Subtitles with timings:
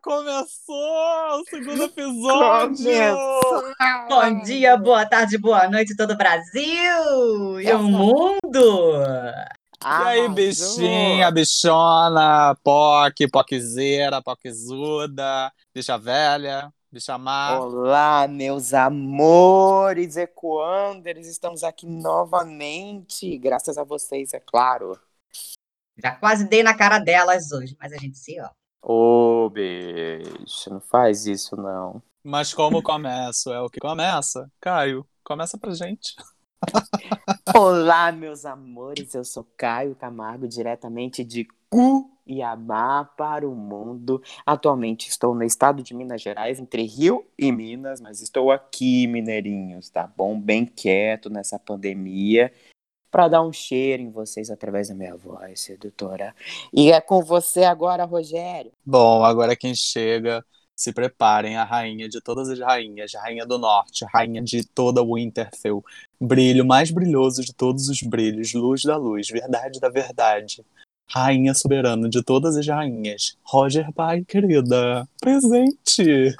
[0.00, 2.86] Começou o segundo episódio!
[4.08, 9.02] Bom dia, boa tarde, boa noite, todo o Brasil e o mundo.
[9.82, 17.60] E aí, bichinha, bichona, POC, POCzeira, POCzuda, bicha velha, bicha má.
[17.60, 24.98] Olá, meus amores Ecoanders, estamos aqui novamente, graças a vocês, é claro.
[25.98, 28.48] Já quase dei na cara delas hoje, mas a gente se ó.
[28.84, 32.02] Ô, bicho, não faz isso não.
[32.24, 36.16] Mas como começo é o que começa, Caio, começa pra gente.
[37.56, 44.20] Olá, meus amores, eu sou Caio Camargo, diretamente de Cuiabá para o mundo.
[44.44, 49.90] Atualmente estou no estado de Minas Gerais, entre Rio e Minas, mas estou aqui, mineirinhos,
[49.90, 50.40] tá bom?
[50.40, 52.52] Bem quieto nessa pandemia,
[53.12, 56.34] para dar um cheiro em vocês através da minha voz, sedutora.
[56.72, 58.72] E é com você agora, Rogério.
[58.84, 60.42] Bom, agora quem chega,
[60.74, 64.66] se preparem, a rainha de todas as rainhas, a rainha do norte, a rainha de
[64.66, 65.84] toda Winterfell,
[66.18, 70.64] brilho mais brilhoso de todos os brilhos, luz da luz, verdade da verdade.
[71.06, 73.36] Rainha soberana de todas as rainhas.
[73.44, 76.34] Roger Pai, querida, presente.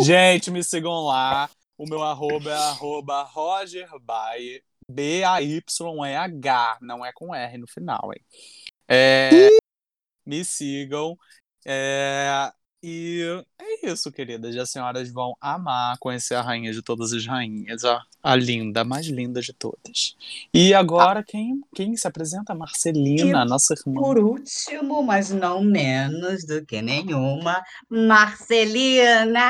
[0.00, 1.50] Gente, me sigam lá.
[1.78, 8.24] O meu arroba é arroba rogerby, B-A-Y-E-H, não é com R no final, hein?
[8.88, 9.48] É,
[10.24, 11.16] me sigam.
[11.66, 14.54] É, e é isso, queridas.
[14.54, 18.82] E as senhoras vão amar conhecer a rainha de todas as rainhas, a, a linda,
[18.82, 20.16] a mais linda de todas.
[20.52, 22.54] E agora, quem, quem se apresenta?
[22.54, 24.00] Marcelina, E nossa irmã.
[24.00, 29.40] Por último, mas não menos do que nenhuma, Marcelina!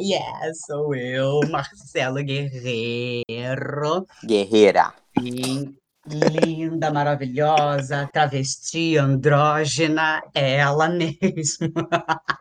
[0.00, 4.06] Yes, sou eu, Marcelo Guerreiro.
[4.24, 4.92] Guerreira.
[5.18, 11.20] Sim, linda, maravilhosa, travesti, andrógena, ela mesma.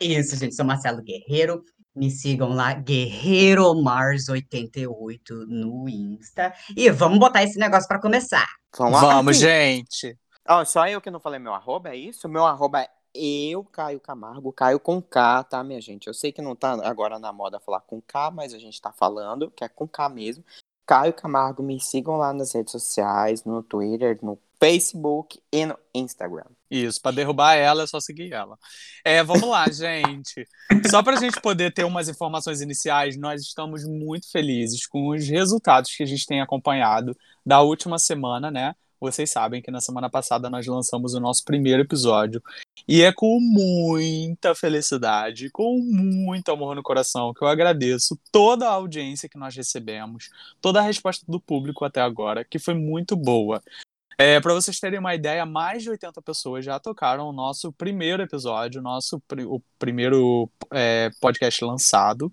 [0.00, 1.64] Isso, gente, sou Marcelo Guerreiro.
[1.94, 6.54] Me sigam lá, Guerreiro Mars88 no Insta.
[6.74, 8.46] E vamos botar esse negócio para começar.
[8.76, 9.00] Vamos.
[9.00, 10.18] Vamos, gente.
[10.48, 12.28] Ó, só eu que não falei meu arroba, é isso?
[12.28, 16.06] Meu arroba é eu, Caio Camargo, Caio com K, tá, minha gente?
[16.06, 18.90] Eu sei que não tá agora na moda falar com K, mas a gente tá
[18.90, 20.42] falando que é com K mesmo.
[20.86, 26.44] Caio Camargo, me sigam lá nas redes sociais, no Twitter, no Facebook e no Instagram.
[26.70, 28.56] Isso, para derrubar ela é só seguir ela.
[29.04, 30.46] É, vamos lá, gente.
[30.88, 35.26] Só para a gente poder ter umas informações iniciais, nós estamos muito felizes com os
[35.26, 38.76] resultados que a gente tem acompanhado da última semana, né?
[39.00, 42.40] Vocês sabem que na semana passada nós lançamos o nosso primeiro episódio.
[42.86, 48.72] E é com muita felicidade, com muito amor no coração, que eu agradeço toda a
[48.72, 50.30] audiência que nós recebemos,
[50.60, 53.60] toda a resposta do público até agora, que foi muito boa.
[54.18, 58.22] É, para vocês terem uma ideia, mais de 80 pessoas já tocaram o nosso primeiro
[58.22, 62.32] episódio, nosso pri- o primeiro é, podcast lançado.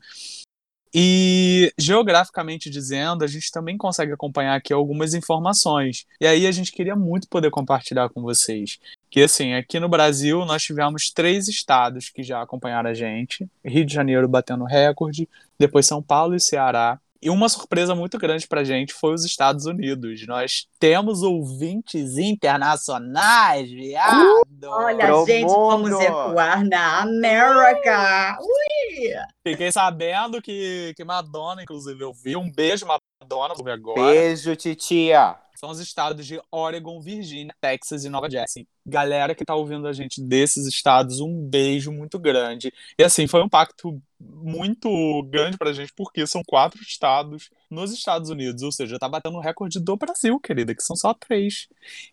[0.93, 6.05] E geograficamente dizendo, a gente também consegue acompanhar aqui algumas informações.
[6.19, 8.79] E aí a gente queria muito poder compartilhar com vocês.
[9.09, 13.85] Que assim, aqui no Brasil nós tivemos três estados que já acompanharam a gente: Rio
[13.85, 15.29] de Janeiro batendo recorde,
[15.59, 16.99] depois São Paulo e Ceará.
[17.21, 20.25] E uma surpresa muito grande pra gente foi os Estados Unidos.
[20.25, 24.45] Nós temos ouvintes internacionais, viado!
[24.65, 26.01] Olha, Pro gente, vamos mundo!
[26.01, 28.37] ecoar na América!
[28.39, 29.11] Ui!
[29.45, 32.37] Fiquei sabendo que, que Madonna, inclusive, eu vi.
[32.37, 34.01] Um beijo, Madonna, vou ver agora.
[34.01, 35.35] Beijo, titia!
[35.59, 38.65] São os estados de Oregon, Virgínia, Texas e Nova Jersey.
[38.85, 42.73] Galera que tá ouvindo a gente desses estados, um beijo muito grande.
[42.97, 48.29] E assim, foi um impacto muito grande pra gente, porque são quatro estados nos Estados
[48.29, 51.67] Unidos, ou seja, tá batendo o recorde do Brasil, querida, que são só três.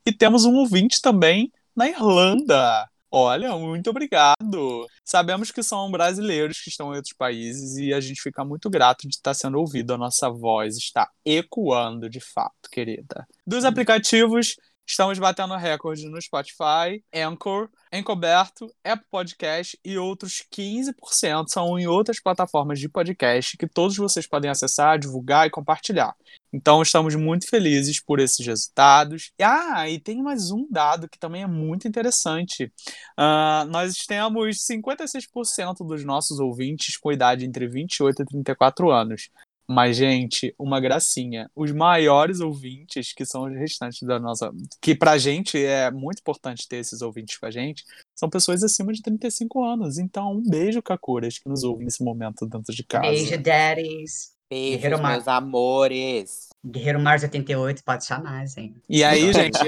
[0.05, 2.91] E temos um ouvinte também na Irlanda.
[3.11, 4.87] Olha, muito obrigado.
[5.05, 9.09] Sabemos que são brasileiros que estão em outros países e a gente fica muito grato
[9.09, 9.95] de estar sendo ouvido.
[9.95, 13.27] A nossa voz está ecoando de fato, querida.
[13.47, 14.57] Dos aplicativos,
[14.87, 22.21] estamos batendo recorde no Spotify, Anchor, Encoberto, Apple Podcast e outros 15% são em outras
[22.21, 26.15] plataformas de podcast que todos vocês podem acessar, divulgar e compartilhar.
[26.57, 29.31] Então, estamos muito felizes por esses resultados.
[29.39, 32.73] Ah, e tem mais um dado que também é muito interessante.
[33.19, 39.29] Uh, nós temos 56% dos nossos ouvintes com idade entre 28 e 34 anos.
[39.69, 41.51] Mas, gente, uma gracinha.
[41.55, 44.51] Os maiores ouvintes, que são os restantes da nossa.
[44.81, 48.95] Que pra gente é muito importante ter esses ouvintes com a gente, são pessoas acima
[48.95, 49.99] de 35 anos.
[49.99, 53.11] Então, um beijo, Kakuras, que nos ouvem nesse momento dentro de casa.
[53.11, 54.36] Beijo, daddies.
[54.51, 56.49] Beijos, Guerreiro Mar- meus amores.
[56.65, 58.75] Guerreiro Mars 88, pode chamar, hein?
[58.89, 59.59] E aí, gente,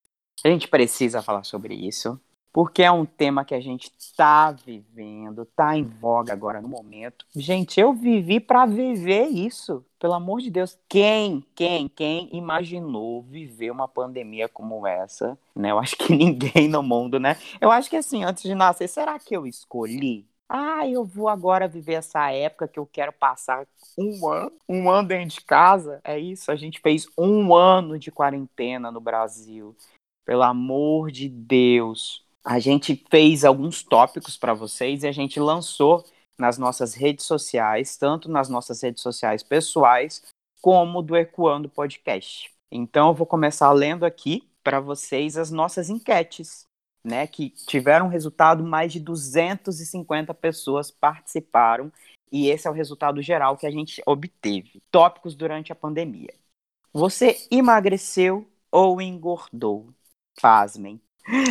[0.44, 2.20] A gente precisa falar sobre isso,
[2.56, 7.26] porque é um tema que a gente tá vivendo, tá em voga agora no momento.
[7.36, 9.84] Gente, eu vivi para viver isso.
[9.98, 15.70] Pelo amor de Deus, quem, quem, quem imaginou viver uma pandemia como essa, né?
[15.70, 17.36] Eu acho que ninguém no mundo, né?
[17.60, 20.26] Eu acho que assim, antes de nascer, será que eu escolhi?
[20.48, 23.66] Ah, eu vou agora viver essa época que eu quero passar
[23.98, 26.00] um ano, um ano dentro de casa.
[26.02, 29.76] É isso, a gente fez um ano de quarentena no Brasil.
[30.24, 32.25] Pelo amor de Deus.
[32.48, 36.04] A gente fez alguns tópicos para vocês e a gente lançou
[36.38, 40.22] nas nossas redes sociais, tanto nas nossas redes sociais pessoais,
[40.62, 42.54] como do Ecoando Podcast.
[42.70, 46.64] Então, eu vou começar lendo aqui para vocês as nossas enquetes,
[47.02, 51.92] né, que tiveram resultado, mais de 250 pessoas participaram,
[52.30, 54.80] e esse é o resultado geral que a gente obteve.
[54.92, 56.32] Tópicos durante a pandemia.
[56.92, 59.92] Você emagreceu ou engordou?
[60.40, 61.00] Pasmem.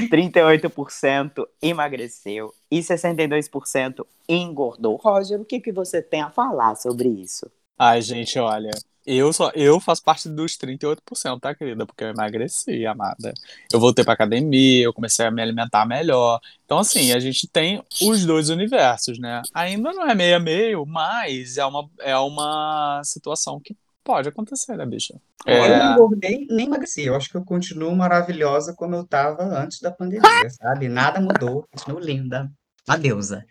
[0.10, 4.96] 38% emagreceu e 62% engordou.
[4.96, 7.50] Roger, o que, que você tem a falar sobre isso?
[7.78, 8.72] Ai, gente, olha,
[9.06, 11.86] eu só eu faço parte dos 38%, tá, querida?
[11.86, 13.34] Porque eu emagreci, amada.
[13.72, 16.40] Eu voltei pra academia, eu comecei a me alimentar melhor.
[16.66, 19.44] Então, assim, a gente tem os dois universos, né?
[19.54, 24.78] Ainda não é meio a meio, mas é uma, é uma situação que pode acontecer,
[24.78, 25.20] né, bicha?
[25.46, 27.04] Eu É, não engordei nem emagreci.
[27.06, 30.88] Eu acho que eu continuo maravilhosa como eu estava antes da pandemia, sabe?
[30.88, 31.68] Nada mudou.
[31.72, 32.52] Continuo linda.
[32.88, 33.44] Uma deusa.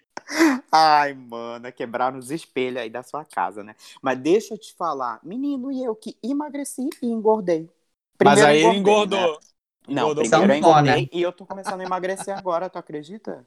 [0.71, 3.75] Ai, mana, quebraram os espelhos aí da sua casa, né?
[4.03, 7.71] Mas deixa eu te falar, menino, e eu que emagreci e engordei.
[8.23, 9.07] mas Primeiro aí engordei, engordou.
[9.07, 9.31] né?
[9.89, 10.97] Não, Engordou primeiro eu sanfona.
[10.97, 13.47] engordei e eu tô começando a emagrecer agora, tu acredita?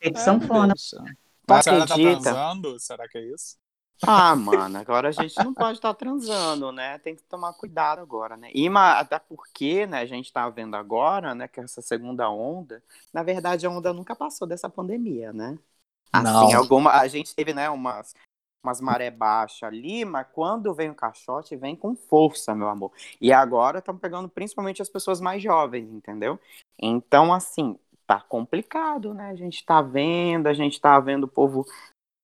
[0.00, 0.74] Efeito É, sanfona.
[0.74, 0.98] bicha.
[1.48, 1.98] Mas a senhora tá acredita?
[1.98, 2.78] transando?
[2.80, 3.56] Será que é isso?
[4.04, 6.98] Ah, mano, agora a gente não pode estar transando, né?
[6.98, 8.50] Tem que tomar cuidado agora, né?
[8.52, 12.82] E até porque, né, a gente tá vendo agora, né, que essa segunda onda,
[13.12, 15.58] na verdade a onda nunca passou dessa pandemia, né?
[16.12, 16.54] Assim, Não.
[16.54, 18.14] alguma, a gente teve, né, umas,
[18.62, 22.92] umas maré baixa ali, mas quando vem o caixote, vem com força, meu amor.
[23.20, 26.38] E agora estão pegando principalmente as pessoas mais jovens, entendeu?
[26.78, 29.30] Então, assim, tá complicado, né?
[29.30, 31.66] A gente tá vendo, a gente tá vendo o povo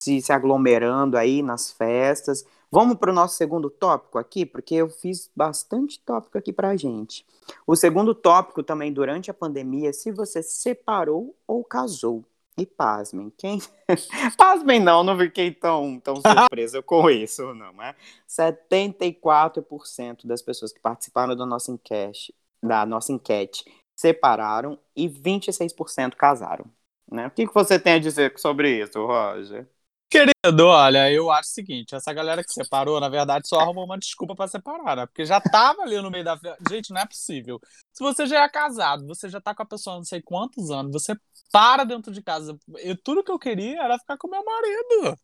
[0.01, 2.45] se, se aglomerando aí nas festas.
[2.71, 7.25] Vamos para o nosso segundo tópico aqui, porque eu fiz bastante tópico aqui pra gente.
[7.65, 12.23] O segundo tópico também durante a pandemia, se você separou ou casou.
[12.57, 13.61] E pasmem, quem.
[14.37, 17.95] pasmem, não, não fiquei tão, tão surpresa com isso, não, é?
[18.27, 23.63] 74% das pessoas que participaram da nossa enquete, da nossa enquete
[23.99, 26.65] separaram e 26% casaram.
[27.11, 27.27] Né?
[27.27, 29.67] O que, que você tem a dizer sobre isso, Roger?
[30.09, 33.97] Querido, olha, eu acho o seguinte, essa galera que separou, na verdade, só arrumou uma
[33.97, 35.05] desculpa pra separar, né?
[35.05, 36.39] Porque já tava ali no meio da...
[36.67, 37.59] Gente, não é possível.
[37.93, 40.91] Se você já é casado, você já tá com a pessoa não sei quantos anos,
[40.91, 41.15] você
[41.51, 42.57] para dentro de casa.
[42.77, 45.15] Eu, tudo que eu queria era ficar com meu marido.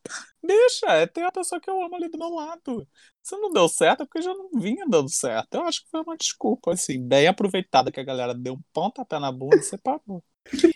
[0.44, 2.88] Deixa, é ter a pessoa que eu amo ali do meu lado.
[3.24, 5.56] Se não deu certo, é porque já não vinha dando certo.
[5.56, 9.18] Eu acho que foi uma desculpa, assim, bem aproveitada que a galera deu um pontapé
[9.18, 10.24] na bunda e separou.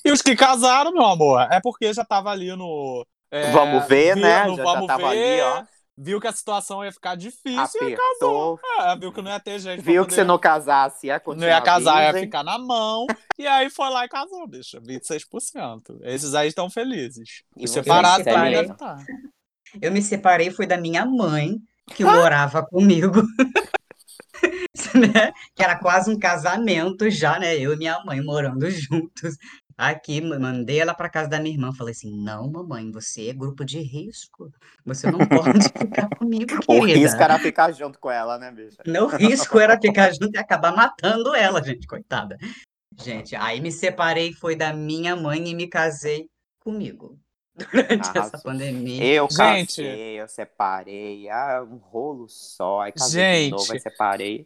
[0.03, 4.15] E os que casaram, meu amor, é porque já tava ali no é, vamos ver,
[4.15, 4.55] viu, né?
[4.55, 5.63] Já, vamos já tava ver, ali, ó.
[6.01, 8.53] Viu que a situação ia ficar difícil e casou.
[8.55, 8.59] Apertou.
[8.79, 9.83] É, viu que não ia ter jeito.
[9.83, 12.27] pra Viu que poder- se não casasse, ia não continuar ia casar, ia virgem.
[12.27, 13.05] ficar na mão.
[13.37, 14.79] e aí foi lá e casou, bicho.
[14.81, 15.99] 26%.
[16.03, 17.43] Esses aí estão felizes.
[17.57, 18.97] E Os você, separados também devem estar.
[19.81, 21.57] Eu me separei, foi da minha mãe,
[21.93, 23.21] que morava comigo.
[24.95, 25.33] né?
[25.55, 27.57] Que era quase um casamento já, né?
[27.57, 29.35] Eu e minha mãe morando juntos.
[29.81, 31.71] Aqui, mandei ela para casa da minha irmã.
[31.73, 34.51] Falei assim: não, mamãe, você é grupo de risco.
[34.85, 36.99] Você não pode ficar comigo, O querida.
[36.99, 38.83] risco era ficar junto com ela, né, bicha?
[38.85, 42.37] Meu risco era ficar junto e acabar matando ela, gente, coitada.
[43.01, 47.17] Gente, aí me separei, foi da minha mãe e me casei comigo.
[47.55, 48.41] Durante essa Arrasou.
[48.43, 49.05] pandemia.
[49.05, 49.77] Eu Gente.
[49.77, 51.29] casei, eu separei.
[51.29, 52.81] Ah, um rolo só.
[52.81, 53.73] Aí casei de novo, Gente.
[53.73, 54.37] aí separei.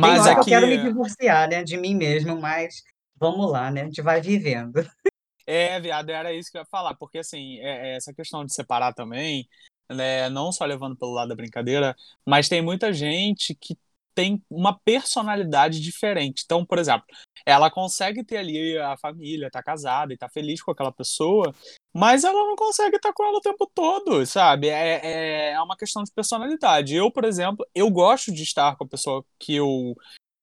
[0.00, 0.52] Mas hora que aqui.
[0.52, 2.82] eu quero me divorciar, né, de mim mesmo, mas
[3.18, 3.82] vamos lá, né?
[3.82, 4.74] A gente vai vivendo.
[5.50, 8.52] É, viado, era isso que eu ia falar, porque assim, é- é essa questão de
[8.52, 9.48] separar também,
[9.90, 11.96] né, não só levando pelo lado da brincadeira,
[12.26, 13.74] mas tem muita gente que
[14.14, 16.42] tem uma personalidade diferente.
[16.44, 17.06] Então, por exemplo,
[17.46, 21.54] ela consegue ter ali a família, tá casada e tá feliz com aquela pessoa,
[21.94, 24.68] mas ela não consegue estar com ela o tempo todo, sabe?
[24.68, 26.94] É, é, é uma questão de personalidade.
[26.94, 29.94] Eu, por exemplo, eu gosto de estar com a pessoa que eu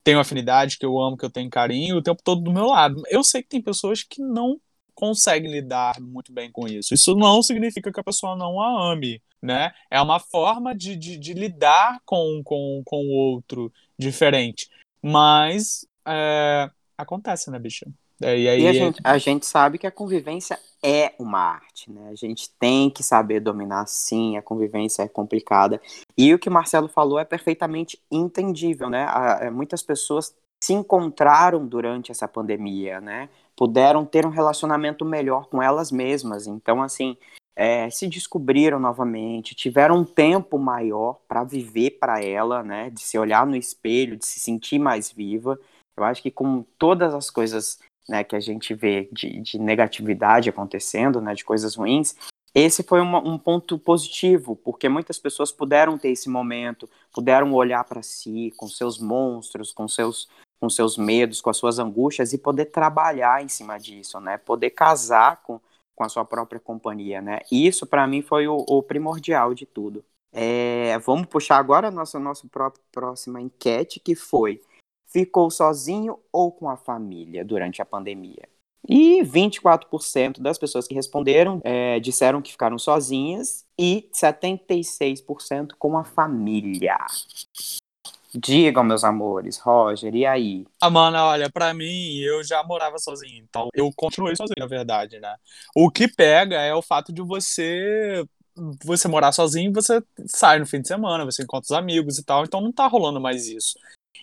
[0.06, 3.02] tenho afinidade, que eu amo, que eu tenho carinho o tempo todo do meu lado.
[3.10, 4.62] Eu sei que tem pessoas que não
[4.94, 6.94] conseguem lidar muito bem com isso.
[6.94, 9.72] Isso não significa que a pessoa não a ame, né?
[9.90, 14.70] É uma forma de, de, de lidar com, com, com o outro diferente.
[15.02, 17.86] Mas é, acontece, né, bicho?
[18.22, 21.92] É, e aí, E a gente, a gente sabe que a convivência é uma arte,
[21.92, 22.10] né?
[22.10, 25.82] A gente tem que saber dominar sim, a convivência é complicada.
[26.18, 29.06] E o que o Marcelo falou é perfeitamente entendível, né?
[29.10, 33.30] A- é, muitas pessoas se encontraram durante essa pandemia, né?
[33.56, 36.48] Puderam ter um relacionamento melhor com elas mesmas.
[36.48, 37.18] Então, assim,
[37.56, 42.90] é, se descobriram novamente, tiveram um tempo maior para viver para ela, né?
[42.90, 45.60] De se olhar no espelho, de se sentir mais viva.
[45.98, 50.50] Eu acho que com todas as coisas né, que a gente vê de, de negatividade
[50.50, 52.16] acontecendo, né, de coisas ruins,
[52.54, 57.84] esse foi uma- um ponto positivo, porque muitas pessoas puderam ter esse momento, puderam olhar
[57.84, 62.38] para si, com seus monstros, com seus, com seus medos, com as suas angústias e
[62.38, 65.60] poder trabalhar em cima disso, né, poder casar com,
[65.96, 67.40] com a sua própria companhia, né.
[67.52, 70.04] Isso para mim foi o, o primordial de tudo.
[70.32, 74.62] É, vamos puxar agora a nossa, nossa pró- próxima enquete, que foi
[75.16, 78.50] ficou sozinho ou com a família durante a pandemia?
[78.88, 86.04] E 24% das pessoas que responderam é, disseram que ficaram sozinhas e 76% com a
[86.04, 86.98] família.
[88.34, 90.68] Digam, meus amores, Roger, e aí?
[90.82, 95.18] Ah, mano, olha, pra mim, eu já morava sozinho, então eu continuei sozinho, na verdade,
[95.22, 95.34] né?
[95.74, 98.26] O que pega é o fato de você
[98.84, 102.44] você morar sozinho, você sai no fim de semana, você encontra os amigos e tal,
[102.44, 103.78] então não tá rolando mais isso.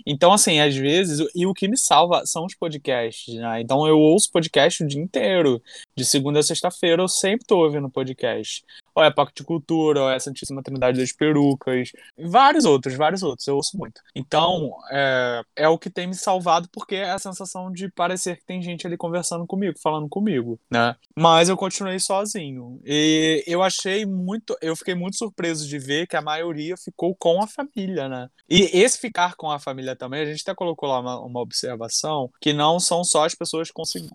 [0.07, 3.61] Então, assim, às vezes, e o que me salva são os podcasts, né?
[3.61, 5.63] Então eu ouço podcast o dia inteiro.
[5.97, 8.65] De segunda a sexta-feira eu sempre tô ouvindo podcast.
[8.95, 13.47] Ou é Paco de Cultura, ou é Santíssima Trindade das Perucas, vários outros, vários outros,
[13.47, 14.01] eu ouço muito.
[14.15, 18.45] Então, é, é o que tem me salvado, porque é a sensação de parecer que
[18.45, 20.95] tem gente ali conversando comigo, falando comigo, né?
[21.17, 22.81] Mas eu continuei sozinho.
[22.85, 27.43] E eu achei muito, eu fiquei muito surpreso de ver que a maioria ficou com
[27.43, 28.29] a família, né?
[28.49, 32.31] E esse ficar com a família também, a gente até colocou lá uma, uma observação,
[32.41, 33.71] que não são só as pessoas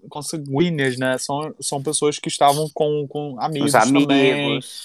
[0.09, 1.17] consanguíneas, né?
[1.17, 4.76] São, são pessoas que estavam com, com amigos, Os também, amigos.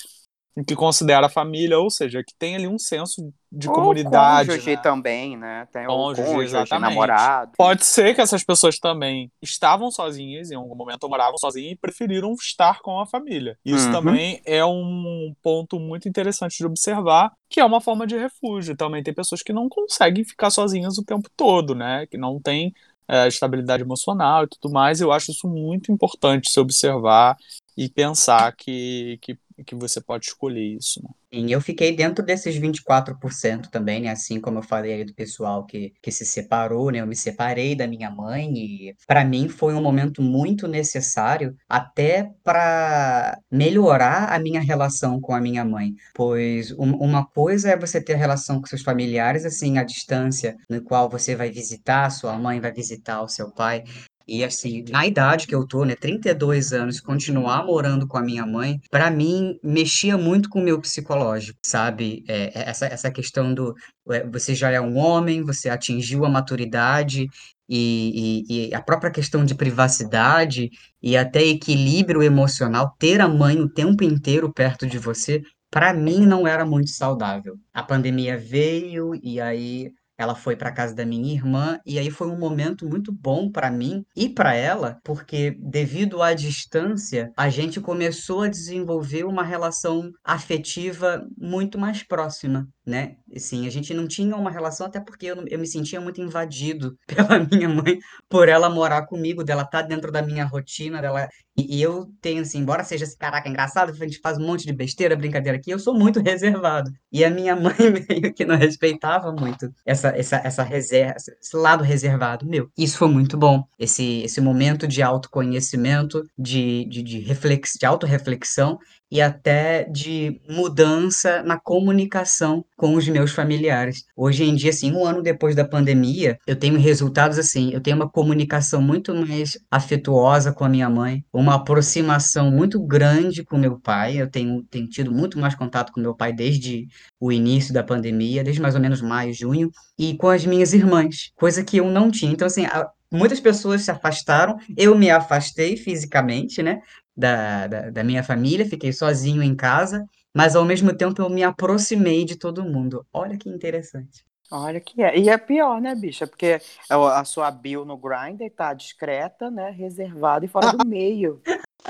[0.67, 4.49] Que considera a família, ou seja, que tem ali um senso de Ou comunidade.
[4.49, 4.77] cônjuge né?
[4.77, 5.67] também, né?
[5.73, 6.91] Tem Cônjuge, o cônjuge, exatamente.
[6.91, 7.53] namorado.
[7.57, 12.33] Pode ser que essas pessoas também estavam sozinhas em algum momento, moravam sozinhas e preferiram
[12.35, 13.59] estar com a família.
[13.65, 13.93] Isso Uhum.
[13.93, 18.77] também é um ponto muito interessante de observar, que é uma forma de refúgio.
[18.77, 22.07] Também tem pessoas que não conseguem ficar sozinhas o tempo todo, né?
[22.07, 22.75] Que não têm
[23.09, 25.01] é, estabilidade emocional e tudo mais.
[25.01, 27.37] Eu acho isso muito importante se observar
[27.77, 31.11] e pensar que, que que você pode escolher isso, né?
[31.35, 34.11] E eu fiquei dentro desses 24% também, né?
[34.11, 37.01] Assim como eu falei aí do pessoal que, que se separou, né?
[37.01, 42.31] Eu me separei da minha mãe e para mim foi um momento muito necessário até
[42.45, 45.95] para melhorar a minha relação com a minha mãe.
[46.15, 50.83] Pois um- uma coisa é você ter relação com seus familiares, assim, à distância, no
[50.83, 53.85] qual você vai visitar a sua mãe, vai visitar o seu pai.
[54.27, 58.47] E assim, na idade que eu tô, né, 32 anos, continuar morando com a minha
[58.47, 62.25] mãe, pra mim mexia muito com o meu psicológico, sabe?
[62.29, 63.75] É, é, essa, essa questão do
[64.11, 67.29] é, você já é um homem, você atingiu a maturidade
[67.69, 70.71] e, e, e a própria questão de privacidade
[71.03, 76.27] e até equilíbrio emocional, ter a mãe o tempo inteiro perto de você, pra mim
[76.27, 77.57] não era muito saudável.
[77.73, 82.29] A pandemia veio e aí ela foi para casa da minha irmã e aí foi
[82.29, 87.81] um momento muito bom para mim e para ela, porque devido à distância, a gente
[87.81, 93.17] começou a desenvolver uma relação afetiva muito mais próxima, né?
[93.35, 96.97] Assim, a gente não tinha uma relação até porque eu, eu me sentia muito invadido
[97.07, 101.79] pela minha mãe por ela morar comigo, dela estar dentro da minha rotina, dela e,
[101.79, 104.73] e eu tenho assim, embora seja esse caraca engraçado, a gente faz um monte de
[104.73, 106.91] besteira, brincadeira aqui, eu sou muito reservado.
[107.11, 107.75] E a minha mãe
[108.09, 112.69] meio que não respeitava muito essa, essa, essa reserva, esse lado reservado meu.
[112.77, 113.65] Isso foi muito bom.
[113.79, 118.79] Esse, esse momento de autoconhecimento, de, de, de, reflex, de autorreflexão
[119.11, 124.07] e até de mudança na comunicação com os meus familiares.
[124.17, 127.95] Hoje em dia, assim, um ano depois da pandemia, eu tenho resultados assim, eu tenho
[127.95, 133.79] uma comunicação muito mais afetuosa com a minha mãe, uma aproximação muito grande com meu
[133.79, 136.89] pai, eu tenho, tenho tido muito mais contato com meu pai desde
[137.21, 141.31] o início da pandemia, desde mais ou menos maio, junho, e com as minhas irmãs,
[141.37, 142.33] coisa que eu não tinha.
[142.33, 146.81] Então, assim, a, muitas pessoas se afastaram, eu me afastei fisicamente, né?
[147.17, 151.43] da, da, da minha família, fiquei sozinho em casa, mas ao mesmo tempo eu me
[151.43, 153.07] aproximei de todo mundo.
[153.13, 154.25] Olha que interessante.
[154.51, 155.19] Olha que é.
[155.19, 156.27] E é pior, né, bicha?
[156.27, 156.61] Porque
[156.91, 159.71] a sua bio no Grindr tá discreta, né?
[159.71, 161.41] Reservada e fora do meio.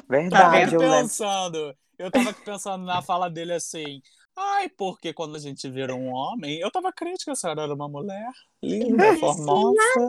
[0.09, 1.03] Verdade, tava eu lembro.
[1.03, 4.01] pensando, eu tava pensando na fala dele assim.
[4.37, 7.75] Ai, porque quando a gente vira um homem, eu tava crente que a senhora era
[7.75, 8.31] uma mulher
[8.63, 10.09] linda, formosa.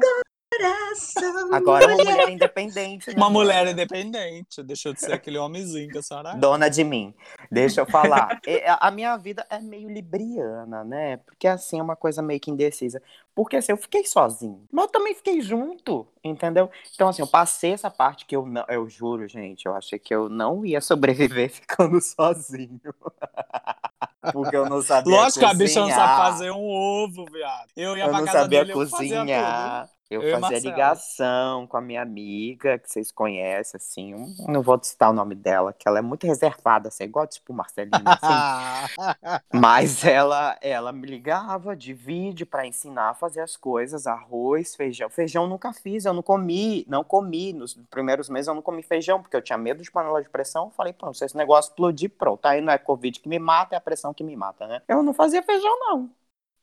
[1.51, 3.07] Agora é uma mulher independente.
[3.09, 3.43] Né, Uma amor?
[3.43, 6.35] mulher independente, deixou de ser aquele homenzinho que a senhora é.
[6.35, 7.13] Dona de mim.
[7.51, 8.39] Deixa eu falar.
[8.45, 11.17] É, A minha vida é meio libriana, né?
[11.17, 13.01] Porque assim é uma coisa meio que indecisa.
[13.35, 14.63] Porque assim, eu fiquei sozinho.
[14.71, 16.69] Mas eu também fiquei junto, entendeu?
[16.93, 18.63] Então, assim, eu passei essa parte que eu não.
[18.67, 22.79] Eu juro, gente, eu achei que eu não ia sobreviver ficando sozinho.
[24.31, 25.67] Porque eu não sabia Lógico que a cozinhar.
[25.67, 27.67] bicha não sabe fazer um ovo, viado.
[27.75, 29.17] Eu ia Eu pra não casa sabia dele, eu fazia tudo.
[29.19, 29.89] cozinhar.
[30.13, 34.35] Eu, Eu fazia ligação com a minha amiga, que vocês conhecem, assim.
[34.47, 38.01] Não vou citar o nome dela, que ela é muito reservada, assim, igual tipo Marcelina,
[38.05, 38.93] assim.
[39.51, 45.09] Mas ela, ela me ligava de vídeo para ensinar a fazer as coisas, arroz, feijão.
[45.09, 47.53] Feijão nunca fiz, eu não comi, não comi.
[47.53, 50.65] Nos primeiros meses eu não comi feijão, porque eu tinha medo de panela de pressão.
[50.65, 52.45] Eu falei, pronto, se esse negócio explodir, pronto.
[52.45, 54.81] Aí não é Covid que me mata, é a pressão que me mata, né?
[54.87, 56.09] Eu não fazia feijão, não.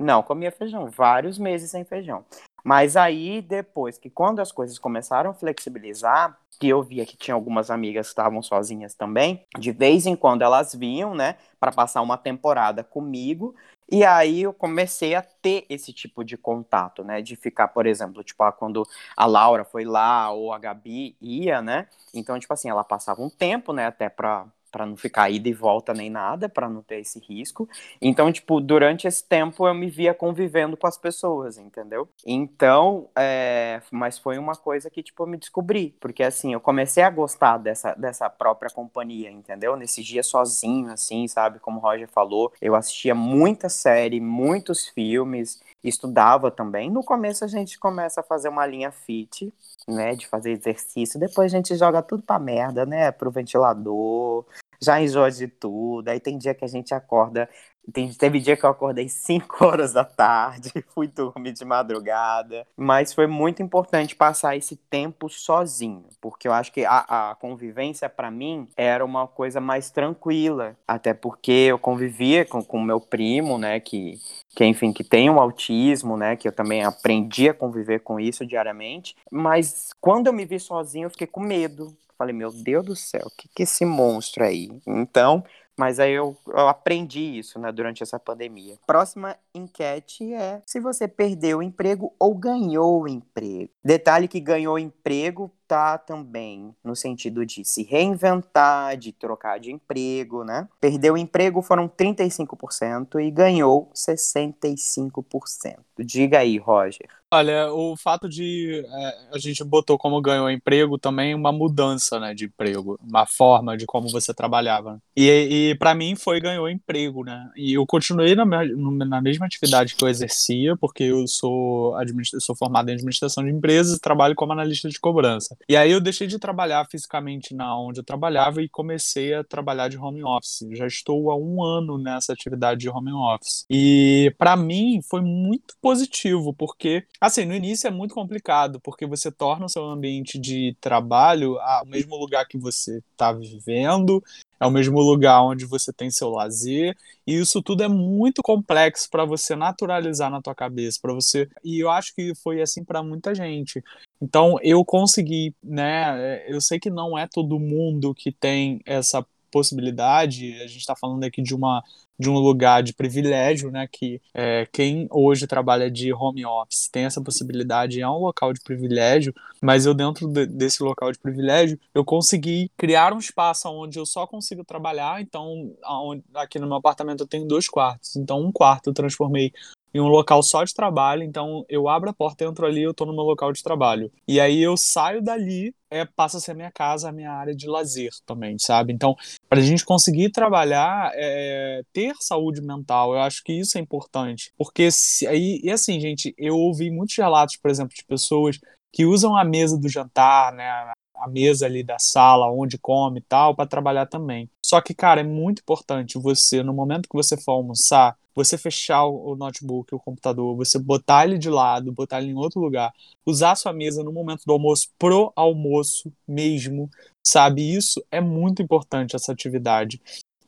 [0.00, 2.24] Não, comia feijão, vários meses sem feijão.
[2.64, 7.34] Mas aí, depois que quando as coisas começaram a flexibilizar, que eu via que tinha
[7.34, 12.00] algumas amigas que estavam sozinhas também, de vez em quando elas vinham, né, para passar
[12.00, 13.54] uma temporada comigo,
[13.92, 18.24] e aí eu comecei a ter esse tipo de contato, né, de ficar, por exemplo,
[18.24, 22.70] tipo, ah, quando a Laura foi lá ou a Gabi ia, né, então, tipo assim,
[22.70, 26.48] ela passava um tempo, né, até pra, pra não ficar ida e volta nem nada,
[26.48, 27.68] pra não ter esse risco.
[28.00, 32.08] Então, tipo, durante esse tempo eu me via convivendo com as pessoas, entendeu?
[32.24, 37.02] Então, é, mas foi uma coisa que, tipo, eu me descobri, porque assim, eu comecei
[37.02, 39.76] a gostar dessa, dessa própria companhia, entendeu?
[39.76, 41.58] Nesses dias sozinho, assim, sabe?
[41.58, 46.90] Como o Roger falou, eu assistia muita série, muitos filmes, estudava também.
[46.90, 49.52] No começo a gente começa a fazer uma linha fit,
[49.88, 54.44] né, de fazer exercício, depois a gente joga tudo pra merda, né, pro ventilador,
[54.80, 57.48] já enjoa de tudo, aí tem dia que a gente acorda,
[57.92, 63.12] tem, teve dia que eu acordei 5 horas da tarde, fui dormir de madrugada, mas
[63.12, 68.30] foi muito importante passar esse tempo sozinho, porque eu acho que a, a convivência para
[68.30, 73.80] mim era uma coisa mais tranquila, até porque eu convivia com o meu primo, né,
[73.80, 74.18] que
[74.54, 78.44] que enfim, que tem um autismo, né, que eu também aprendi a conviver com isso
[78.44, 81.96] diariamente, mas quando eu me vi sozinho, eu fiquei com medo.
[82.20, 84.68] Falei, meu Deus do céu, o que que esse monstro aí?
[84.86, 85.42] Então,
[85.74, 88.76] mas aí eu, eu aprendi isso, né, durante essa pandemia.
[88.86, 93.70] Próxima enquete é se você perdeu o emprego ou ganhou o emprego.
[93.82, 95.50] Detalhe que ganhou emprego
[95.98, 100.68] também no sentido de se reinventar, de trocar de emprego, né?
[100.80, 105.76] Perdeu o emprego foram 35% e ganhou 65%.
[105.98, 107.08] Diga aí, Roger.
[107.32, 112.34] Olha, o fato de é, a gente botou como ganhou emprego também uma mudança, né,
[112.34, 115.00] de emprego, uma forma de como você trabalhava.
[115.16, 115.28] E,
[115.70, 117.48] e para mim foi ganhou emprego, né?
[117.56, 121.94] E eu continuei na, na mesma atividade que eu exercia, porque eu sou
[122.32, 125.56] eu sou formado em administração de empresas e trabalho como analista de cobrança.
[125.68, 129.88] E aí eu deixei de trabalhar fisicamente na onde eu trabalhava e comecei a trabalhar
[129.88, 130.66] de home office.
[130.72, 133.64] Já estou há um ano nessa atividade de home office.
[133.70, 139.30] E para mim foi muito positivo, porque Assim, no início é muito complicado, porque você
[139.30, 144.22] torna o seu ambiente de trabalho o mesmo lugar que você está vivendo,
[144.60, 146.94] é o mesmo lugar onde você tem seu lazer,
[147.26, 151.48] e isso tudo é muito complexo para você naturalizar na tua cabeça, para você.
[151.64, 153.82] E eu acho que foi assim para muita gente.
[154.20, 160.54] Então, eu consegui, né, eu sei que não é todo mundo que tem essa possibilidade,
[160.62, 161.82] a gente está falando aqui de uma
[162.20, 163.88] de um lugar de privilégio, né?
[163.90, 168.60] Que é, quem hoje trabalha de home office tem essa possibilidade, é um local de
[168.60, 173.98] privilégio, mas eu dentro de, desse local de privilégio, eu consegui criar um espaço onde
[173.98, 178.38] eu só consigo trabalhar, então aonde, aqui no meu apartamento eu tenho dois quartos, então
[178.44, 179.50] um quarto eu transformei
[179.92, 183.04] em um local só de trabalho, então eu abro a porta, entro ali, eu tô
[183.04, 184.10] no meu local de trabalho.
[184.26, 187.54] E aí eu saio dali, é, passa a ser a minha casa, a minha área
[187.54, 188.92] de lazer também, sabe?
[188.92, 189.16] Então,
[189.48, 194.52] para a gente conseguir trabalhar, é, ter saúde mental, eu acho que isso é importante.
[194.56, 198.58] Porque, se, aí, e assim, gente, eu ouvi muitos relatos, por exemplo, de pessoas
[198.92, 203.22] que usam a mesa do jantar, né, a mesa ali da sala onde come e
[203.22, 204.48] tal, para trabalhar também.
[204.70, 209.04] Só que, cara, é muito importante você, no momento que você for almoçar, você fechar
[209.04, 212.92] o notebook, o computador, você botar ele de lado, botar ele em outro lugar,
[213.26, 216.88] usar a sua mesa no momento do almoço pro almoço mesmo,
[217.20, 217.68] sabe?
[217.74, 220.00] Isso é muito importante, essa atividade.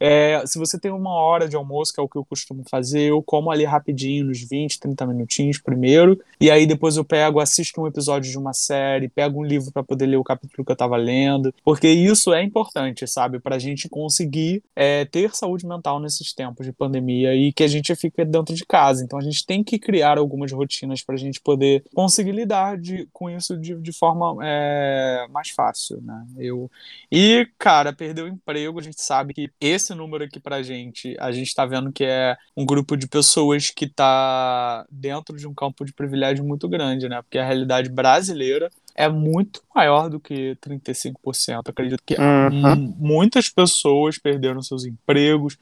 [0.04, 3.02] É, se você tem uma hora de almoço, que é o que eu costumo fazer,
[3.02, 7.80] eu como ali rapidinho, nos 20, 30 minutinhos primeiro, e aí depois eu pego, assisto
[7.80, 10.74] um episódio de uma série, pego um livro para poder ler o capítulo que eu
[10.74, 16.00] estava lendo, porque isso é importante, sabe, para a gente conseguir é, ter saúde mental
[16.00, 19.04] nesses tempos de pandemia e que a gente fique dentro de casa.
[19.04, 23.08] Então a gente tem que criar algumas rotinas para a gente poder conseguir lidar de,
[23.12, 26.26] com isso de, de forma é, mais fácil, né?
[26.36, 26.68] Eu,
[27.08, 31.14] e, cara, perder o emprego, a gente sabe que esse esse número aqui pra gente,
[31.20, 35.54] a gente tá vendo que é um grupo de pessoas que tá dentro de um
[35.54, 37.20] campo de privilégio muito grande, né?
[37.22, 41.68] Porque a realidade brasileira é muito maior do que 35%.
[41.68, 42.94] Acredito que uhum.
[42.98, 45.56] muitas pessoas perderam seus empregos,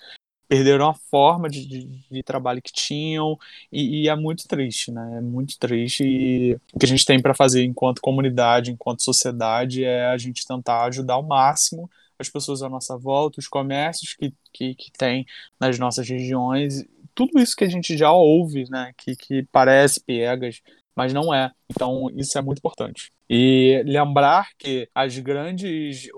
[0.48, 3.38] perderam a forma de, de, de trabalho que tinham
[3.70, 5.18] e, e, é muito triste, né?
[5.18, 9.84] É muito triste e o que a gente tem para fazer enquanto comunidade, enquanto sociedade
[9.84, 11.88] é a gente tentar ajudar ao máximo
[12.20, 15.26] as pessoas à nossa volta, os comércios que, que, que tem
[15.58, 20.60] nas nossas regiões, tudo isso que a gente já ouve, né, que, que parece piegas,
[20.94, 21.50] mas não é.
[21.70, 23.10] Então, isso é muito importante.
[23.32, 26.08] E lembrar que as grandes,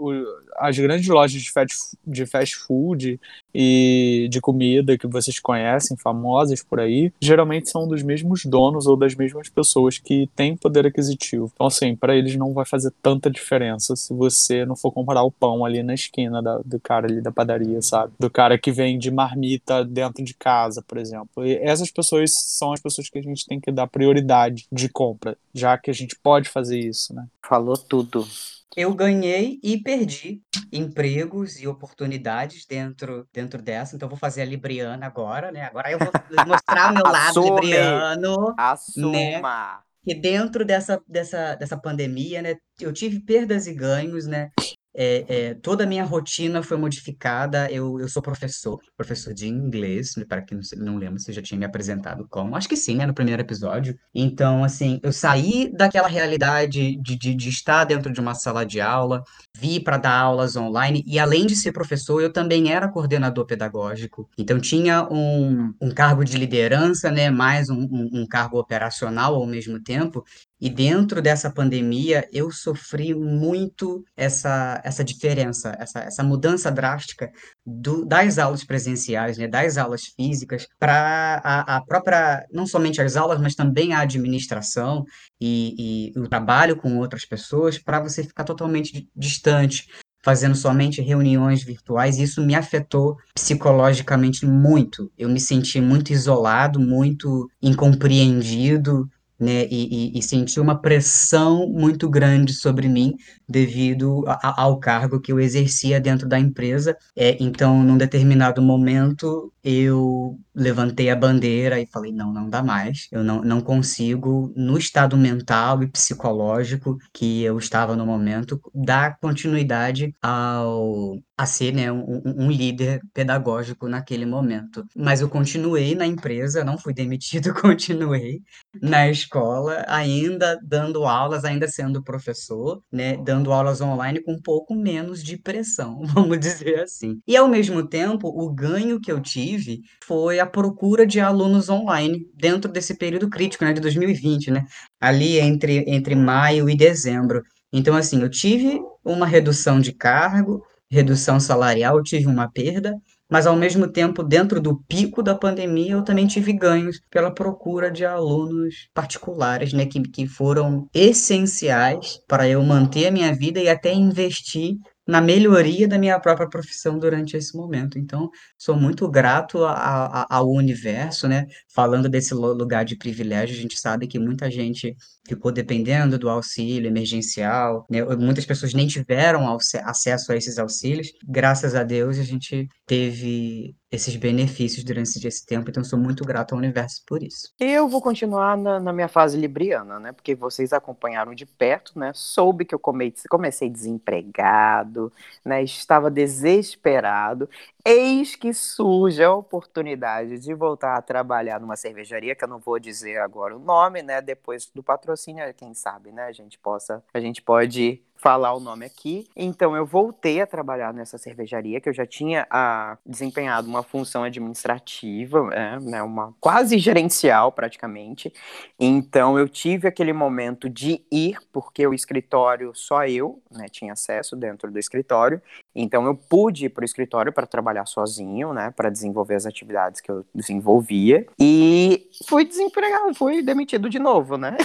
[0.56, 3.20] as grandes lojas de fast, de fast food
[3.54, 8.96] e de comida que vocês conhecem, famosas por aí, geralmente são dos mesmos donos ou
[8.96, 11.50] das mesmas pessoas que têm poder aquisitivo.
[11.52, 15.30] Então, assim, para eles não vai fazer tanta diferença se você não for comprar o
[15.30, 18.14] pão ali na esquina da, do cara ali da padaria, sabe?
[18.18, 21.44] Do cara que vende marmita dentro de casa, por exemplo.
[21.44, 25.36] E essas pessoas são as pessoas que a gente tem que dar prioridade de compra
[25.54, 27.26] já que a gente pode fazer isso, né?
[27.46, 28.26] Falou tudo.
[28.74, 30.40] Eu ganhei e perdi
[30.72, 35.64] empregos e oportunidades dentro, dentro dessa, então vou fazer a Libriana agora, né?
[35.64, 36.08] Agora eu vou
[36.46, 37.60] mostrar meu lado Assume.
[37.60, 38.48] libriano.
[38.48, 38.54] Né?
[38.56, 39.82] Assuma.
[40.02, 44.50] Que dentro dessa, dessa, dessa pandemia, né, eu tive perdas e ganhos, né?
[44.94, 47.70] É, é, toda a minha rotina foi modificada.
[47.70, 51.64] Eu, eu sou professor, professor de inglês, para quem não, lembra, você já tinha me
[51.64, 52.56] apresentado como.
[52.56, 53.98] Acho que sim, né, no primeiro episódio.
[54.14, 58.80] Então, assim, eu saí daquela realidade de, de, de estar dentro de uma sala de
[58.80, 59.22] aula,
[59.56, 64.28] vi para dar aulas online, e além de ser professor, eu também era coordenador pedagógico.
[64.36, 69.46] Então, tinha um, um cargo de liderança, né, mais um, um, um cargo operacional ao
[69.46, 70.24] mesmo tempo.
[70.62, 77.32] E dentro dessa pandemia, eu sofri muito essa, essa diferença, essa, essa mudança drástica
[77.66, 83.16] do, das aulas presenciais, né, das aulas físicas, para a, a, própria, não somente as
[83.16, 85.04] aulas, mas também a administração
[85.40, 89.88] e, e o trabalho com outras pessoas, para você ficar totalmente distante,
[90.22, 95.10] fazendo somente reuniões virtuais, e isso me afetou psicologicamente muito.
[95.18, 99.10] Eu me senti muito isolado, muito incompreendido,
[99.42, 103.14] né, e, e, e senti uma pressão muito grande sobre mim
[103.48, 106.96] devido a, ao cargo que eu exercia dentro da empresa.
[107.16, 113.08] É, então, num determinado momento, eu levantei a bandeira e falei: não, não dá mais.
[113.10, 119.18] Eu não, não consigo, no estado mental e psicológico que eu estava no momento, dar
[119.18, 124.84] continuidade ao a ser né, um, um, líder pedagógico naquele momento.
[124.94, 128.38] Mas eu continuei na empresa, não fui demitido, continuei
[128.80, 134.72] na escola, ainda dando aulas, ainda sendo professor, né, dando aulas online com um pouco
[134.72, 137.18] menos de pressão, vamos dizer assim.
[137.26, 142.24] E ao mesmo tempo, o ganho que eu tive foi a procura de alunos online
[142.36, 144.64] dentro desse período crítico, né, de 2020, né,
[145.00, 147.42] ali entre, entre maio e dezembro.
[147.72, 152.94] Então, assim, eu tive uma redução de cargo, redução salarial, eu tive uma perda,
[153.30, 157.90] mas ao mesmo tempo, dentro do pico da pandemia, eu também tive ganhos pela procura
[157.90, 163.70] de alunos particulares, né, que, que foram essenciais para eu manter a minha vida e
[163.70, 167.98] até investir na melhoria da minha própria profissão durante esse momento.
[167.98, 171.46] Então, sou muito grato a, a, ao universo, né?
[171.74, 174.94] Falando desse lugar de privilégio, a gente sabe que muita gente
[175.26, 178.04] ficou dependendo do auxílio emergencial, né?
[178.16, 181.08] Muitas pessoas nem tiveram acesso a esses auxílios.
[181.26, 186.54] Graças a Deus, a gente teve esses benefícios durante esse tempo, então sou muito grato
[186.54, 187.52] ao universo por isso.
[187.60, 190.12] Eu vou continuar na, na, minha fase libriana, né?
[190.12, 192.10] Porque vocês acompanharam de perto, né?
[192.14, 195.12] Soube que eu comecei, comecei desempregado,
[195.44, 195.62] né?
[195.62, 197.50] Estava desesperado.
[197.84, 202.78] Eis que surge a oportunidade de voltar a trabalhar numa cervejaria, que eu não vou
[202.78, 204.20] dizer agora o nome, né?
[204.20, 206.26] Depois do patrocínio, quem sabe, né?
[206.26, 209.26] A gente possa, a gente pode falar o nome aqui.
[209.34, 213.82] Então eu voltei a trabalhar nessa cervejaria que eu já tinha a, ah, desempenhado uma
[213.82, 218.32] função administrativa, é, né, uma quase gerencial praticamente.
[218.78, 224.36] Então eu tive aquele momento de ir porque o escritório só eu, né, tinha acesso
[224.36, 225.42] dentro do escritório.
[225.74, 230.00] Então eu pude ir para o escritório para trabalhar sozinho, né, para desenvolver as atividades
[230.00, 234.56] que eu desenvolvia e fui desempregado, fui demitido de novo, né?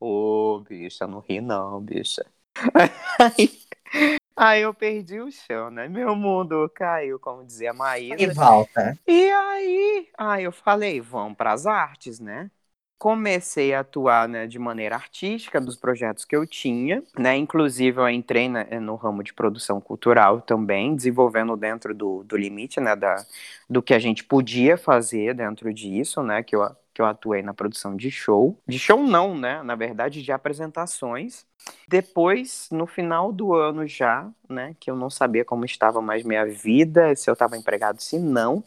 [0.00, 2.24] Ô, oh, bicha, não ri não, bicha.
[3.18, 3.60] Aí,
[4.36, 5.88] aí eu perdi o chão, né?
[5.88, 8.22] Meu mundo caiu, como dizia a Maísa.
[8.22, 8.98] E volta.
[9.06, 12.50] E aí, aí eu falei, vamos para as artes, né?
[12.98, 17.36] Comecei a atuar né, de maneira artística nos projetos que eu tinha, né?
[17.36, 22.80] Inclusive eu entrei né, no ramo de produção cultural também, desenvolvendo dentro do, do limite,
[22.80, 23.24] né, da,
[23.68, 26.42] do que a gente podia fazer dentro disso, né?
[26.42, 26.62] Que eu
[26.94, 28.56] que eu atuei na produção de show.
[28.68, 29.62] De show não, né?
[29.64, 31.44] Na verdade, de apresentações.
[31.88, 34.76] Depois, no final do ano já, né?
[34.78, 38.62] Que eu não sabia como estava mais minha vida, se eu estava empregado, se não.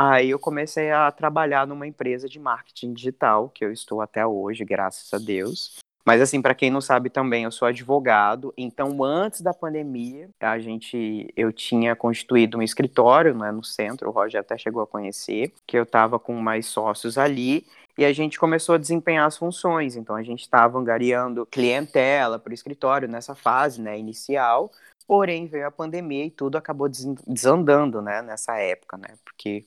[0.00, 4.64] Aí eu comecei a trabalhar numa empresa de marketing digital, que eu estou até hoje,
[4.64, 5.76] graças a Deus.
[6.06, 8.54] Mas assim, para quem não sabe também, eu sou advogado.
[8.56, 14.08] Então, antes da pandemia, a gente, eu tinha constituído um escritório, né, no centro.
[14.08, 17.66] O Roger até chegou a conhecer, que eu estava com mais sócios ali.
[17.98, 19.96] E a gente começou a desempenhar as funções.
[19.96, 24.70] Então, a gente estava angariando clientela para o escritório nessa fase, né, inicial.
[25.08, 26.88] Porém, veio a pandemia e tudo acabou
[27.26, 29.16] desandando, né, nessa época, né?
[29.24, 29.64] Porque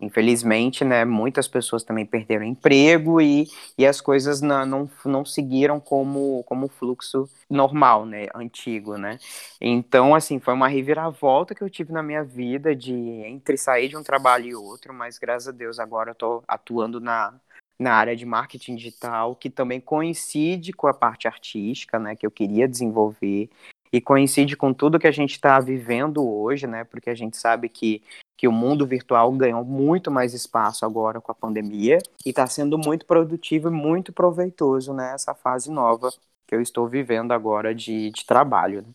[0.00, 5.80] Infelizmente, né, muitas pessoas também perderam emprego e, e as coisas não, não, não seguiram
[5.80, 9.18] como, como fluxo normal, né, antigo, né.
[9.60, 13.96] Então, assim, foi uma reviravolta que eu tive na minha vida de entre sair de
[13.96, 17.34] um trabalho e outro, mas graças a Deus agora eu tô atuando na,
[17.76, 22.30] na área de marketing digital, que também coincide com a parte artística, né, que eu
[22.30, 23.50] queria desenvolver
[23.92, 26.84] e coincide com tudo que a gente está vivendo hoje, né?
[26.84, 28.02] Porque a gente sabe que
[28.38, 32.78] que o mundo virtual ganhou muito mais espaço agora com a pandemia e está sendo
[32.78, 36.08] muito produtivo e muito proveitoso nessa né, fase nova
[36.46, 38.80] que eu estou vivendo agora de, de trabalho.
[38.80, 38.88] Né?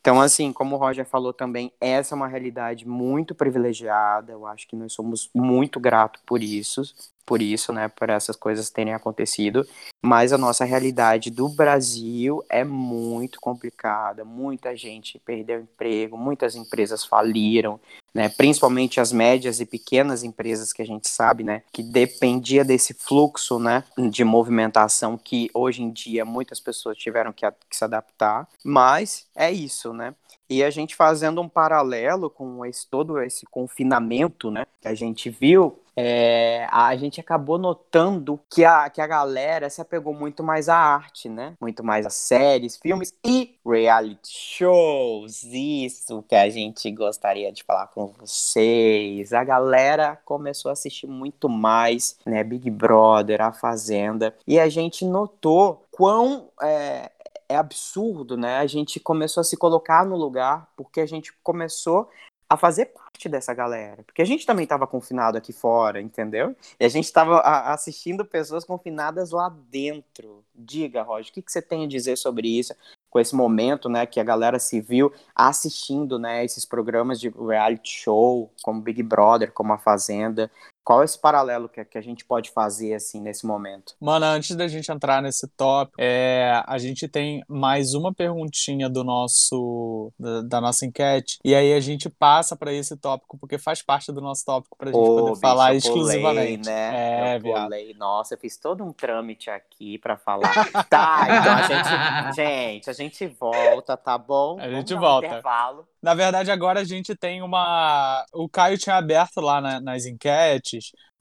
[0.00, 4.68] Então, assim, como o Roger falou também, essa é uma realidade muito privilegiada, eu acho
[4.68, 6.82] que nós somos muito gratos por isso,
[7.24, 9.66] por isso, né, por essas coisas terem acontecido,
[10.02, 17.04] mas a nossa realidade do Brasil é muito complicada, muita gente perdeu emprego, muitas empresas
[17.04, 17.78] faliram,
[18.14, 22.94] né, principalmente as médias e pequenas empresas que a gente sabe, né, que dependia desse
[22.94, 28.48] fluxo, né, de movimentação que hoje em dia muitas pessoas tiveram que, que se adaptar,
[28.64, 30.14] mas é isso, né,
[30.50, 35.30] e a gente fazendo um paralelo com esse, todo esse confinamento, né, que a gente
[35.30, 40.68] viu, é, a gente acabou notando que a, que a galera se apegou muito mais
[40.68, 41.54] à arte, né?
[41.60, 45.44] Muito mais a séries, filmes e reality shows.
[45.44, 49.32] Isso que a gente gostaria de falar com vocês.
[49.34, 52.42] A galera começou a assistir muito mais, né?
[52.42, 54.34] Big Brother, A Fazenda.
[54.46, 57.10] E a gente notou quão é,
[57.50, 58.58] é absurdo, né?
[58.58, 62.08] A gente começou a se colocar no lugar porque a gente começou
[62.48, 64.04] a fazer parte dessa galera.
[64.04, 66.54] Porque a gente também estava confinado aqui fora, entendeu?
[66.78, 70.44] E a gente estava assistindo pessoas confinadas lá dentro.
[70.54, 72.72] Diga, Roger, o que, que você tem a dizer sobre isso?
[73.10, 77.90] Com esse momento, né, que a galera se viu assistindo, né, esses programas de reality
[77.90, 80.48] show, como Big Brother, como A Fazenda,
[80.84, 83.94] qual é esse paralelo que, que a gente pode fazer assim nesse momento?
[84.00, 89.04] Mano, antes da gente entrar nesse tópico, é, a gente tem mais uma perguntinha do
[89.04, 93.82] nosso da, da nossa enquete e aí a gente passa para esse tópico porque faz
[93.82, 96.64] parte do nosso tópico para a gente Ô, poder bicho, falar eu exclusivamente.
[96.64, 97.32] pulei, né?
[97.32, 97.94] É, eu pulei.
[97.94, 100.50] Nossa, eu fiz todo um trâmite aqui pra falar.
[100.88, 104.58] tá, então a gente, gente, a gente volta, tá bom?
[104.58, 105.26] A Vamos gente um volta.
[105.26, 105.86] intervalo.
[106.02, 108.24] Na verdade, agora a gente tem uma.
[108.32, 110.69] O Caio tinha aberto lá na- nas enquetes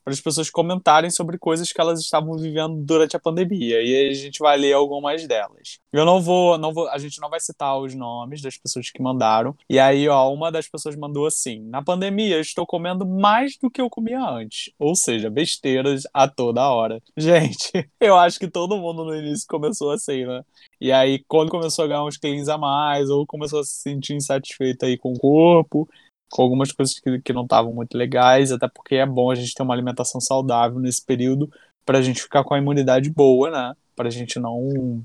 [0.03, 3.81] para as pessoas comentarem sobre coisas que elas estavam vivendo durante a pandemia.
[3.81, 5.79] E a gente vai ler algumas delas.
[5.91, 9.01] Eu não vou, não vou, a gente não vai citar os nomes das pessoas que
[9.01, 9.55] mandaram.
[9.69, 13.69] E aí, ó, uma das pessoas mandou assim: "Na pandemia eu estou comendo mais do
[13.69, 17.01] que eu comia antes", ou seja, besteiras a toda hora.
[17.17, 20.43] Gente, eu acho que todo mundo no início começou assim, né?
[20.81, 24.13] E aí, quando começou a ganhar uns quilos a mais, ou começou a se sentir
[24.13, 25.88] insatisfeito aí com o corpo,
[26.29, 29.53] com algumas coisas que, que não estavam muito legais, até porque é bom a gente
[29.53, 31.51] ter uma alimentação saudável nesse período
[31.85, 33.73] pra gente ficar com a imunidade boa, né?
[33.95, 35.01] Pra gente não.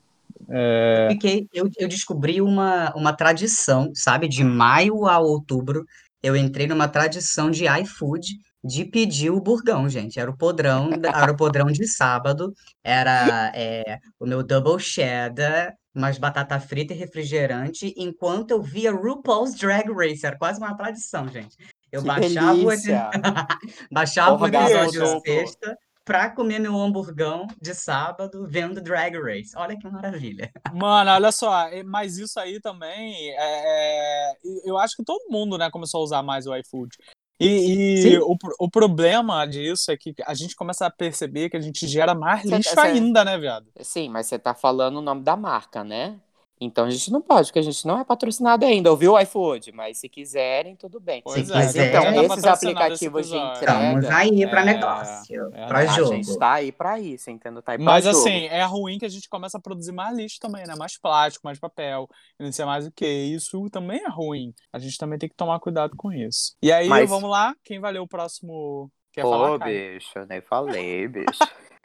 [0.51, 4.29] é, Fiquei, eu, eu descobri uma, uma tradição, sabe?
[4.29, 5.87] De maio a outubro,
[6.23, 10.19] eu entrei numa tradição de iFood de pedir o burgão, gente.
[10.19, 16.17] Era o podrão, era o podrão de sábado, era é, o meu double cheddar, mais
[16.17, 20.25] batata frita e refrigerante, enquanto eu via RuPaul's Drag Race.
[20.25, 21.57] Era quase uma tradição, gente.
[21.93, 22.65] Eu Que baixava o,
[23.93, 25.21] baixava o episódio duplo.
[25.21, 29.53] sexta pra comer meu hamburgão de sábado vendo Drag Race.
[29.57, 30.51] Olha que maravilha.
[30.73, 34.33] Mano, olha só, mas isso aí também, é, é,
[34.65, 36.97] eu acho que todo mundo, né, começou a usar mais o iFood.
[37.41, 41.61] E, e o, o problema disso é que a gente começa a perceber que a
[41.61, 43.67] gente gera mais Cê- lixo cê- ainda, né, viado?
[43.83, 46.21] Sim, mas você tá falando o nome da marca, né?
[46.61, 48.91] Então a gente não pode, porque a gente não é patrocinado ainda.
[48.91, 49.73] Ouviu o iFood?
[49.73, 51.21] Mas se quiserem, tudo bem.
[51.25, 51.89] Pois Se é, quiser.
[51.89, 53.55] Então, tá esses aplicativos de entrega-
[53.95, 56.15] Estamos aí para É, negócio, é para A jogo.
[56.15, 57.61] gente tá aí pra isso, entendeu?
[57.61, 58.17] Tá aí pra Mas jogo.
[58.19, 60.75] assim, é ruim que a gente começa a produzir mais lixo também, né?
[60.79, 63.05] Mais plástico, mais papel, e não sei mais o que.
[63.07, 64.55] Isso também é ruim.
[64.73, 66.55] A gente também tem que tomar cuidado com isso.
[66.63, 67.55] E aí, Mas- vamos lá?
[67.65, 68.91] Quem vai ler o próximo?
[69.13, 69.95] Quer Ô, falar, Caio?
[69.95, 71.39] bicho, eu nem falei, bicho.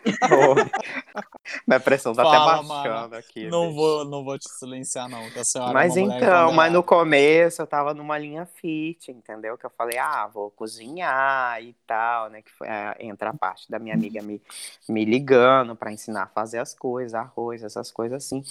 [0.23, 0.55] Ô,
[1.67, 3.47] minha pressão tá Fala, até baixando aqui.
[3.47, 3.75] Não bicho.
[3.75, 6.73] vou, não vou te silenciar, não, que a senhora Mas é uma mulher então, mas
[6.73, 9.57] no começo eu tava numa linha fit, entendeu?
[9.57, 12.41] Que eu falei, ah, vou cozinhar e tal, né?
[12.41, 14.41] Que foi, é, entra a parte da minha amiga me,
[14.87, 18.43] me ligando pra ensinar a fazer as coisas, arroz, essas coisas assim.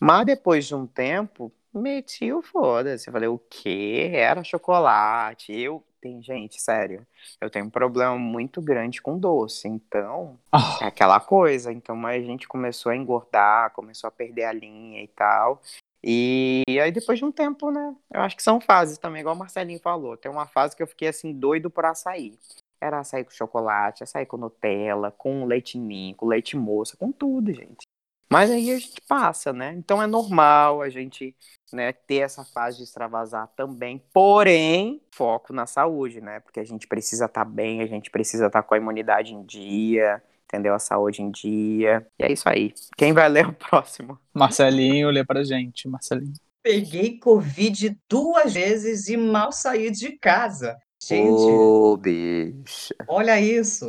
[0.00, 3.08] Mas depois de um tempo, meti o foda-se.
[3.08, 4.10] Eu falei, o quê?
[4.14, 5.52] Era chocolate.
[5.52, 7.06] Eu, tem gente, sério,
[7.40, 11.72] eu tenho um problema muito grande com doce, então Ah, é aquela coisa.
[11.72, 15.62] Então a gente começou a engordar, começou a perder a linha e tal.
[16.04, 17.96] E aí depois de um tempo, né?
[18.12, 20.14] Eu acho que são fases também, igual o Marcelinho falou.
[20.14, 22.38] Tem uma fase que eu fiquei assim doido por açaí.
[22.78, 27.50] Era açaí com chocolate, açaí com Nutella, com leite ninho, com leite moça, com tudo,
[27.50, 27.86] gente.
[28.30, 29.72] Mas aí a gente passa, né?
[29.72, 31.34] Então é normal a gente
[31.72, 34.02] né, ter essa fase de extravasar também.
[34.12, 36.40] Porém, foco na saúde, né?
[36.40, 40.22] Porque a gente precisa estar bem, a gente precisa estar com a imunidade em dia,
[40.44, 40.74] entendeu?
[40.74, 42.06] A saúde em dia.
[42.18, 42.72] E é isso aí.
[42.96, 44.18] Quem vai ler o próximo?
[44.32, 46.34] Marcelinho, lê pra gente, Marcelinho.
[46.62, 50.78] Peguei Covid duas vezes e mal saí de casa.
[51.06, 52.94] Gente, Ô, bicho.
[53.06, 53.86] olha isso.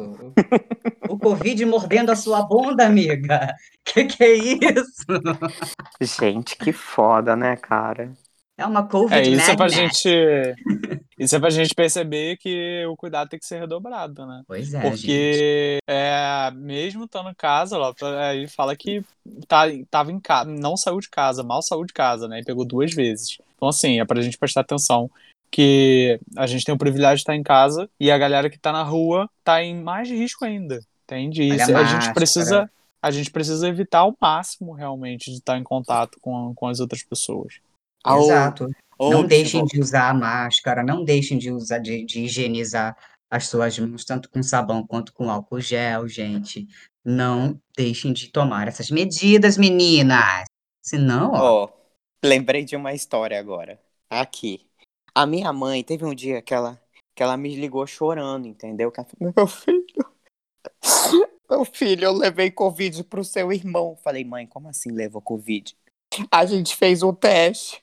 [1.09, 3.53] O Covid mordendo a sua bunda, amiga.
[3.85, 5.05] Que que é isso?
[6.01, 8.11] Gente, que foda, né, cara?
[8.57, 9.93] É uma Covid É, isso é pra magnet.
[9.93, 11.05] gente.
[11.19, 14.41] Isso é pra gente perceber que o cuidado tem que ser redobrado, né?
[14.47, 14.89] Pois é, gente.
[14.89, 17.93] Porque é, mesmo estando em casa, ó,
[18.33, 19.03] ele fala que
[19.47, 22.39] tá, tava em casa, não saiu de casa, mal saiu de casa, né?
[22.39, 23.37] E pegou duas vezes.
[23.55, 25.09] Então, assim, é pra gente prestar atenção
[25.55, 28.73] que a gente tem o privilégio de estar em casa e a galera que tá
[28.73, 30.81] na rua tá em mais risco ainda.
[31.05, 31.43] Entende?
[31.43, 32.69] Isso, a a gente precisa.
[33.01, 37.03] A gente precisa evitar ao máximo realmente de estar em contato com, com as outras
[37.03, 37.59] pessoas.
[38.03, 38.67] Ah, Exato.
[38.99, 42.23] ô, não bicho, deixem vou- de usar a máscara, não deixem de usar, de, de
[42.25, 42.97] higienizar
[43.31, 46.67] as suas mãos, tanto com sabão quanto com álcool gel, gente.
[47.05, 50.43] Não deixem de tomar essas medidas, meninas.
[50.83, 51.69] Senão, ó, Ó,
[52.23, 53.79] lembrei de uma história agora.
[54.09, 54.64] Aqui.
[55.17, 56.77] A minha mãe teve um dia que ela,
[57.15, 58.91] que ela me ligou chorando, entendeu?
[58.91, 60.15] Que ela falou, meu filho,
[61.49, 63.95] meu filho, eu levei Covid pro seu irmão.
[64.03, 65.73] Falei, mãe, como assim levou Covid?
[66.29, 67.81] A gente fez um teste.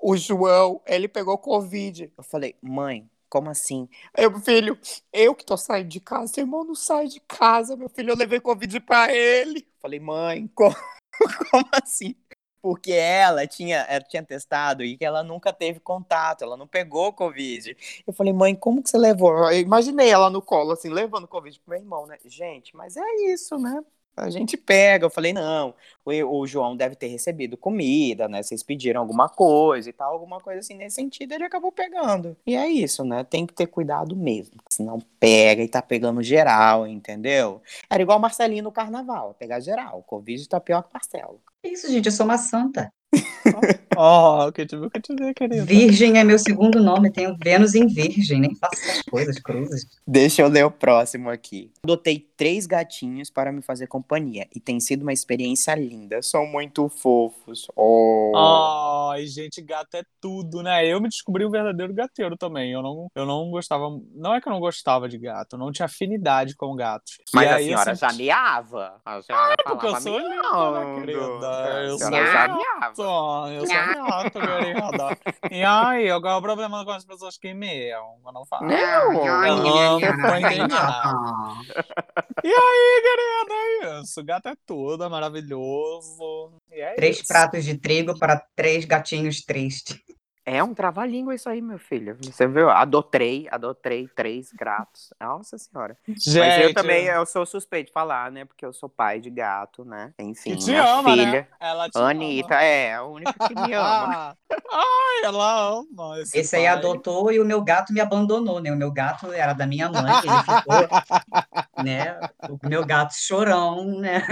[0.00, 2.10] O João, ele pegou Covid.
[2.16, 3.86] Eu falei, mãe, como assim?
[4.18, 4.78] Meu filho,
[5.12, 8.16] eu que tô saindo de casa, seu irmão não sai de casa, meu filho, eu
[8.16, 9.66] levei Covid pra ele.
[9.78, 10.74] Falei, mãe, como,
[11.50, 12.14] como assim?
[12.62, 17.12] Porque ela tinha, ela tinha testado e que ela nunca teve contato, ela não pegou
[17.12, 17.76] Covid.
[18.06, 19.50] Eu falei, mãe, como que você levou?
[19.50, 22.16] Eu imaginei ela no colo, assim, levando Covid pro meu irmão, né?
[22.24, 23.82] Gente, mas é isso, né?
[24.16, 25.06] A gente pega.
[25.06, 28.42] Eu falei, não, o, o João deve ter recebido comida, né?
[28.42, 32.36] Vocês pediram alguma coisa e tal, alguma coisa assim nesse sentido, ele acabou pegando.
[32.46, 33.24] E é isso, né?
[33.24, 37.62] Tem que ter cuidado mesmo, senão pega e tá pegando geral, entendeu?
[37.88, 40.02] Era igual Marcelinho no carnaval, pegar geral.
[40.06, 41.40] Covid tá pior que Marcelo.
[41.64, 42.92] É isso, gente, eu sou uma santa.
[43.96, 45.64] Ó, que te ver, que te ver, querido.
[45.66, 49.86] Virgem é meu segundo nome, tenho Vênus em Virgem, nem faço essas coisas cruzes.
[50.06, 51.70] Deixa eu ler o próximo aqui.
[51.84, 56.22] Adotei três gatinhos para me fazer companhia e tem sido uma experiência linda.
[56.22, 57.66] São muito fofos.
[57.76, 58.32] Oh.
[59.12, 60.86] Ai, gente, gato é tudo, né?
[60.86, 62.72] Eu me descobri um verdadeiro gateiro também.
[62.72, 63.84] Eu não, eu não gostava.
[64.14, 67.18] Não é que eu não gostava de gato, eu não tinha afinidade com gatos.
[67.34, 69.00] Mas E a aí eu senhora senti- já miava.
[69.04, 71.20] A senhora porque eu sou linda, né, querida?
[71.86, 73.41] Eu A sou já gato.
[73.42, 73.42] Miava.
[73.42, 73.76] Só, eu sou
[74.06, 75.18] gato, querida.
[75.50, 78.16] E aí, qual é o problema com as pessoas que miam?
[78.24, 78.66] Eu não falo.
[78.66, 80.74] Não, Não, foi entendido.
[82.44, 84.24] E aí, querida, é isso.
[84.24, 86.52] Gato é tudo, é maravilhoso.
[86.70, 87.26] E é Três isso.
[87.28, 89.98] pratos de trigo para três gatinhos tristes.
[90.44, 92.16] É um trava-língua isso aí, meu filho.
[92.20, 92.68] Você viu?
[92.68, 95.14] Adotei, adotei três gatos.
[95.20, 95.96] Nossa senhora.
[96.08, 98.44] Gente, Mas eu também, eu sou suspeito de falar, né?
[98.44, 100.12] Porque eu sou pai de gato, né?
[100.18, 101.30] Enfim, que te minha ama, filha.
[101.30, 101.46] né?
[101.60, 104.36] Ela te Anitta, é, a única que me ama.
[104.72, 108.72] Ai, ela ama esse, Esse aí adotou e o meu gato me abandonou, né?
[108.72, 110.88] O meu gato era da minha mãe, ele ficou,
[111.84, 112.18] né?
[112.48, 114.26] O meu gato chorão, né?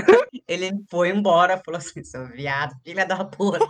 [0.49, 3.61] Ele foi embora, falou assim, seu viado, filha da puta,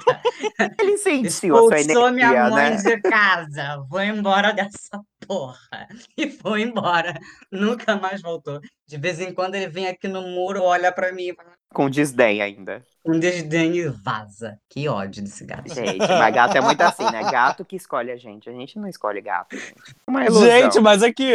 [0.78, 2.76] Ele sentiu a sua expulsou minha mãe né?
[2.76, 5.89] de casa, vou embora dessa porra.
[6.16, 7.14] E foi embora,
[7.51, 8.61] nunca mais voltou.
[8.87, 11.33] De vez em quando ele vem aqui no muro, olha pra mim
[11.72, 12.85] Com desdém ainda.
[13.05, 14.59] com desdém e vaza.
[14.68, 15.72] Que ódio desse gato.
[15.72, 17.22] Gente, mas gato é muito assim, né?
[17.31, 18.49] Gato que escolhe a gente.
[18.49, 19.95] A gente não escolhe gato, gente.
[20.07, 20.47] Uma ilusão.
[20.49, 21.33] Gente, mas aqui,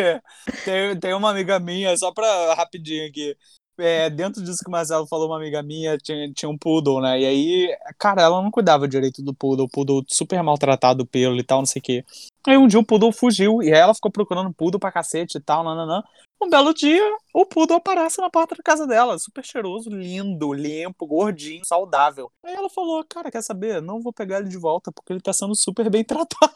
[0.64, 3.36] tem, tem uma amiga minha, só pra rapidinho aqui.
[3.78, 7.20] É, dentro disso que o Marcelo falou, uma amiga minha tinha, tinha um poodle, né?
[7.20, 11.44] E aí, cara, ela não cuidava direito do poodle, o poodle super maltratado pelo e
[11.44, 12.06] tal, não sei o quê.
[12.48, 15.42] Aí um dia o poodle fugiu, e aí ela ficou procurando poodle pra cacete e
[15.42, 16.04] tal, nananã.
[16.42, 17.02] Um belo dia,
[17.34, 22.32] o poodle aparece na porta da casa dela, super cheiroso, lindo, limpo, gordinho, saudável.
[22.46, 23.82] Aí ela falou, cara, quer saber?
[23.82, 26.54] Não vou pegar ele de volta, porque ele tá sendo super bem tratado.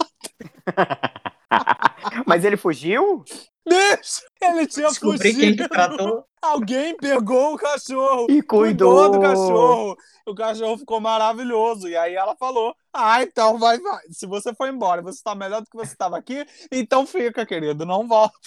[2.26, 3.24] Mas ele fugiu?
[3.68, 4.22] Deixa!
[4.42, 6.26] Ele tinha Descobri fugido.
[6.42, 8.28] Alguém pegou o cachorro.
[8.30, 9.12] E Cuidou cuidou.
[9.12, 9.98] do cachorro.
[10.26, 11.88] O cachorro ficou maravilhoso.
[11.88, 14.02] E aí ela falou: Ah, então vai, vai.
[14.10, 17.86] Se você for embora, você tá melhor do que você estava aqui, então fica, querido,
[17.86, 18.38] não volta.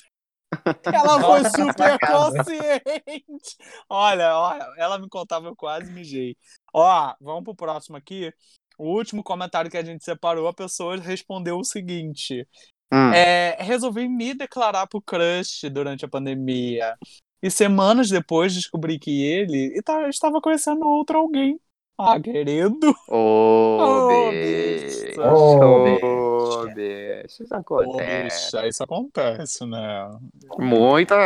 [0.85, 3.57] Ela foi super consciente.
[3.89, 6.37] Olha, olha, ela me contava, eu quase mijei.
[6.75, 8.31] Ó, vamos pro próximo aqui.
[8.79, 12.47] O último comentário que a gente separou, a pessoa respondeu o seguinte:
[12.93, 13.13] Hum.
[13.13, 16.95] é, resolvi me declarar pro crush durante a pandemia.
[17.43, 21.59] E semanas depois descobri que ele ita- estava conhecendo outro alguém.
[21.99, 22.95] Ah, querido.
[23.09, 25.07] Ô, Ô, bicho.
[25.07, 25.23] bicho.
[25.23, 27.43] Ô, bicho.
[27.45, 28.25] Isso acontece.
[28.25, 30.11] bicha, isso acontece, né?
[30.59, 31.17] Muita,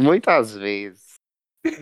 [0.00, 1.09] muitas vezes.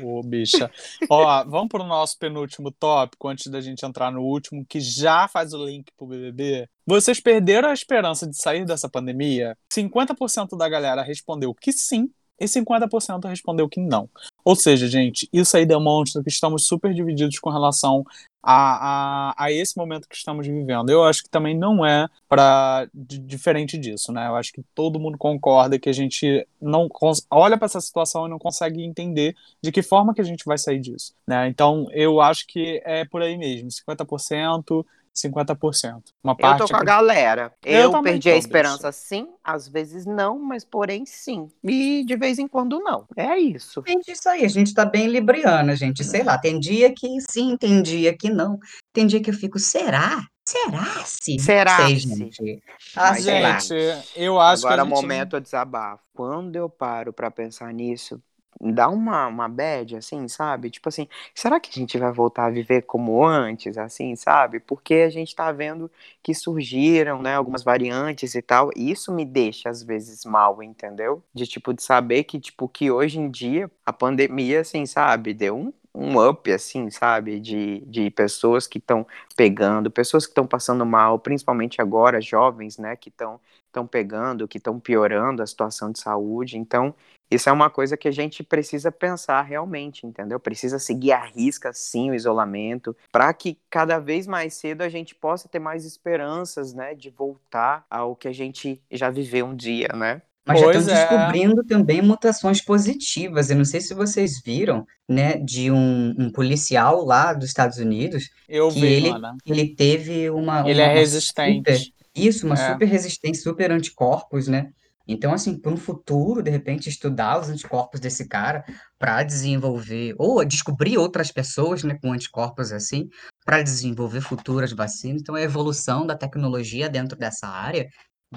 [0.03, 0.71] Ô, bicha.
[1.09, 5.53] Ó, vamos pro nosso penúltimo tópico, antes da gente entrar no último, que já faz
[5.53, 6.69] o link pro BBB.
[6.87, 9.57] Vocês perderam a esperança de sair dessa pandemia?
[9.73, 12.11] 50% da galera respondeu que sim,
[12.41, 14.09] e 50% respondeu que não.
[14.45, 18.05] Ou seja, gente, isso aí demonstra que estamos super divididos com relação
[18.43, 20.91] a, a, a esse momento que estamos vivendo.
[20.91, 24.29] Eu acho que também não é para diferente disso, né?
[24.29, 26.89] Eu acho que todo mundo concorda que a gente não
[27.31, 30.59] olha para essa situação e não consegue entender de que forma que a gente vai
[30.59, 31.49] sair disso, né?
[31.49, 34.85] Então, eu acho que é por aí mesmo, 50%,
[35.21, 36.03] 50%.
[36.23, 37.53] Uma Eu parte tô com a galera.
[37.65, 41.49] Eu Eu, perdi a esperança sim, às vezes não, mas porém sim.
[41.63, 43.07] E de vez em quando não.
[43.17, 43.83] É isso.
[43.87, 46.05] Gente, isso aí, a gente tá bem libriana, gente.
[46.05, 48.59] Sei lá, tem dia que sim, tem dia que não.
[48.93, 50.27] Tem dia que eu fico, será?
[50.49, 51.39] Será se?
[51.39, 51.99] Será se?
[51.99, 52.63] gente.
[52.97, 53.25] Ah, Mas.
[53.25, 53.75] Gente,
[54.17, 55.03] eu acho Agora, que a gente...
[55.03, 56.03] momento a desabafo.
[56.15, 58.19] Quando eu paro pra pensar nisso,
[58.61, 60.71] dá uma, uma bad, assim, sabe?
[60.71, 64.61] Tipo assim, será que a gente vai voltar a viver como antes, assim, sabe?
[64.61, 65.91] Porque a gente tá vendo
[66.23, 71.23] que surgiram, né, algumas variantes e tal, e isso me deixa, às vezes, mal, entendeu?
[71.33, 75.57] De, tipo, de saber que, tipo, que hoje em dia, a pandemia, assim, sabe, deu
[75.57, 77.41] um, um up, assim, sabe?
[77.41, 79.07] De, de pessoas que estão
[79.37, 83.41] pegando, pessoas que estão passando mal, principalmente agora, jovens, né, que estão
[83.87, 86.59] pegando, que estão piorando a situação de saúde.
[86.59, 86.95] Então,
[87.31, 90.39] isso é uma coisa que a gente precisa pensar realmente, entendeu?
[90.41, 95.15] Precisa seguir à risca, sim, o isolamento, para que cada vez mais cedo a gente
[95.15, 99.89] possa ter mais esperanças, né, de voltar ao que a gente já viveu um dia,
[99.95, 100.23] né?
[100.47, 101.07] Mas já Pois estão é.
[101.07, 103.51] descobrindo também mutações positivas.
[103.51, 108.31] Eu não sei se vocês viram, né, de um, um policial lá dos Estados Unidos
[108.49, 109.11] Eu que vi, ele,
[109.45, 111.59] ele teve uma, Ele uma, é uma resistente.
[111.77, 112.73] super, isso, uma É.
[112.73, 114.71] super resistência, super anticorpos, né?
[115.09, 118.63] Então, assim, para um futuro, de repente, estudar os anticorpos desse cara
[118.99, 123.09] para desenvolver, ou descobrir outras pessoas, né, com anticorpos assim,
[123.45, 125.23] para desenvolver futuras vacinas.
[125.23, 127.89] Então, a evolução da tecnologia dentro dessa área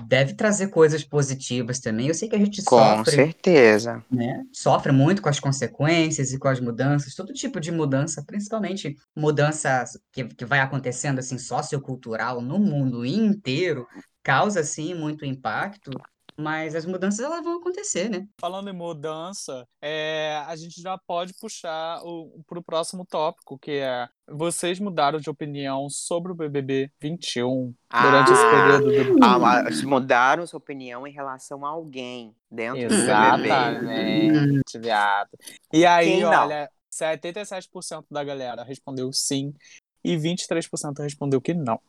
[0.08, 2.08] deve trazer coisas positivas também.
[2.08, 4.04] Eu sei que a gente Com sofre certeza.
[4.10, 4.42] né?
[4.54, 9.84] Sofre muito com as consequências e com as mudanças, todo tipo de mudança, principalmente mudança
[10.14, 13.86] que, que vai acontecendo assim sociocultural no mundo inteiro,
[14.24, 15.92] causa sim muito impacto,
[16.42, 18.26] mas as mudanças elas vão acontecer, né?
[18.40, 22.00] Falando em mudança, é, a gente já pode puxar
[22.48, 28.32] para o próximo tópico, que é vocês mudaram de opinião sobre o BBB 21 durante
[28.32, 29.24] esse Ah, período do...
[29.24, 33.48] Ah, mudaram sua opinião em relação a alguém dentro do BBB.
[33.48, 35.30] Exatamente, viado.
[35.74, 39.54] E aí, olha, 77% da galera respondeu sim
[40.04, 41.80] e 23% respondeu que não.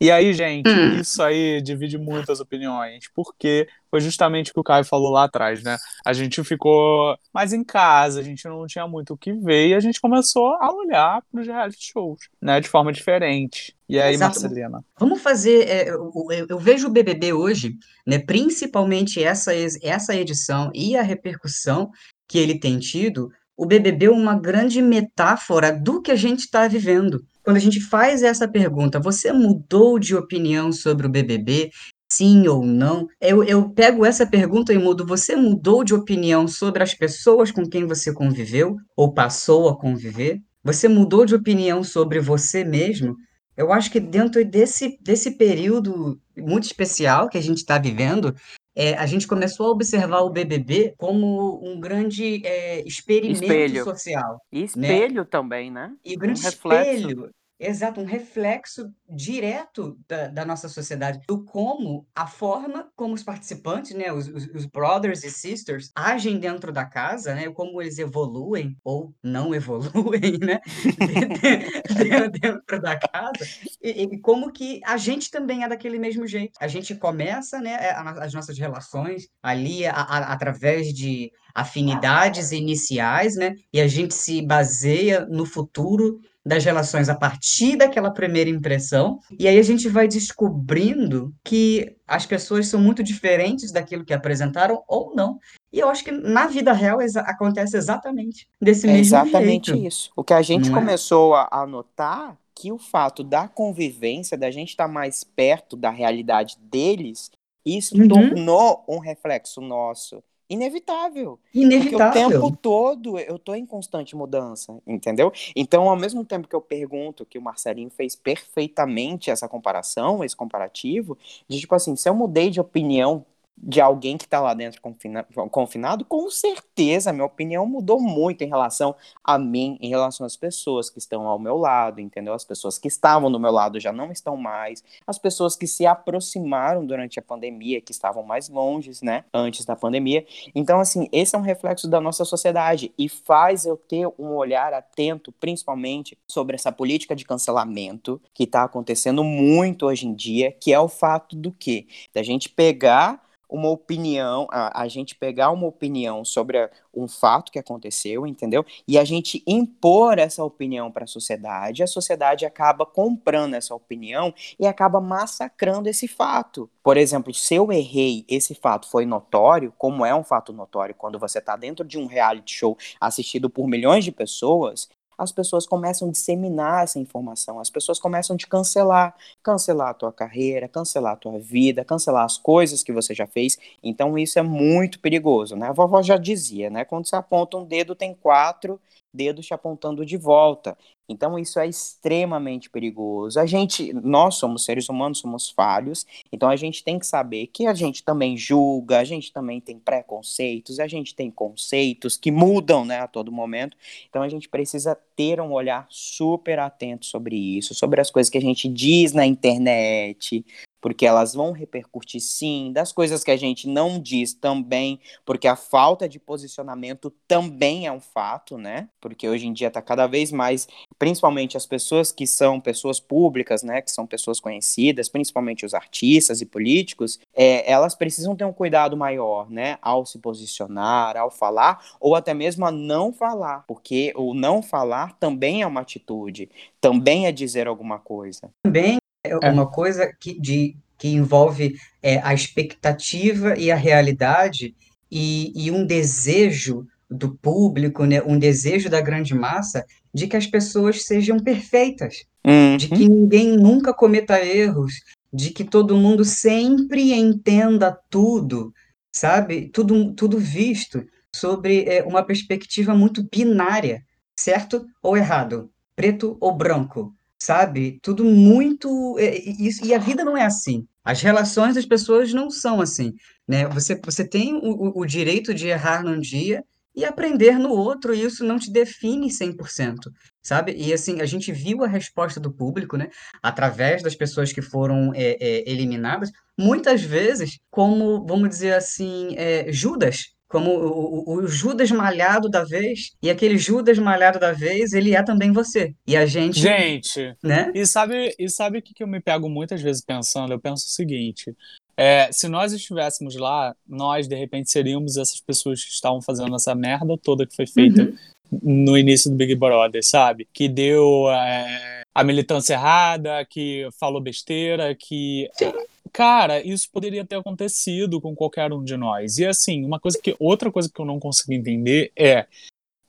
[0.00, 1.00] E aí, gente, Hum.
[1.00, 5.62] isso aí divide muitas opiniões, porque foi justamente o que o Caio falou lá atrás,
[5.62, 5.76] né?
[6.06, 9.74] A gente ficou mais em casa, a gente não tinha muito o que ver e
[9.74, 12.60] a gente começou a olhar para os reality shows, né?
[12.60, 13.74] De forma diferente.
[13.88, 14.40] E aí, Exato.
[14.40, 14.84] Marcelina?
[15.00, 15.66] Vamos fazer.
[15.68, 17.74] é, eu, eu- eu vejo o BBB hoje,
[18.06, 21.90] né, principalmente essa, essa edição e a repercussão
[22.28, 23.30] que ele tem tido.
[23.56, 27.24] O BBB é uma grande metáfora do que a gente está vivendo.
[27.48, 31.70] Quando a gente faz essa pergunta, você mudou de opinião sobre o BBB?
[32.12, 33.06] Sim ou não?
[33.18, 35.06] Eu, eu pego essa pergunta e mudo.
[35.06, 40.42] Você mudou de opinião sobre as pessoas com quem você conviveu ou passou a conviver?
[40.62, 43.16] Você mudou de opinião sobre você mesmo?
[43.58, 48.32] Eu acho que dentro desse, desse período muito especial que a gente está vivendo,
[48.76, 53.82] é, a gente começou a observar o BBB como um grande é, experimento Espelho.
[53.82, 54.40] social.
[54.52, 55.92] E espelho também, né?
[56.04, 57.00] E grande Um reflexo.
[57.00, 63.22] espelho, exato, um reflexo direto da, da nossa sociedade, do como a forma como os
[63.22, 67.98] participantes, né, os, os, os brothers e sisters, agem dentro da casa, né, como eles
[67.98, 71.98] evoluem ou não evoluem, né, de-
[72.30, 73.44] de- dentro da casa,
[73.82, 76.52] e, e como que a gente também é daquele mesmo jeito.
[76.60, 83.34] A gente começa, né, a- as nossas relações ali a- a- através de afinidades iniciais,
[83.36, 89.20] né, e a gente se baseia no futuro das relações a partir daquela primeira impressão,
[89.38, 94.82] e aí a gente vai descobrindo que as pessoas são muito diferentes daquilo que apresentaram
[94.88, 95.38] ou não.
[95.72, 99.86] E eu acho que na vida real acontece exatamente desse É mesmo exatamente jeito.
[99.86, 100.10] isso.
[100.16, 100.80] O que a gente não é?
[100.80, 105.90] começou a, a notar que o fato da convivência, da gente estar mais perto da
[105.90, 107.30] realidade deles,
[107.64, 108.08] isso Uhum.
[108.08, 111.38] tornou um reflexo nosso inevitável.
[111.78, 112.12] Porque o Inevitável.
[112.30, 115.32] tempo todo eu tô em constante mudança, entendeu?
[115.54, 120.36] Então, ao mesmo tempo que eu pergunto, que o Marcelinho fez perfeitamente essa comparação, esse
[120.36, 121.18] comparativo,
[121.48, 123.24] de tipo assim, se eu mudei de opinião
[123.60, 128.48] de alguém que tá lá dentro confina- confinado, com certeza minha opinião mudou muito em
[128.48, 132.32] relação a mim, em relação às pessoas que estão ao meu lado, entendeu?
[132.34, 135.86] As pessoas que estavam do meu lado já não estão mais, as pessoas que se
[135.86, 140.24] aproximaram durante a pandemia, que estavam mais longe, né, antes da pandemia.
[140.54, 144.72] Então, assim, esse é um reflexo da nossa sociedade e faz eu ter um olhar
[144.72, 150.72] atento, principalmente, sobre essa política de cancelamento que está acontecendo muito hoje em dia, que
[150.72, 151.86] é o fato do quê?
[152.14, 157.50] Da gente pegar uma opinião, a, a gente pegar uma opinião sobre a, um fato
[157.50, 158.64] que aconteceu, entendeu?
[158.86, 164.34] E a gente impor essa opinião para a sociedade, a sociedade acaba comprando essa opinião
[164.58, 166.68] e acaba massacrando esse fato.
[166.82, 171.18] Por exemplo, se eu errei, esse fato foi notório, como é um fato notório quando
[171.18, 174.88] você está dentro de um reality show assistido por milhões de pessoas,
[175.18, 179.94] as pessoas começam a disseminar essa informação, as pessoas começam a te cancelar, cancelar a
[179.94, 183.58] tua carreira, cancelar a tua vida, cancelar as coisas que você já fez.
[183.82, 185.68] Então isso é muito perigoso, né?
[185.68, 186.84] A vovó já dizia, né?
[186.84, 188.80] Quando você aponta um dedo, tem quatro
[189.12, 190.76] dedos te apontando de volta.
[191.08, 193.40] Então isso é extremamente perigoso.
[193.40, 197.66] A gente, nós somos seres humanos, somos falhos, então a gente tem que saber que
[197.66, 202.84] a gente também julga, a gente também tem preconceitos, a gente tem conceitos que mudam,
[202.84, 203.76] né, a todo momento.
[204.08, 208.38] Então a gente precisa ter um olhar super atento sobre isso, sobre as coisas que
[208.38, 210.44] a gente diz na internet,
[210.80, 215.56] porque elas vão repercutir sim, das coisas que a gente não diz também, porque a
[215.56, 218.88] falta de posicionamento também é um fato, né?
[219.00, 220.68] Porque hoje em dia está cada vez mais,
[220.98, 223.82] principalmente as pessoas que são pessoas públicas, né?
[223.82, 228.96] Que são pessoas conhecidas, principalmente os artistas e políticos, é, elas precisam ter um cuidado
[228.96, 229.78] maior, né?
[229.82, 235.16] Ao se posicionar, ao falar, ou até mesmo a não falar, porque o não falar
[235.18, 236.48] também é uma atitude,
[236.80, 238.50] também é dizer alguma coisa.
[238.62, 244.74] Também é uma coisa que, de, que envolve é, a expectativa e a realidade
[245.10, 250.46] e, e um desejo do público, né, um desejo da grande massa de que as
[250.46, 252.76] pessoas sejam perfeitas, Uhum.
[252.78, 254.94] de que ninguém nunca cometa erros,
[255.32, 258.72] de que todo mundo sempre entenda tudo,
[259.12, 259.68] sabe?
[259.68, 261.04] Tudo, tudo visto
[261.34, 264.02] sobre é, uma perspectiva muito binária,
[264.38, 267.98] certo ou errado, preto ou branco, sabe?
[268.02, 269.16] Tudo muito.
[269.18, 270.86] é, e, e a vida não é assim.
[271.04, 273.14] As relações das pessoas não são assim,
[273.46, 273.66] né?
[273.68, 276.62] Você, você tem o, o- o direito de errar num dia
[276.94, 280.10] e aprender no outro, e isso não te define 100%,
[280.42, 280.74] sabe?
[280.76, 283.08] E assim, a gente viu a resposta do público, né?
[283.42, 289.72] Através das pessoas que foram é, é, eliminadas, muitas vezes como, vamos dizer assim, é,
[289.72, 290.32] Judas.
[290.48, 295.14] Como o, o- o Judas malhado da vez, e aquele Judas malhado da vez, ele
[295.14, 295.94] é também você.
[296.06, 297.70] E a gente, Gente, né?
[297.74, 300.52] e sabe, e sabe o que que eu me pego muitas vezes pensando?
[300.52, 301.54] Eu penso o seguinte:
[301.96, 306.74] é, se nós estivéssemos lá, nós de repente seríamos essas pessoas que estavam fazendo essa
[306.74, 308.02] merda toda que foi feita
[308.50, 308.86] Uhum.
[308.86, 310.48] no início do Big Brother, sabe?
[310.54, 315.50] Que deu é, a militância errada, que falou besteira, que.
[315.52, 315.72] Sim.
[316.12, 319.38] Cara, isso poderia ter acontecido com qualquer um de nós.
[319.38, 320.34] E assim, uma coisa que.
[320.38, 322.46] Outra coisa que eu não consigo entender é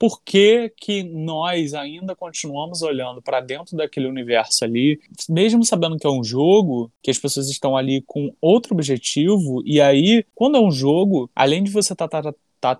[0.00, 4.98] por que, que nós ainda continuamos olhando para dentro daquele universo ali,
[5.28, 9.78] mesmo sabendo que é um jogo, que as pessoas estão ali com outro objetivo, e
[9.78, 12.08] aí, quando é um jogo, além de você estar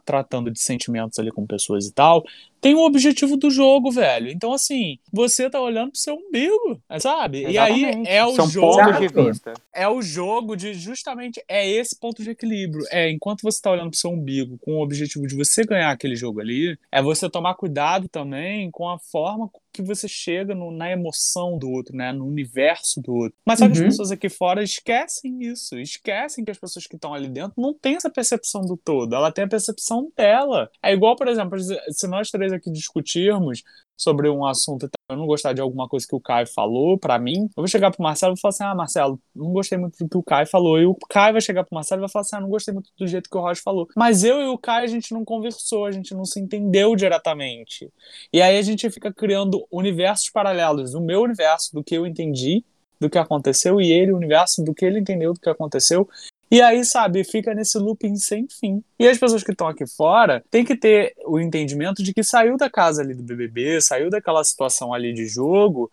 [0.02, 2.24] tratando de sentimentos ali com pessoas e tal,
[2.60, 4.28] tem o objetivo do jogo, velho.
[4.30, 7.42] Então, assim, você tá olhando pro seu umbigo, sabe?
[7.50, 8.08] E aí Exatamente.
[8.10, 9.24] é o São jogo pontos de Exato.
[9.24, 9.52] vista.
[9.74, 12.84] é o jogo de justamente é esse ponto de equilíbrio.
[12.90, 15.90] É enquanto você está olhando para o seu umbigo com o objetivo de você ganhar
[15.90, 20.72] aquele jogo ali, é você tomar cuidado também com a forma que você chega no-
[20.72, 23.38] na emoção do outro, né, no universo do outro.
[23.46, 23.84] Mas só que as Uhum.
[23.86, 27.94] pessoas aqui fora esquecem isso, esquecem que as pessoas que estão ali dentro não têm
[27.94, 30.68] essa percepção do todo, ela tem a percepção dela.
[30.82, 33.62] É igual, por exemplo, se nós três aqui discutirmos
[34.00, 37.18] sobre um assunto tal, eu não gostar de alguma coisa que o Caio falou pra
[37.18, 40.08] mim, eu vou chegar pro Marcelo e falar assim: ah, Marcelo, não gostei muito do
[40.08, 40.80] que o Caio falou.
[40.80, 42.90] E o Caio vai chegar pro Marcelo e vai falar assim: ah, não gostei muito
[42.98, 43.86] do jeito que o Roger falou.
[43.94, 47.92] Mas eu e o Caio, a gente não conversou, a gente não se entendeu diretamente.
[48.32, 50.94] E aí a gente fica criando universos paralelos.
[50.94, 52.64] O meu universo do que eu entendi,
[52.98, 56.08] do que aconteceu, e ele, o universo do que ele entendeu do que aconteceu.
[56.50, 58.82] E aí, sabe, fica nesse looping sem fim.
[58.98, 62.56] E as pessoas que estão aqui fora têm que ter o entendimento de que saiu
[62.56, 65.88] da casa ali do BBB, saiu daquela situação ali de jogo,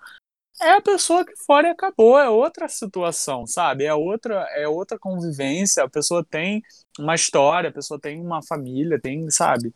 [0.59, 3.83] é a pessoa que fora e acabou, é outra situação, sabe?
[3.83, 6.63] É outra, é outra convivência, a pessoa tem
[6.97, 9.71] uma história, a pessoa tem uma família, tem, sabe?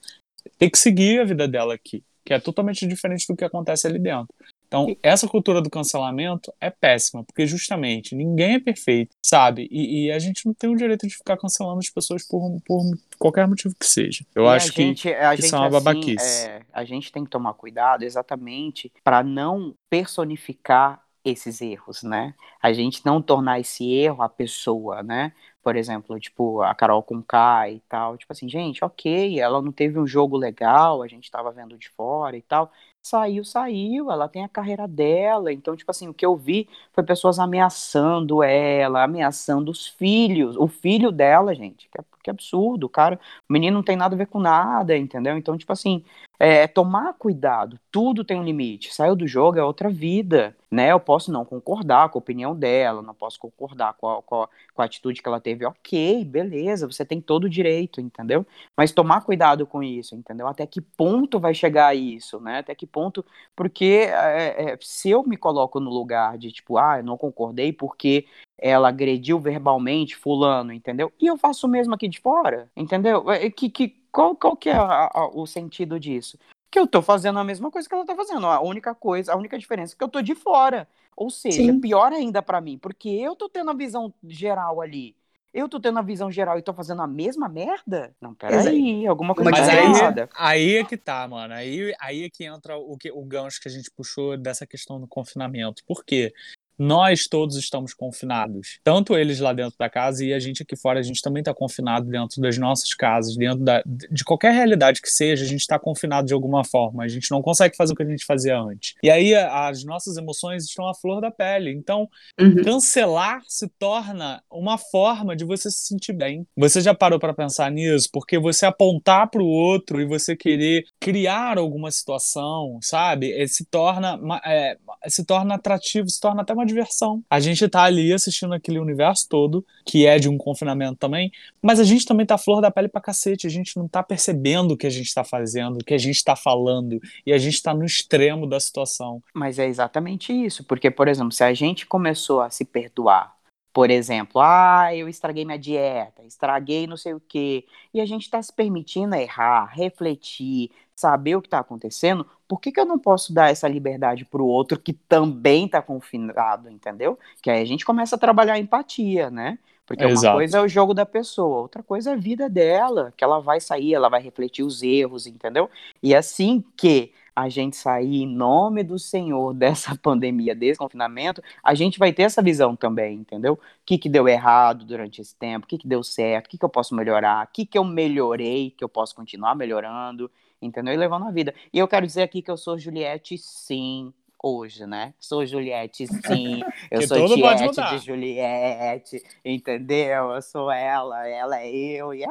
[0.57, 3.99] Tem que seguir a vida dela aqui, que é totalmente diferente do que acontece ali
[3.99, 4.33] dentro.
[4.71, 9.67] Então, essa cultura do cancelamento é péssima, porque justamente ninguém é perfeito, sabe?
[9.69, 12.81] E, e a gente não tem o direito de ficar cancelando as pessoas por, por
[13.19, 14.25] qualquer motivo que seja.
[14.33, 16.49] Eu E acho que gente, a isso gente, é uma assim, babaquice.
[16.49, 22.33] é, a gente tem que tomar cuidado exatamente para não personificar esses erros, né?
[22.61, 25.31] A gente não tornar esse erro a pessoa, né?
[25.61, 28.17] Por exemplo, tipo, a Carol com K e tal.
[28.17, 31.87] Tipo assim, gente, ok, ela não teve um jogo legal, a gente tava vendo de
[31.89, 32.71] fora e tal.
[33.01, 35.51] Saiu, saiu, ela tem a carreira dela.
[35.51, 40.67] Então, tipo assim, o que eu vi foi pessoas ameaçando ela, ameaçando os filhos, o
[40.67, 41.89] filho dela, gente.
[41.89, 43.19] Que, que absurdo, cara.
[43.49, 45.37] O menino não tem nada a ver com nada, entendeu?
[45.37, 46.03] Então, tipo assim,
[46.43, 48.91] é, tomar cuidado, tudo tem um limite.
[48.91, 50.91] Saiu do jogo é outra vida, né?
[50.91, 54.49] Eu posso não concordar com a opinião dela, não posso concordar com a, com a,
[54.73, 55.65] com a atitude que ela teve.
[55.65, 58.43] Ok, beleza, você tem todo o direito, entendeu?
[58.75, 60.47] Mas tomar cuidado com isso, entendeu?
[60.47, 62.57] Até que ponto vai chegar isso, né?
[62.57, 63.23] Até que ponto.
[63.55, 67.71] Porque é, é, se eu me coloco no lugar de tipo, ah, eu não concordei
[67.71, 68.25] porque
[68.61, 71.11] ela agrediu verbalmente fulano, entendeu?
[71.19, 73.29] E eu faço o mesmo aqui de fora, entendeu?
[73.31, 76.37] É, que, que, qual, qual que é a, a, o sentido disso?
[76.71, 78.45] Que eu tô fazendo a mesma coisa que ela tá fazendo.
[78.45, 80.87] A única coisa, a única diferença é que eu tô de fora.
[81.17, 81.81] Ou seja, Sim.
[81.81, 85.15] pior ainda para mim, porque eu tô tendo a visão geral ali.
[85.53, 88.15] Eu tô tendo a visão geral e tô fazendo a mesma merda?
[88.21, 90.29] Não, peraí, alguma coisa Mas tá aí, errada.
[90.33, 91.53] aí é que tá, mano.
[91.53, 94.97] Aí, aí é que entra o, que, o gancho que a gente puxou dessa questão
[94.97, 95.83] do confinamento.
[95.85, 96.33] Por quê?
[96.81, 98.79] Nós todos estamos confinados.
[98.83, 101.53] Tanto eles lá dentro da casa e a gente aqui fora, a gente também está
[101.53, 105.77] confinado dentro das nossas casas, dentro da, de qualquer realidade que seja, a gente está
[105.77, 107.03] confinado de alguma forma.
[107.03, 108.95] A gente não consegue fazer o que a gente fazia antes.
[109.03, 111.71] E aí as nossas emoções estão à flor da pele.
[111.71, 112.09] Então,
[112.39, 112.63] uhum.
[112.63, 116.47] cancelar se torna uma forma de você se sentir bem.
[116.57, 118.09] Você já parou para pensar nisso?
[118.11, 123.47] Porque você apontar para o outro e você querer criar alguma situação, sabe?
[123.47, 124.77] Se torna, é,
[125.07, 127.23] se torna atrativo, se torna até uma diversão.
[127.27, 131.79] A gente tá ali assistindo aquele universo todo, que é de um confinamento também, mas
[131.79, 133.47] a gente também tá flor da pele pra cacete.
[133.47, 136.23] A gente não tá percebendo o que a gente tá fazendo, o que a gente
[136.23, 139.23] tá falando, e a gente tá no extremo da situação.
[139.33, 143.40] Mas é exatamente isso, porque, por exemplo, se a gente começou a se perdoar
[143.73, 147.65] por exemplo, ah, eu estraguei minha dieta, estraguei não sei o quê.
[147.93, 152.25] E a gente está se permitindo errar, refletir, saber o que está acontecendo.
[152.47, 155.81] Por que, que eu não posso dar essa liberdade para o outro que também está
[155.81, 157.17] confinado, entendeu?
[157.41, 159.57] Que aí a gente começa a trabalhar a empatia, né?
[159.85, 160.27] Porque Exato.
[160.27, 163.39] uma coisa é o jogo da pessoa, outra coisa é a vida dela, que ela
[163.39, 165.69] vai sair, ela vai refletir os erros, entendeu?
[166.01, 171.73] E assim que a gente sair em nome do Senhor dessa pandemia, desse confinamento, a
[171.73, 173.53] gente vai ter essa visão também, entendeu?
[173.53, 176.57] O que, que deu errado durante esse tempo, o que, que deu certo, o que,
[176.57, 180.29] que eu posso melhorar, o que, que eu melhorei, que eu posso continuar melhorando,
[180.61, 180.93] entendeu?
[180.93, 181.53] E levando a vida.
[181.73, 184.13] E eu quero dizer aqui que eu sou Juliette, sim,
[184.43, 185.13] hoje, né?
[185.19, 186.61] Sou Juliette, sim.
[186.89, 190.31] Eu sou Tiete de Juliette, entendeu?
[190.31, 192.23] Eu sou ela, ela é eu, e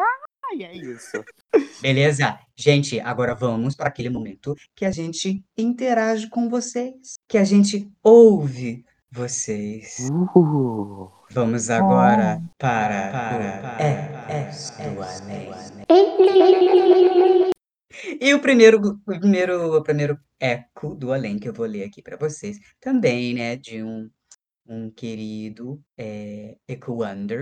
[0.51, 1.23] ai, é isso.
[1.81, 2.39] Beleza?
[2.57, 7.91] Gente, agora vamos para aquele momento que a gente interage com vocês, que a gente
[8.03, 10.09] ouve vocês.
[10.11, 11.09] Uh.
[11.33, 14.51] Vamos agora para, para, para é,
[14.83, 15.73] é, do Anéis.
[18.21, 22.03] E o primeiro, o primeiro, o primeiro eco do além que eu vou ler aqui
[22.03, 24.09] para vocês, também, né, de um
[24.71, 26.57] um querido é,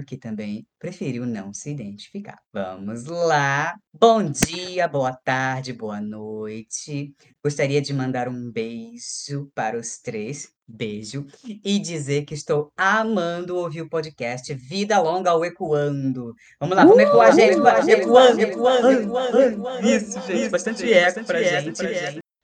[0.06, 2.38] que também preferiu não se identificar.
[2.50, 3.76] Vamos lá!
[3.92, 7.14] Bom dia, boa tarde, boa noite.
[7.44, 11.26] Gostaria de mandar um beijo para os três, beijo,
[11.62, 16.34] e dizer que estou amando ouvir o podcast Vida Longa ao Ecoando.
[16.58, 17.58] Vamos lá, vamos ecoar, gente,
[17.90, 19.86] ecoando, ecoando, ecoando.
[19.86, 21.82] Isso, gente, bastante eco pra gente.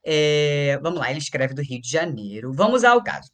[0.05, 2.53] É, vamos lá, ele escreve do Rio de Janeiro.
[2.53, 3.31] Vamos ao caso.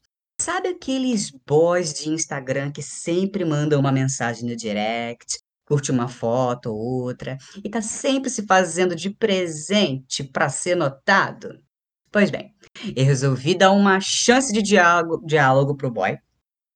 [0.53, 6.73] Sabe aqueles boys de Instagram que sempre mandam uma mensagem no direct, curte uma foto
[6.73, 11.63] ou outra, e tá sempre se fazendo de presente para ser notado?
[12.11, 12.53] Pois bem,
[12.97, 16.19] eu resolvi dar uma chance de diálogo, diálogo pro boy,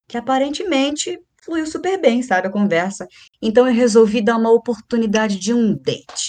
[0.07, 3.09] que aparentemente fluiu super bem, sabe, a conversa.
[3.43, 6.29] Então eu resolvi dar uma oportunidade de um date.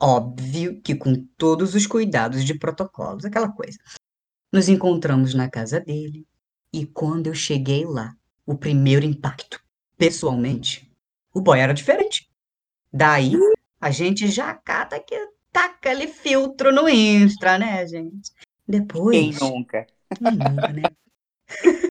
[0.00, 3.76] Óbvio que com todos os cuidados de protocolos, aquela coisa.
[4.50, 6.26] Nos encontramos na casa dele,
[6.72, 8.14] e quando eu cheguei lá,
[8.44, 9.60] o primeiro impacto,
[9.96, 10.90] pessoalmente,
[11.32, 12.28] o boy era diferente.
[12.92, 13.34] Daí,
[13.80, 15.14] a gente já cata que
[15.52, 18.30] taca ali filtro no Insta, né, gente?
[18.66, 19.38] Depois.
[19.38, 19.86] Quem nunca?
[20.16, 20.82] Quem nunca, né?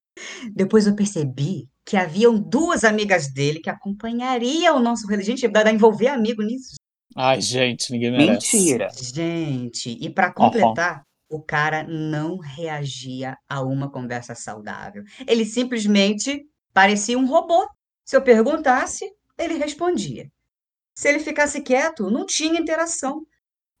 [0.54, 5.22] Depois eu percebi que haviam duas amigas dele que acompanhariam o nosso rolê.
[5.22, 6.74] Gente, dá envolver amigo nisso.
[7.14, 8.56] Ai, gente, ninguém merece.
[8.56, 8.90] Mentira.
[8.92, 15.02] Gente, e para completar, o cara não reagia a uma conversa saudável.
[15.26, 17.68] Ele simplesmente parecia um robô.
[18.04, 20.30] Se eu perguntasse, ele respondia.
[20.94, 23.26] Se ele ficasse quieto, não tinha interação.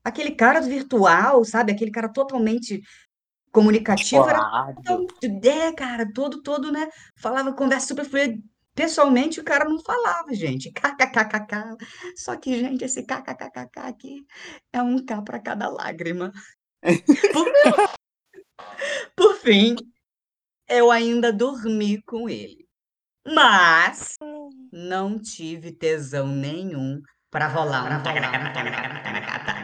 [0.04, 1.72] Aquele cara virtual, sabe?
[1.72, 2.82] Aquele cara totalmente
[3.50, 4.74] comunicativo era
[5.44, 6.88] é, cara, todo todo, né?
[7.16, 8.38] Falava conversa super fluida.
[8.74, 10.70] Pessoalmente, o cara não falava, gente.
[10.76, 11.78] KKKKK.
[12.14, 14.26] Só que, gente, esse KKKKK aqui
[14.70, 16.30] é um K para cada lágrima.
[17.32, 17.52] Por,
[19.16, 19.76] por fim,
[20.68, 22.66] eu ainda dormi com ele.
[23.26, 24.16] Mas
[24.72, 28.02] não tive tesão nenhum para rolar.
[28.02, 29.55] Pra rolar.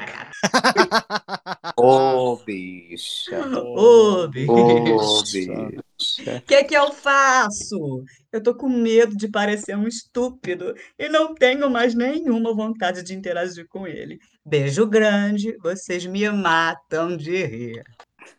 [1.76, 3.40] Ô, oh, bicha.
[3.60, 4.52] Ô, oh, bicha.
[4.52, 6.36] Oh, bicha.
[6.36, 8.04] O que que eu faço?
[8.32, 13.14] Eu tô com medo de parecer um estúpido e não tenho mais nenhuma vontade de
[13.14, 14.18] interagir com ele.
[14.44, 17.84] Beijo grande, vocês me matam de rir.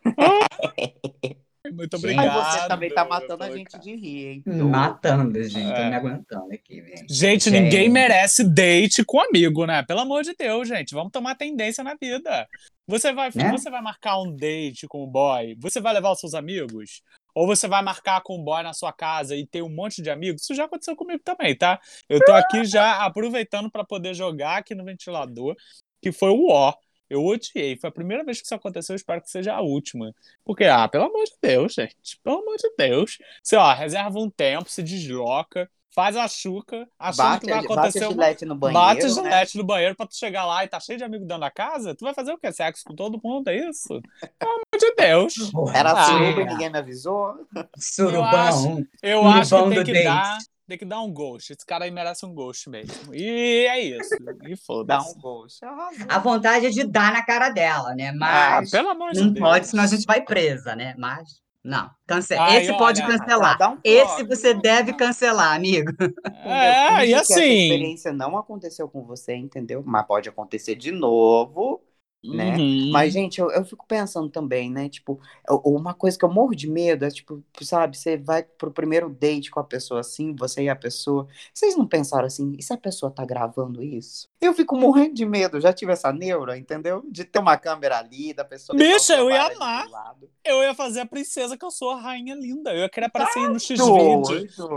[1.72, 2.14] Muito Gente.
[2.14, 2.52] Mas obrigado.
[2.60, 4.42] você também tá matando a gente de rir, hein?
[4.46, 5.66] Matando, gente.
[5.66, 5.88] Tô É.
[5.88, 7.06] me aguentando aqui, gente.
[7.14, 9.82] Gente, ninguém merece date com amigo, né?
[9.82, 10.94] Pelo amor de Deus, gente.
[10.94, 12.46] Vamos tomar tendência na vida.
[12.86, 13.50] Você vai, Né?
[13.50, 15.56] você vai marcar um date com o boy?
[15.60, 17.00] Você vai levar os seus amigos?
[17.34, 20.10] Ou você vai marcar com o boy na sua casa e ter um monte de
[20.10, 20.42] amigos?
[20.42, 21.80] Isso já aconteceu comigo também, tá?
[22.10, 25.56] Eu tô aqui já aproveitando pra poder jogar aqui no ventilador,
[26.02, 26.74] que foi o ó.
[27.14, 27.76] Eu odiei.
[27.76, 28.92] Foi a primeira vez que isso aconteceu.
[28.94, 30.14] Eu espero que seja a última.
[30.44, 32.18] Porque, ah, pelo amor de Deus, gente.
[32.22, 33.18] Pelo amor de Deus.
[33.42, 37.72] Você, ó, reserva um tempo, se desloca, faz a chuca, achando Bate, que vai bate
[37.72, 38.12] acontecer a uma...
[38.14, 39.14] gilete no banheiro, Bate o né?
[39.14, 41.94] gilete no banheiro pra tu chegar lá e tá cheio de amigo dentro da casa.
[41.94, 42.50] Tu vai fazer o quê?
[42.52, 44.02] Sexo com todo mundo, é isso?
[44.38, 45.34] Pelo amor de Deus.
[45.72, 46.46] Era Ah, suruba e é.
[46.46, 47.34] ninguém me avisou.
[47.78, 48.84] Surubão.
[49.00, 50.04] Eu Surubão acho que tem do que date.
[50.04, 50.38] dar.
[50.66, 51.52] Tem que dar um ghost.
[51.52, 53.14] Esse cara aí merece um ghost mesmo.
[53.14, 54.14] E é isso.
[54.42, 55.16] E Dá foda-se.
[55.16, 55.62] um gosto.
[55.64, 56.06] Arrasou.
[56.08, 58.12] A vontade é de dar na cara dela, né?
[58.26, 59.38] Ah, Mas pelo amor de não Deus.
[59.38, 60.94] pode, senão a gente vai presa, né?
[60.96, 61.90] Mas, não.
[62.06, 62.34] Cance...
[62.34, 63.58] Ai, Esse pode olha, cancelar.
[63.58, 65.92] dá um Esse você deve cancelar, amigo.
[66.44, 67.34] É, e assim.
[67.34, 69.82] experiência não aconteceu com você, entendeu?
[69.84, 71.82] Mas pode acontecer de novo.
[72.24, 72.56] Né?
[72.56, 72.90] Uhum.
[72.92, 74.88] Mas, gente, eu, eu fico pensando também, né?
[74.88, 78.70] Tipo, eu- uma coisa que eu morro de medo é, tipo, sabe, você vai pro
[78.70, 81.26] primeiro date com a pessoa assim, você e a pessoa.
[81.52, 84.28] Vocês não pensaram assim, e se a pessoa tá gravando isso?
[84.40, 87.02] Eu fico morrendo de medo, já tive essa neura, entendeu?
[87.10, 88.76] De ter uma câmera ali, da pessoa.
[88.78, 89.84] Bicha, eu ia amar.
[90.44, 92.72] Eu ia fazer a princesa que eu sou, a rainha linda.
[92.72, 94.22] Eu ia querer aparecer no X-Video.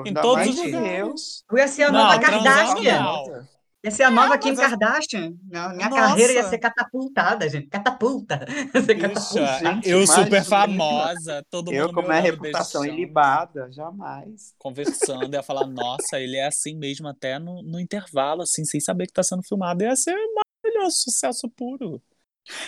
[0.05, 1.43] Em todos os lugares.
[1.51, 3.47] Eu ia ser a nova Kardashian.
[3.83, 5.33] Ia ser a nova Kim mas é- Kardashian.
[5.49, 6.01] Não, minha Nossa.
[6.01, 7.67] carreira ia ser catapultada, gente.
[7.67, 8.45] Catapulta.
[8.73, 9.41] Ia ser catapulta.
[9.41, 14.53] Bicha, gente, eu super famosa, todo Eu mundo com me minha reputação beijando, ilibada, jamais.
[14.57, 19.07] conversando, ia falar, nossa, ele é assim mesmo até no, no intervalo, assim, sem saber
[19.07, 19.83] que tá sendo filmado.
[19.83, 20.15] Ia ser
[20.63, 22.01] maravilhoso, sucesso puro.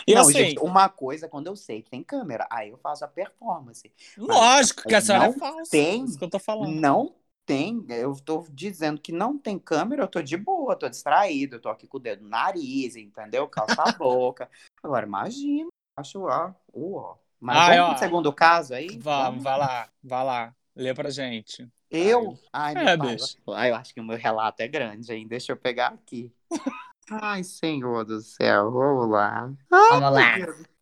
[0.05, 2.77] E não, assim, gente, uma coisa é quando eu sei que tem câmera, aí eu
[2.77, 3.91] faço a performance.
[4.17, 5.71] lógico que essa hora é falsa.
[5.71, 6.03] tem.
[6.03, 6.75] Isso que eu tô falando.
[6.75, 7.15] Não
[7.49, 11.59] tem, eu tô dizendo que não tem câmera, eu tô de boa, tô distraído, eu
[11.59, 13.47] tô aqui com o dedo no nariz, entendeu?
[13.47, 14.47] Calça a boca.
[14.83, 17.15] Agora, imagina, acho, ó, ó.
[17.39, 17.93] Mas Ai, vamos ó.
[17.95, 18.99] pro segundo caso aí?
[18.99, 20.55] Vamos, vai lá, vai lá.
[20.75, 21.67] Lê pra gente.
[21.89, 22.37] Eu?
[22.53, 23.35] Ai, meu É, bicho.
[23.47, 25.27] Ai, eu acho que o meu relato é grande, hein?
[25.27, 26.31] Deixa eu pegar aqui.
[27.09, 29.51] Ai, senhor do céu, vamos lá.
[29.71, 30.35] Vamos lá.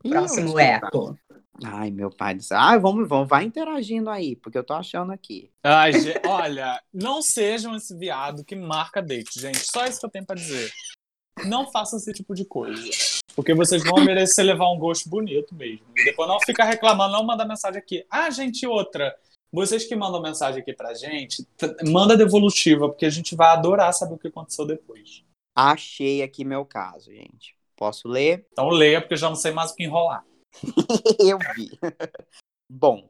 [0.04, 1.18] Próximo eco.
[1.64, 2.58] Ai, meu pai do céu.
[2.60, 5.50] Ai, vamos, vamos, vai interagindo aí, porque eu tô achando aqui.
[5.64, 9.60] Ai, ge- olha, não sejam esse viado que marca date, gente.
[9.72, 10.72] Só isso que eu tenho pra dizer.
[11.46, 12.82] Não façam esse tipo de coisa.
[13.36, 15.86] Porque vocês vão merecer levar um gosto bonito mesmo.
[15.96, 18.06] E depois não ficar reclamando, não mandar mensagem aqui.
[18.10, 19.16] Ah, gente, outra.
[19.52, 21.48] Vocês que mandam mensagem aqui pra gente,
[21.90, 25.24] manda devolutiva, porque a gente vai adorar saber o que aconteceu depois.
[25.56, 27.56] Achei aqui meu caso, gente.
[27.76, 28.46] Posso ler?
[28.52, 30.26] Então leia, porque eu já não sei mais o que enrolar.
[31.20, 31.78] eu vi.
[32.70, 33.10] Bom,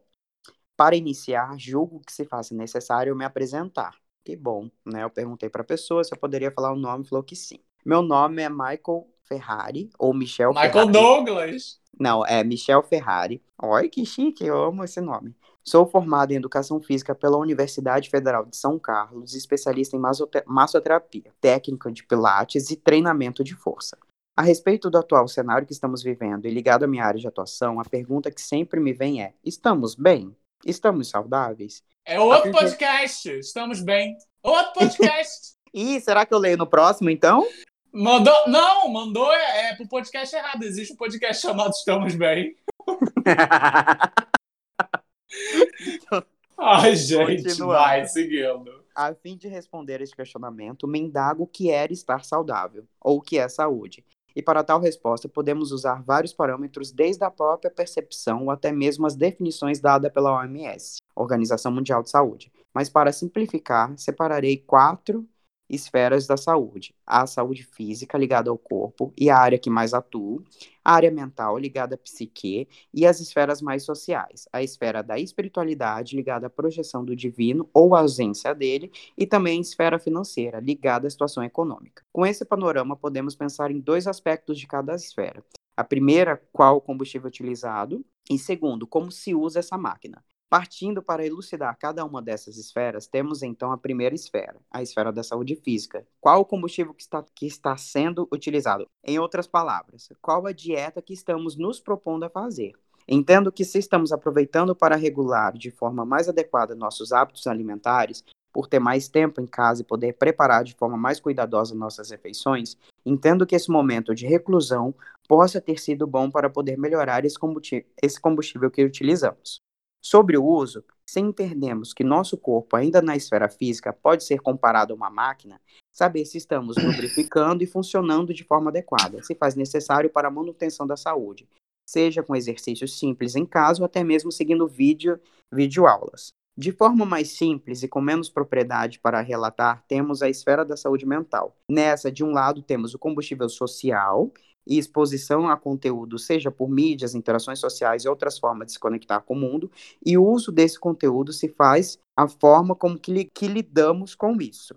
[0.75, 3.95] para iniciar, julgo que se faça necessário me apresentar.
[4.23, 5.03] Que bom, né?
[5.03, 7.59] Eu perguntei para a pessoa se eu poderia falar o nome, falou que sim.
[7.85, 10.91] Meu nome é Michael Ferrari, ou Michel Michael Ferrari.
[10.91, 11.79] Douglas.
[11.99, 13.41] Não, é Michel Ferrari.
[13.57, 15.35] Olha que chique, eu amo esse nome.
[15.63, 20.01] Sou formado em Educação Física pela Universidade Federal de São Carlos, especialista em
[20.45, 23.97] massoterapia, técnica de pilates e treinamento de força.
[24.37, 27.79] A respeito do atual cenário que estamos vivendo e ligado à minha área de atuação,
[27.79, 30.31] a pergunta que sempre me vem é: estamos bem?
[30.63, 31.83] Estamos saudáveis?
[32.05, 33.31] É outro podcast.
[33.31, 34.15] Estamos bem.
[34.43, 35.55] Outro podcast.
[35.73, 37.47] Ih, será que eu leio no próximo então?
[37.91, 38.47] Mandou.
[38.47, 40.61] Não, mandou é, é pro podcast errado.
[40.61, 42.55] Existe um podcast chamado Estamos Bem.
[46.59, 48.85] Ai, gente, vai, seguindo.
[48.93, 53.21] A fim de responder este questionamento, me indago o que é estar saudável, ou o
[53.21, 54.05] que é saúde.
[54.37, 59.07] E para tal resposta, podemos usar vários parâmetros, desde a própria percepção ou até mesmo
[59.07, 62.51] as definições dadas pela OMS, Organização Mundial de Saúde.
[62.71, 65.27] Mas para simplificar, separarei quatro
[65.69, 70.43] esferas da saúde: a saúde física, ligada ao corpo, e a área que mais atuo,
[70.83, 76.15] a área mental, ligada à psique, e as esferas mais sociais, a esfera da espiritualidade,
[76.15, 81.07] ligada à projeção do divino ou à ausência dele, e também a esfera financeira, ligada
[81.07, 82.03] à situação econômica.
[82.13, 85.43] Com esse panorama, podemos pensar em dois aspectos de cada esfera.
[85.75, 90.23] A primeira, qual o combustível utilizado, e segundo, como se usa essa máquina.
[90.49, 95.21] Partindo para elucidar cada uma dessas esferas, temos então a primeira esfera, a esfera da
[95.21, 96.07] saúde física.
[96.21, 98.87] Qual o combustível que está, que está sendo utilizado?
[99.03, 102.71] Em outras palavras, qual a dieta que estamos nos propondo a fazer?
[103.05, 108.23] Entendo que se estamos aproveitando para regular de forma mais adequada nossos hábitos alimentares,
[108.53, 112.77] por ter mais tempo em casa e poder preparar de forma mais cuidadosa nossas refeições,
[113.05, 114.95] entendo que esse momento de reclusão
[115.27, 119.61] possa ter sido bom para poder melhorar esse combustível, que utilizamos.
[120.09, 124.93] Sobre o uso, se entendemos que nosso corpo, ainda na esfera física, pode ser comparado
[124.93, 125.59] a uma máquina,
[125.93, 130.87] saber se estamos lubrificando e funcionando de forma adequada, se faz necessário para a manutenção
[130.87, 131.45] da saúde,
[131.85, 135.19] seja com exercícios simples em casa ou até mesmo seguindo vídeo,
[135.53, 136.29] videoaulas.
[136.57, 141.05] De forma mais simples e com menos propriedade para relatar, temos a esfera da saúde
[141.05, 141.53] mental.
[141.69, 144.31] Nessa, de um lado, temos o combustível social
[144.67, 149.21] e exposição a conteúdo, seja por mídias, interações sociais e outras formas de se conectar
[149.21, 149.71] com o mundo,
[150.05, 154.35] e o uso desse conteúdo se faz a forma como que, li que lidamos com
[154.41, 154.75] isso.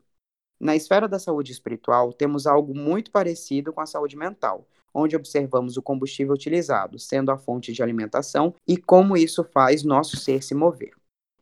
[0.60, 5.76] Na esfera da saúde espiritual, temos algo muito parecido com a saúde mental, onde observamos
[5.76, 10.54] o combustível utilizado, sendo a fonte de alimentação e como isso faz nosso ser se
[10.54, 10.92] mover.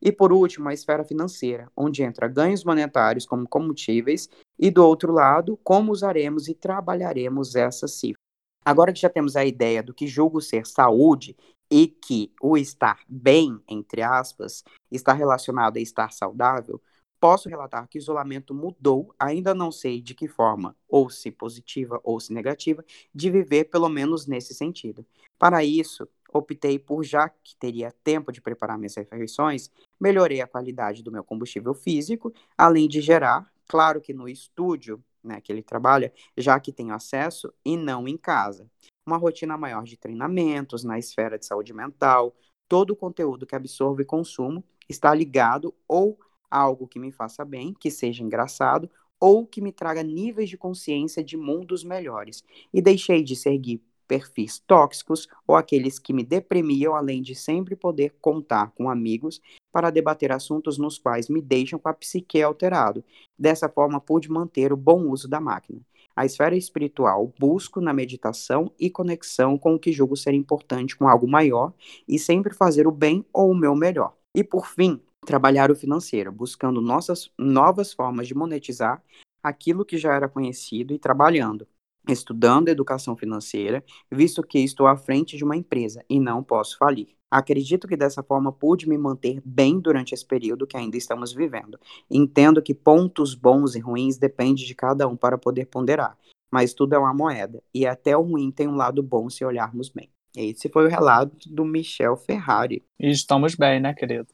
[0.00, 5.12] E por último, a esfera financeira, onde entra ganhos monetários como combustíveis e do outro
[5.12, 8.27] lado, como usaremos e trabalharemos essa cifra.
[8.64, 11.36] Agora que já temos a ideia do que julgo ser saúde
[11.70, 16.80] e que o estar bem, entre aspas, está relacionado a estar saudável,
[17.20, 22.00] posso relatar que o isolamento mudou, ainda não sei de que forma, ou se positiva
[22.02, 22.84] ou se negativa,
[23.14, 25.04] de viver pelo menos nesse sentido.
[25.38, 31.02] Para isso, optei por, já que teria tempo de preparar minhas refeições, melhorei a qualidade
[31.02, 36.12] do meu combustível físico, além de gerar, claro que no estúdio né, que ele trabalha,
[36.36, 38.70] já que tenho acesso e não em casa.
[39.06, 42.34] Uma rotina maior de treinamentos na esfera de saúde mental,
[42.68, 46.18] todo o conteúdo que absorvo e consumo está ligado ou
[46.50, 48.90] a algo que me faça bem, que seja engraçado,
[49.20, 52.42] ou que me traga níveis de consciência de mundos melhores.
[52.72, 58.16] E deixei de seguir perfis tóxicos ou aqueles que me deprimiam, além de sempre poder
[58.20, 59.40] contar com amigos
[59.72, 63.04] para debater assuntos nos quais me deixam com a psique alterado.
[63.38, 65.80] Dessa forma, pude manter o bom uso da máquina.
[66.16, 71.06] A esfera espiritual busco na meditação e conexão com o que julgo ser importante com
[71.06, 71.72] algo maior
[72.08, 74.16] e sempre fazer o bem ou o meu melhor.
[74.34, 79.02] E por fim, trabalhar o financeiro, buscando nossas novas formas de monetizar
[79.42, 81.66] aquilo que já era conhecido e trabalhando
[82.12, 87.17] estudando educação financeira, visto que estou à frente de uma empresa e não posso falir.
[87.30, 91.78] Acredito que dessa forma pude me manter bem durante esse período que ainda estamos vivendo.
[92.10, 96.16] Entendo que pontos bons e ruins depende de cada um para poder ponderar,
[96.50, 99.88] mas tudo é uma moeda e até o ruim tem um lado bom se olharmos
[99.88, 100.10] bem.
[100.36, 102.84] Esse foi o relato do Michel Ferrari.
[102.98, 104.28] Estamos bem, né, querido?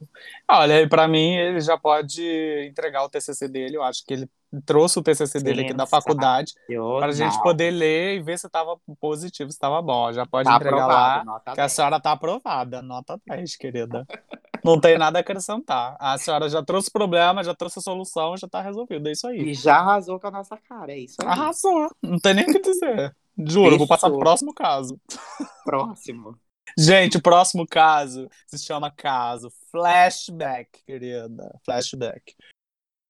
[0.47, 2.21] Olha, para mim, ele já pode
[2.67, 3.77] entregar o TCC dele.
[3.77, 4.29] Eu acho que ele
[4.61, 6.53] trouxe o TCC dele aqui da faculdade
[6.99, 10.11] para a gente poder ler e ver se estava positivo, se estava bom.
[10.13, 11.59] Já pode tá entregar lá que 10.
[11.59, 12.81] a senhora está aprovada.
[12.81, 14.05] Nota 10, querida.
[14.63, 15.95] Não tem nada a acrescentar.
[15.99, 19.07] A senhora já trouxe problema, já trouxe a solução, já está resolvido.
[19.07, 19.39] É isso aí.
[19.39, 21.27] E já arrasou com a nossa cara, é isso aí.
[21.27, 21.89] Arrasou.
[22.01, 23.15] Não tem nem o que dizer.
[23.37, 24.99] Juro, vou passar pro próximo caso.
[25.63, 26.37] Próximo.
[26.77, 31.57] Gente, o próximo caso se chama caso Flashback, querida.
[31.63, 32.35] Flashback.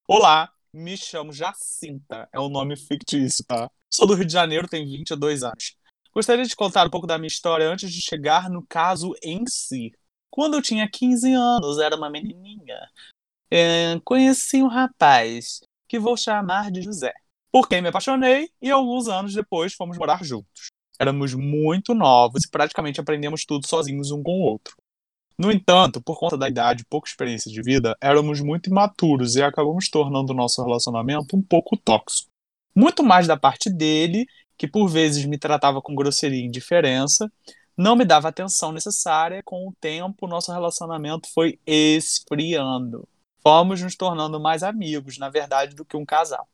[0.07, 3.71] Olá, me chamo Jacinta, é um nome fictício, tá?
[3.89, 5.77] Sou do Rio de Janeiro, tenho 22 anos.
[6.13, 9.93] Gostaria de contar um pouco da minha história antes de chegar no caso em si.
[10.29, 12.77] Quando eu tinha 15 anos, era uma menininha.
[13.49, 17.13] É, conheci um rapaz que vou chamar de José,
[17.49, 20.67] por quem me apaixonei e alguns anos depois fomos morar juntos.
[20.99, 24.75] Éramos muito novos e praticamente aprendemos tudo sozinhos um com o outro.
[25.37, 29.43] No entanto, por conta da idade e pouca experiência de vida, éramos muito imaturos e
[29.43, 32.29] acabamos tornando o nosso relacionamento um pouco tóxico.
[32.73, 34.25] Muito mais da parte dele,
[34.57, 37.29] que por vezes me tratava com grosseria e indiferença,
[37.77, 43.07] não me dava a atenção necessária, com o tempo nosso relacionamento foi esfriando.
[43.43, 46.47] Fomos nos tornando mais amigos, na verdade, do que um casal.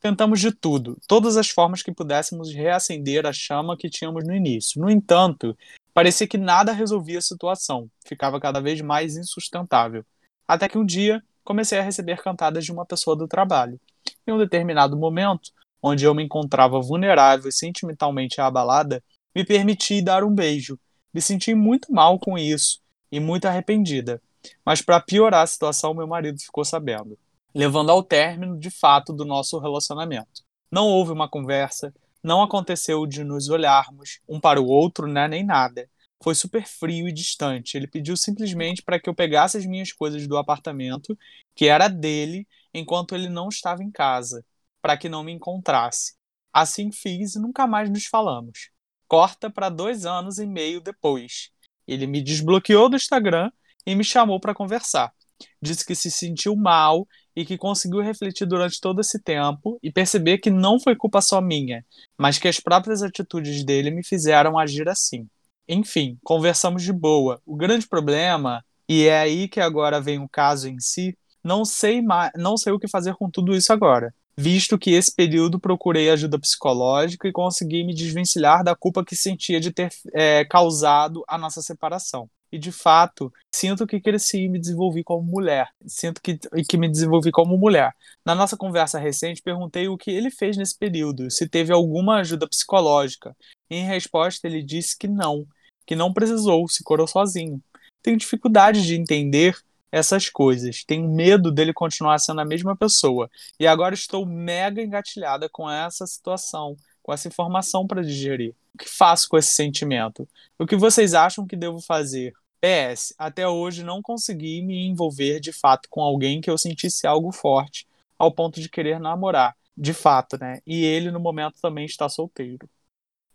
[0.00, 4.80] Tentamos de tudo, todas as formas que pudéssemos reacender a chama que tínhamos no início.
[4.80, 5.56] No entanto,
[5.98, 10.06] Parecia que nada resolvia a situação, ficava cada vez mais insustentável.
[10.46, 13.80] Até que um dia comecei a receber cantadas de uma pessoa do trabalho.
[14.24, 15.50] Em um determinado momento,
[15.82, 19.02] onde eu me encontrava vulnerável e sentimentalmente abalada,
[19.34, 20.78] me permiti dar um beijo.
[21.12, 22.78] Me senti muito mal com isso
[23.10, 24.22] e muito arrependida.
[24.64, 27.18] Mas para piorar a situação, meu marido ficou sabendo,
[27.52, 30.44] levando ao término de fato do nosso relacionamento.
[30.70, 31.92] Não houve uma conversa,
[32.22, 35.88] Não aconteceu de nos olharmos um para o outro, né, nem nada.
[36.22, 37.76] Foi super frio e distante.
[37.76, 41.16] Ele pediu simplesmente para que eu pegasse as minhas coisas do apartamento,
[41.54, 44.44] que era dele, enquanto ele não estava em casa,
[44.82, 46.14] para que não me encontrasse.
[46.52, 48.70] Assim fiz e nunca mais nos falamos.
[49.06, 51.50] Corta para dois anos e meio depois.
[51.86, 53.50] Ele me desbloqueou do Instagram
[53.86, 55.12] e me chamou para conversar.
[55.60, 60.38] Disse que se sentiu mal e que conseguiu refletir durante todo esse tempo e perceber
[60.38, 61.84] que não foi culpa só minha,
[62.16, 65.26] mas que as próprias atitudes dele me fizeram agir assim.
[65.68, 67.40] Enfim, conversamos de boa.
[67.46, 72.02] O grande problema, e é aí que agora vem o caso em si, não sei
[72.02, 76.10] mais, não sei o que fazer com tudo isso agora, visto que esse período procurei
[76.10, 81.36] ajuda psicológica e consegui me desvencilhar da culpa que sentia de ter é, causado a
[81.38, 82.28] nossa separação.
[82.50, 85.68] E de fato, sinto que cresci e me desenvolvi como mulher.
[85.86, 86.38] Sinto que,
[86.68, 87.94] que me desenvolvi como mulher.
[88.24, 92.48] Na nossa conversa recente, perguntei o que ele fez nesse período, se teve alguma ajuda
[92.48, 93.36] psicológica.
[93.70, 95.46] Em resposta, ele disse que não,
[95.86, 97.62] que não precisou, se curou sozinho.
[98.02, 99.56] Tenho dificuldade de entender
[99.90, 100.84] essas coisas.
[100.84, 103.30] Tenho medo dele continuar sendo a mesma pessoa.
[103.58, 106.76] E agora estou mega engatilhada com essa situação,
[107.08, 108.54] com essa informação para digerir.
[108.74, 110.28] O que faço com esse sentimento?
[110.58, 112.34] O que vocês acham que devo fazer?
[112.60, 117.32] PS, até hoje não consegui me envolver de fato com alguém que eu sentisse algo
[117.32, 117.88] forte,
[118.18, 119.56] ao ponto de querer namorar.
[119.74, 120.58] De fato, né?
[120.66, 122.68] E ele no momento também está solteiro.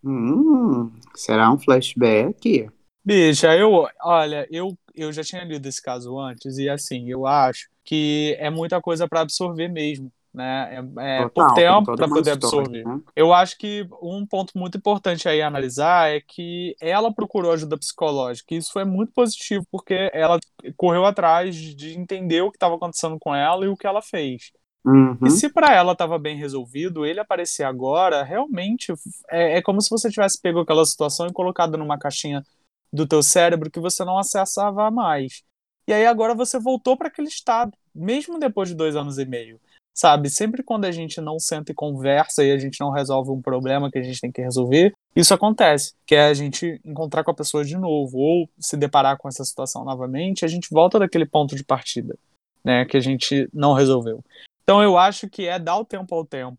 [0.04, 2.70] Hum, será um flashback?
[3.04, 7.68] Bicha, eu, olha, eu, eu já tinha lido esse caso antes e assim, eu acho
[7.84, 10.84] que é muita coisa para absorver mesmo, né?
[10.98, 12.84] É, é Total, por tem tempo para poder história, absorver.
[12.86, 13.02] né?
[13.16, 17.78] Eu acho que um ponto muito importante aí a analisar é que ela procurou ajuda
[17.78, 18.54] psicológica.
[18.54, 20.40] e Isso foi muito positivo porque ela
[20.76, 24.52] correu atrás de entender o que estava acontecendo com ela e o que ela fez.
[24.86, 25.18] Uhum.
[25.26, 28.94] E se para ela estava bem resolvido, ele aparecer agora, realmente
[29.30, 32.44] é, é como se você tivesse pego aquela situação e colocado numa caixinha
[32.92, 35.44] do teu cérebro que você não acessava mais.
[35.88, 39.60] E aí agora você voltou para aquele estado, mesmo depois de dois anos e meio.
[39.94, 43.42] Sabe, sempre quando a gente não senta e conversa e a gente não resolve um
[43.42, 47.30] problema que a gente tem que resolver, isso acontece, que é a gente encontrar com
[47.30, 51.28] a pessoa de novo ou se deparar com essa situação novamente, a gente volta daquele
[51.28, 52.18] ponto de partida,
[52.64, 54.24] né, que a gente não resolveu.
[54.64, 56.58] Então eu acho que é dar o tempo ao tempo,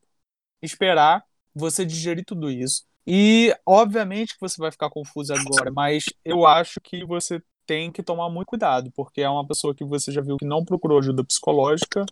[0.63, 2.85] esperar você digerir tudo isso.
[3.05, 8.03] E obviamente que você vai ficar confuso agora, mas eu acho que você tem que
[8.03, 11.25] tomar muito cuidado, porque é uma pessoa que você já viu que não procurou ajuda
[11.25, 12.05] psicológica,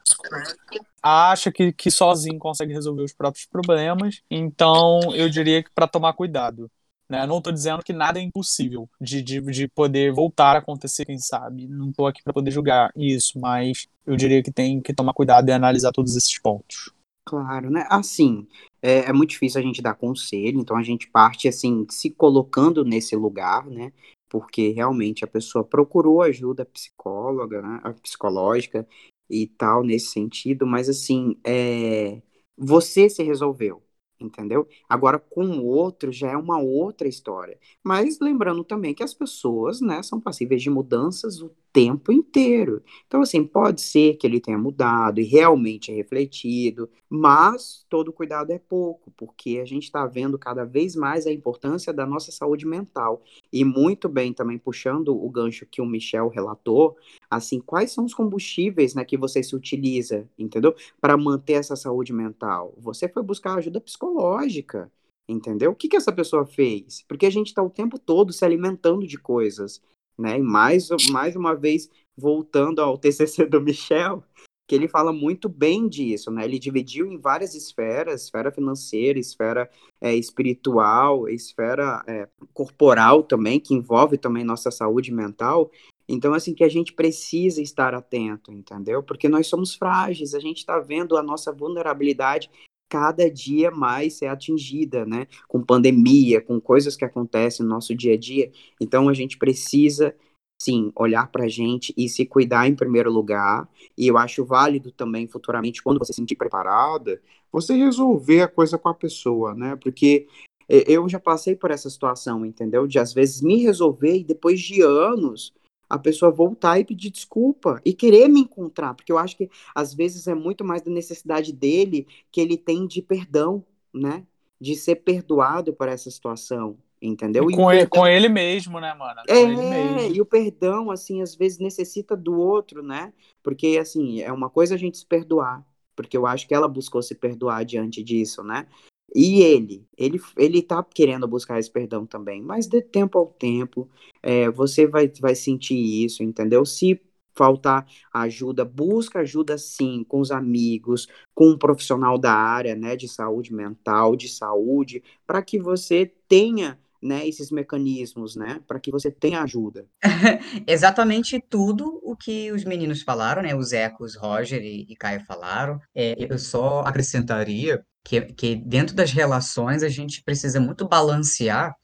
[1.02, 4.22] acha que, que sozinho consegue resolver os próprios problemas.
[4.30, 6.70] Então eu diria que para tomar cuidado.
[7.08, 7.26] Né?
[7.26, 11.18] Não estou dizendo que nada é impossível de, de, de poder voltar a acontecer, quem
[11.18, 11.66] sabe.
[11.68, 15.48] Não estou aqui para poder julgar isso, mas eu diria que tem que tomar cuidado
[15.48, 16.90] e analisar todos esses pontos.
[17.24, 17.86] Claro, né?
[17.90, 18.48] Assim,
[18.80, 22.84] é, é muito difícil a gente dar conselho, então a gente parte, assim, se colocando
[22.84, 23.92] nesse lugar, né?
[24.32, 27.80] Porque realmente a pessoa procurou ajuda psicóloga, né?
[27.84, 28.88] a Psicológica
[29.28, 32.22] e tal, nesse sentido, mas assim, é,
[32.56, 33.82] você se resolveu,
[34.18, 34.66] entendeu?
[34.88, 37.58] Agora, com o outro já é uma outra história.
[37.84, 42.82] Mas lembrando também que as pessoas, né, são passíveis de mudanças o tempo inteiro.
[43.06, 48.58] Então, assim, pode ser que ele tenha mudado e realmente refletido, mas todo cuidado é
[48.58, 53.22] pouco, porque a gente está vendo cada vez mais a importância da nossa saúde mental.
[53.52, 56.96] E muito bem também puxando o gancho que o Michel relatou,
[57.30, 60.74] assim, quais são os combustíveis, né, que você se utiliza, entendeu?
[61.00, 62.74] Para manter essa saúde mental.
[62.78, 64.90] Você foi buscar ajuda psicológica.
[65.28, 65.70] Entendeu?
[65.70, 67.04] O que, que essa pessoa fez?
[67.06, 69.80] Porque a gente está o tempo todo se alimentando de coisas
[70.18, 70.38] né?
[70.38, 74.22] E mais, mais uma vez, voltando ao TCC do Michel,
[74.68, 76.44] que ele fala muito bem disso, né?
[76.44, 83.74] Ele dividiu em várias esferas, esfera financeira, esfera é, espiritual, esfera é, corporal também, que
[83.74, 85.70] envolve também nossa saúde mental.
[86.08, 89.02] Então, assim, que a gente precisa estar atento, entendeu?
[89.02, 92.50] Porque nós somos frágeis, a gente está vendo a nossa vulnerabilidade
[92.92, 95.26] cada dia mais ser atingida, né?
[95.48, 98.52] Com pandemia, com coisas que acontecem no nosso dia a dia.
[98.78, 100.14] Então a gente precisa,
[100.60, 103.66] sim, olhar para a gente e se cuidar em primeiro lugar.
[103.96, 107.18] E eu acho válido também futuramente, quando você se sentir preparada,
[107.50, 109.74] você resolver a coisa com a pessoa, né?
[109.76, 110.26] Porque
[110.68, 112.86] eu já passei por essa situação, entendeu?
[112.86, 115.54] De às vezes me resolver e depois de anos
[115.92, 119.92] a pessoa voltar e pedir desculpa e querer me encontrar, porque eu acho que às
[119.92, 123.62] vezes é muito mais da necessidade dele que ele tem de perdão,
[123.92, 124.24] né?
[124.58, 127.50] De ser perdoado por essa situação, entendeu?
[127.50, 129.20] E com, e ele, com ele mesmo, né, mano?
[129.28, 130.16] Com é, ele mesmo.
[130.16, 133.12] e o perdão, assim, às vezes necessita do outro, né?
[133.42, 135.62] Porque, assim, é uma coisa a gente se perdoar,
[135.94, 138.66] porque eu acho que ela buscou se perdoar diante disso, né?
[139.14, 143.88] E ele, ele, ele tá querendo buscar esse perdão também, mas de tempo ao tempo,
[144.22, 146.64] é, você vai, vai sentir isso, entendeu?
[146.64, 146.98] Se
[147.34, 153.08] faltar ajuda, busca ajuda sim com os amigos, com um profissional da área, né, de
[153.08, 159.10] saúde mental, de saúde, para que você tenha né, esses mecanismos, né, para que você
[159.10, 159.86] tenha ajuda.
[160.66, 165.78] Exatamente tudo o que os meninos falaram, né, os ecos Roger e, e Caio falaram.
[165.94, 171.74] É, eu só acrescentaria que, que dentro das relações a gente precisa muito balancear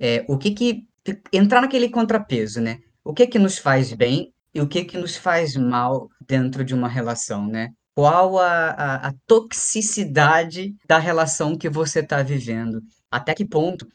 [0.00, 0.84] é, o que que
[1.32, 2.78] entrar naquele contrapeso, né?
[3.04, 6.74] O que que nos faz bem e o que que nos faz mal dentro de
[6.74, 7.70] uma relação, né?
[7.94, 12.80] Qual a, a, a toxicidade da relação que você está vivendo?
[13.10, 13.86] Até que ponto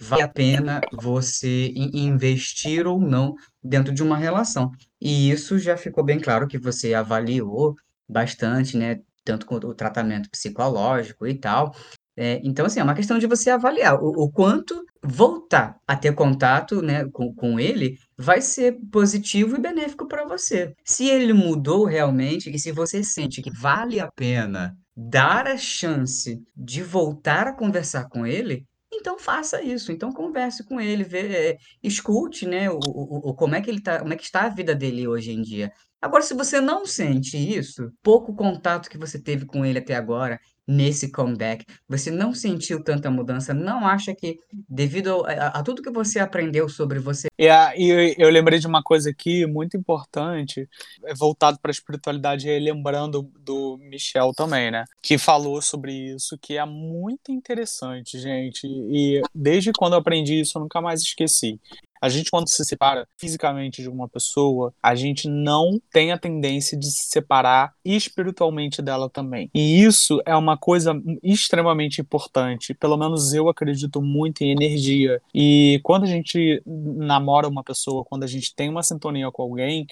[0.00, 4.70] vale a pena você investir ou não dentro de uma relação?
[5.00, 7.74] E isso já ficou bem claro que você avaliou
[8.08, 9.00] bastante, né?
[9.24, 11.74] Tanto com o tratamento psicológico e tal.
[12.18, 16.14] É, então, assim, é uma questão de você avaliar o, o quanto voltar a ter
[16.14, 20.72] contato, né, com, com ele vai ser positivo e benéfico para você.
[20.82, 26.42] Se ele mudou realmente e se você sente que vale a pena dar a chance
[26.56, 28.64] de voltar a conversar com ele,
[28.96, 29.92] então faça isso.
[29.92, 34.00] Então converse com ele, vê, é, escute, né, o, o, como é que ele tá,
[34.00, 35.72] como é que está a vida dele hoje em dia.
[36.00, 40.38] Agora, se você não sente isso, pouco contato que você teve com ele até agora,
[40.66, 44.38] nesse comeback, você não sentiu tanta mudança, não acha que,
[44.68, 47.28] devido a, a tudo que você aprendeu sobre você.
[47.38, 50.68] E, e eu lembrei de uma coisa aqui muito importante,
[51.04, 54.84] é voltado para a espiritualidade, lembrando do Michel também, né?
[55.00, 58.66] Que falou sobre isso, que é muito interessante, gente.
[58.66, 61.60] E desde quando eu aprendi isso, eu nunca mais esqueci.
[62.00, 66.78] A gente, quando se separa fisicamente de uma pessoa, a gente não tem a tendência
[66.78, 69.50] de se separar espiritualmente dela também.
[69.54, 72.74] E isso é uma coisa extremamente importante.
[72.74, 75.20] Pelo menos eu acredito muito em energia.
[75.34, 79.86] E quando a gente namora uma pessoa, quando a gente tem uma sintonia com alguém,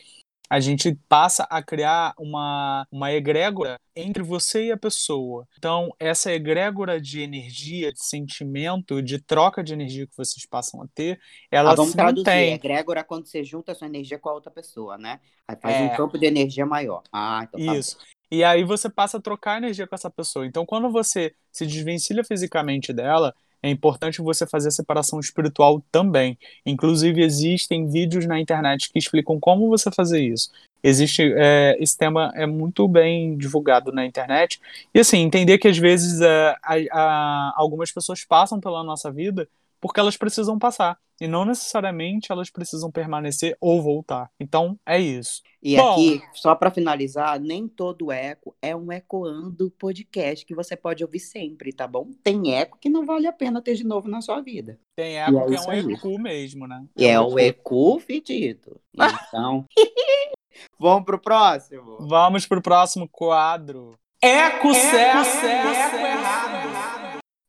[0.49, 5.47] a gente passa a criar uma, uma egrégora entre você e a pessoa.
[5.59, 10.87] Então, essa egrégora de energia, de sentimento, de troca de energia que vocês passam a
[10.95, 11.19] ter,
[11.51, 12.27] ela ah, vamos se traduzir.
[12.27, 12.53] mantém.
[12.53, 15.21] Egrégora é quando você junta a sua energia com a outra pessoa, né?
[15.49, 15.97] Aí faz um É.
[15.97, 17.03] campo de energia maior.
[17.13, 17.97] Ah, então tá Isso.
[18.31, 20.47] E aí você passa a trocar energia com essa pessoa.
[20.47, 23.35] Então, quando você se desvencilha fisicamente dela,
[23.67, 26.39] é importante você fazer a separação espiritual também.
[26.67, 30.51] Inclusive, existem vídeos na internet que explicam como você fazer isso.
[30.83, 34.61] Existe, é, esse tema é muito bem divulgado na internet.
[34.95, 39.49] E assim, entender que às vezes é, a- a- algumas pessoas passam pela nossa vida
[39.85, 40.99] porque elas precisam passar.
[41.21, 44.31] E não necessariamente elas precisam permanecer ou voltar.
[44.41, 45.43] Então, é isso.
[45.63, 45.93] E Bom.
[45.93, 51.21] aqui, só para finalizar, nem todo eco é um ecoando podcast que você pode ouvir
[51.21, 52.09] sempre, tá bom?
[52.23, 54.81] Tem eco que não vale a pena ter de novo na sua vida.
[54.97, 55.93] Tem eco é que é um aí.
[55.93, 56.83] eco mesmo, né?
[56.97, 58.81] E é um o eco fedido.
[58.95, 59.67] Então,
[60.81, 61.99] vamos pro próximo.
[62.09, 63.99] Vamos pro próximo quadro.
[64.23, 67.04] Eco certo, eco errado.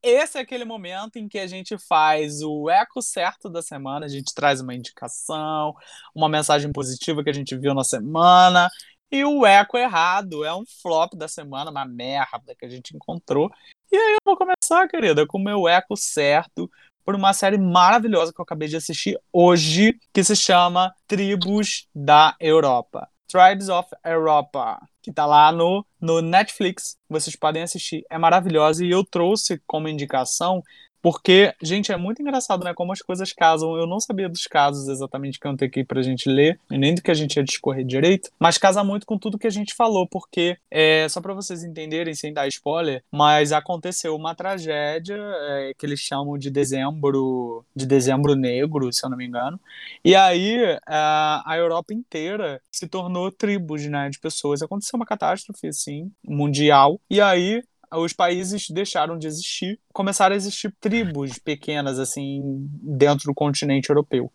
[0.08, 4.08] Esse é aquele momento em que a gente faz o eco certo da semana, a
[4.08, 5.74] gente traz uma indicação,
[6.14, 8.70] uma mensagem positiva que a gente viu na semana,
[9.12, 13.50] e o eco errado é um flop da semana, uma merda que a gente encontrou.
[13.92, 16.70] E aí eu vou começar, querida, com o meu eco certo
[17.04, 22.36] por uma série maravilhosa que eu acabei de assistir hoje, que se chama Tribos da
[22.40, 23.10] Europa.
[23.28, 26.98] Tribes of Europa, que tá lá no, no Netflix.
[27.10, 28.86] Vocês podem assistir, é maravilhosa.
[28.86, 30.62] E eu trouxe como indicação
[31.06, 32.74] porque, gente, é muito engraçado, né?
[32.74, 33.78] Como as coisas casam.
[33.78, 37.12] Eu não sabia dos casos exatamente que eu aqui pra gente ler, nem do que
[37.12, 40.58] a gente ia discorrer direito, mas casa muito com tudo que a gente falou, porque,
[40.72, 46.00] é, só pra vocês entenderem, sem dar spoiler, mas aconteceu uma tragédia é, que eles
[46.00, 49.60] chamam de dezembro, de dezembro negro, se eu não me engano.
[50.04, 50.58] E aí
[50.88, 54.64] a, a Europa inteira se tornou tribos, né, de pessoas.
[54.64, 57.00] Aconteceu uma catástrofe, assim, mundial.
[57.08, 57.62] E aí
[57.94, 62.42] os países deixaram de existir, começaram a existir tribos pequenas, assim,
[62.82, 64.32] dentro do continente europeu.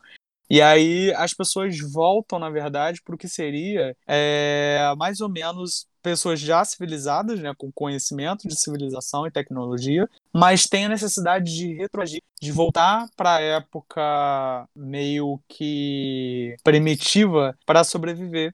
[0.50, 5.86] E aí as pessoas voltam, na verdade, para o que seria é, mais ou menos
[6.02, 11.74] pessoas já civilizadas, né, com conhecimento de civilização e tecnologia, mas tem a necessidade de
[11.74, 18.52] retroagir, de voltar para a época meio que primitiva para sobreviver.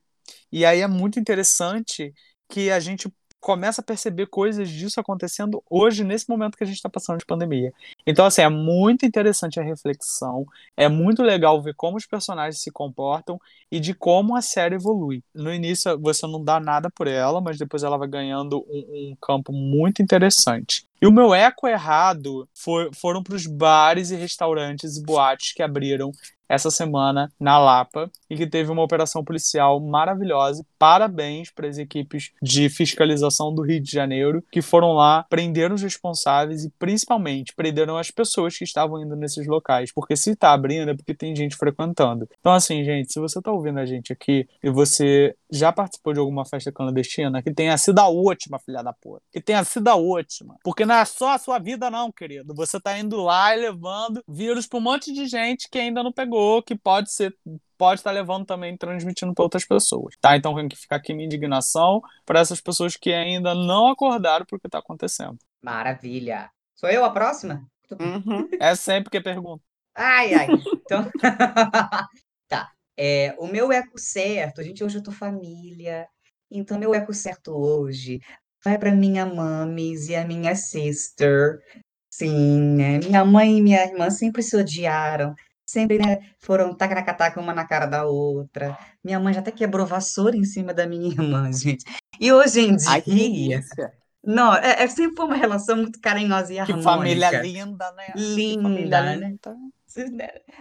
[0.52, 2.12] E aí é muito interessante
[2.48, 3.08] que a gente
[3.46, 7.24] começa a perceber coisas disso acontecendo hoje, nesse momento que a gente está passando de
[7.24, 7.72] pandemia.
[8.04, 10.44] Então, assim, é muito interessante a reflexão,
[10.76, 13.40] é muito legal ver como os personagens se comportam
[13.70, 15.22] e de como a série evolui.
[15.32, 19.16] No início, você não dá nada por ela, mas depois ela vai ganhando um, um
[19.20, 20.84] campo muito interessante.
[21.00, 25.62] E o meu eco errado for, foram para os bares e restaurantes e boates que
[25.62, 26.10] abriram
[26.48, 30.64] essa semana na Lapa e que teve uma operação policial maravilhosa.
[30.78, 35.82] Parabéns para as equipes de fiscalização do Rio de Janeiro que foram lá, prenderam os
[35.82, 40.90] responsáveis e principalmente prenderam as pessoas que estavam indo nesses locais, porque se está abrindo
[40.90, 42.28] é porque tem gente frequentando.
[42.40, 46.18] Então assim, gente, se você está ouvindo a gente aqui e você já participou de
[46.18, 49.22] alguma festa clandestina, que tenha sido a última, filha da puta.
[49.32, 50.56] Que tenha sido a última.
[50.62, 52.54] Porque não é só a sua vida não, querido.
[52.54, 56.12] Você tá indo lá e levando vírus para um monte de gente que ainda não
[56.12, 57.36] pegou que pode ser
[57.78, 60.36] pode estar levando também transmitindo para outras pessoas, tá?
[60.36, 64.56] Então tem que ficar aqui minha indignação para essas pessoas que ainda não acordaram para
[64.56, 65.36] o que está acontecendo.
[65.62, 66.50] Maravilha.
[66.74, 67.66] Sou eu a próxima?
[67.90, 68.48] Uhum.
[68.58, 69.62] É sempre que pergunto.
[69.94, 70.46] Ai, ai.
[70.86, 71.10] Então,
[72.48, 72.70] tá.
[72.96, 76.06] É, o meu eco certo, gente, hoje eu tô família.
[76.48, 78.20] Então, meu eco certo hoje
[78.64, 81.60] vai para minha mames e a minha sister.
[82.08, 82.98] Sim, né?
[82.98, 85.34] Minha mãe e minha irmã sempre se odiaram,
[85.66, 88.78] sempre, né, foram taca uma na cara da outra.
[89.04, 91.84] Minha mãe já até quebrou vassoura em cima da minha irmã, gente.
[92.20, 93.92] E hoje em Ai, que dia, delícia.
[94.24, 97.42] não, é, é sempre uma relação muito carinhosa e Que família harmônica.
[97.42, 98.12] linda, né?
[98.16, 99.16] Linda, família né?
[99.16, 99.56] linda.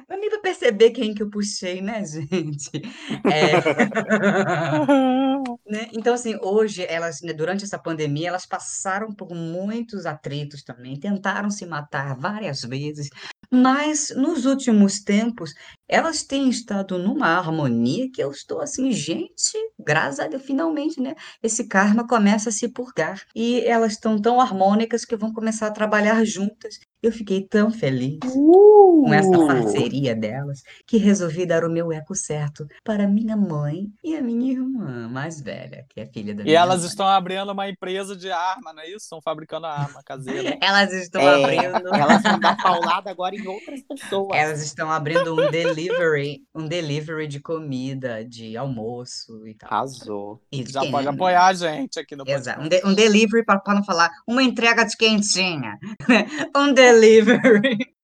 [0.08, 2.72] Não nem pra perceber quem que eu puxei, né, gente?
[3.26, 3.52] É.
[5.68, 5.90] Né?
[5.94, 11.50] Então, assim, hoje, elas, né, durante essa pandemia, elas passaram por muitos atritos também, tentaram
[11.50, 13.10] se matar várias vezes,
[13.52, 15.54] mas nos últimos tempos,
[15.88, 21.16] elas têm estado numa harmonia que eu estou assim, gente, graças a Deus, finalmente, né?
[21.44, 23.22] Esse karma começa a se purgar.
[23.36, 26.80] E elas estão tão harmônicas que vão começar a trabalhar juntas.
[27.04, 29.46] Eu fiquei tão feliz com essa Uh!
[29.48, 34.52] parceria delas que resolvi dar o meu eco certo para minha mãe e a minha
[34.54, 36.88] irmã mais velha, que é filha da E minha elas mãe.
[36.90, 39.04] estão abrindo uma empresa de arma, não é isso?
[39.06, 40.58] Estão fabricando arma caseira.
[40.62, 41.94] Elas estão É, abrindo.
[41.94, 44.30] elas vão dar paulada agora em outras pessoas.
[44.38, 49.70] Elas estão abrindo um delivery, um delivery de comida, de almoço e tal.
[49.72, 50.42] Arrasou.
[50.52, 52.62] Isso, Já pode apoiar a gente aqui no Exato.
[52.62, 55.78] Um, de- um delivery, para não falar, uma entrega de quentinha.
[56.58, 56.85] um delivery.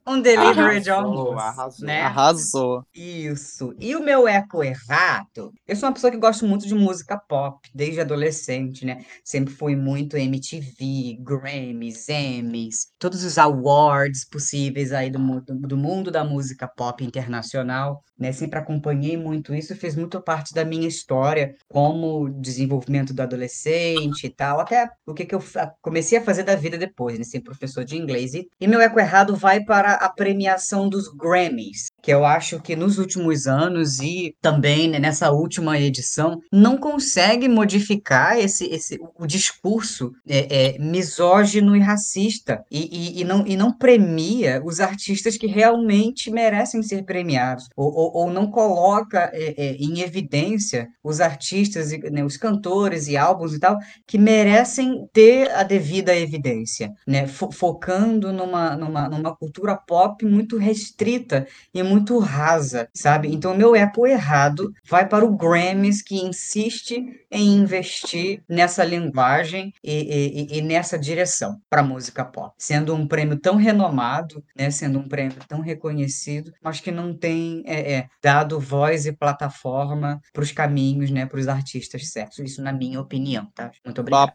[0.08, 0.94] Um delivery de Arrasou,
[1.30, 1.40] almoço.
[1.40, 1.86] arrasou.
[1.88, 2.02] Né?
[2.02, 2.84] Arrasou.
[2.94, 3.74] Isso.
[3.80, 7.70] E o meu eco errado, eu sou uma pessoa que gosta muito de música pop,
[7.74, 9.06] desde adolescente, né?
[9.24, 16.10] Sempre fui muito MTV, Grammys, Emmys, todos os awards possíveis aí do, mu- do mundo
[16.10, 18.32] da música pop internacional, né?
[18.32, 24.30] Sempre acompanhei muito isso, fez muito parte da minha história como desenvolvimento do adolescente e
[24.30, 25.44] tal, até o que que eu
[25.82, 27.26] comecei a fazer da vida depois, né?
[27.26, 28.36] Ser professor de inglês.
[28.36, 32.76] E, e meu eco errado vai para a premiação dos Grammys, que eu acho que
[32.76, 39.26] nos últimos anos e também né, nessa última edição não consegue modificar esse, esse o
[39.26, 45.38] discurso é, é, misógino e racista e, e, e não, e não premia os artistas
[45.38, 51.20] que realmente merecem ser premiados ou, ou, ou não coloca é, é, em evidência os
[51.22, 53.78] artistas, né, os cantores e álbuns e tal
[54.08, 57.28] que merecem ter a devida evidência, né?
[57.28, 63.34] Fo- focando numa, numa, numa cultura pop muito restrita e muito rasa, sabe?
[63.34, 70.48] Então, meu eco errado vai para o Grammys, que insiste em investir nessa linguagem e,
[70.54, 74.70] e- e- nessa direção para música pop, sendo um prêmio tão renomado, né?
[74.72, 80.44] Sendo um prêmio tão reconhecido, mas que não tem é, dado voz e plataforma para
[80.44, 81.26] os caminhos, né?
[81.26, 82.40] Para os artistas certos.
[82.40, 83.72] Isso na minha opinião, tá?
[83.86, 84.32] Muito obrigado.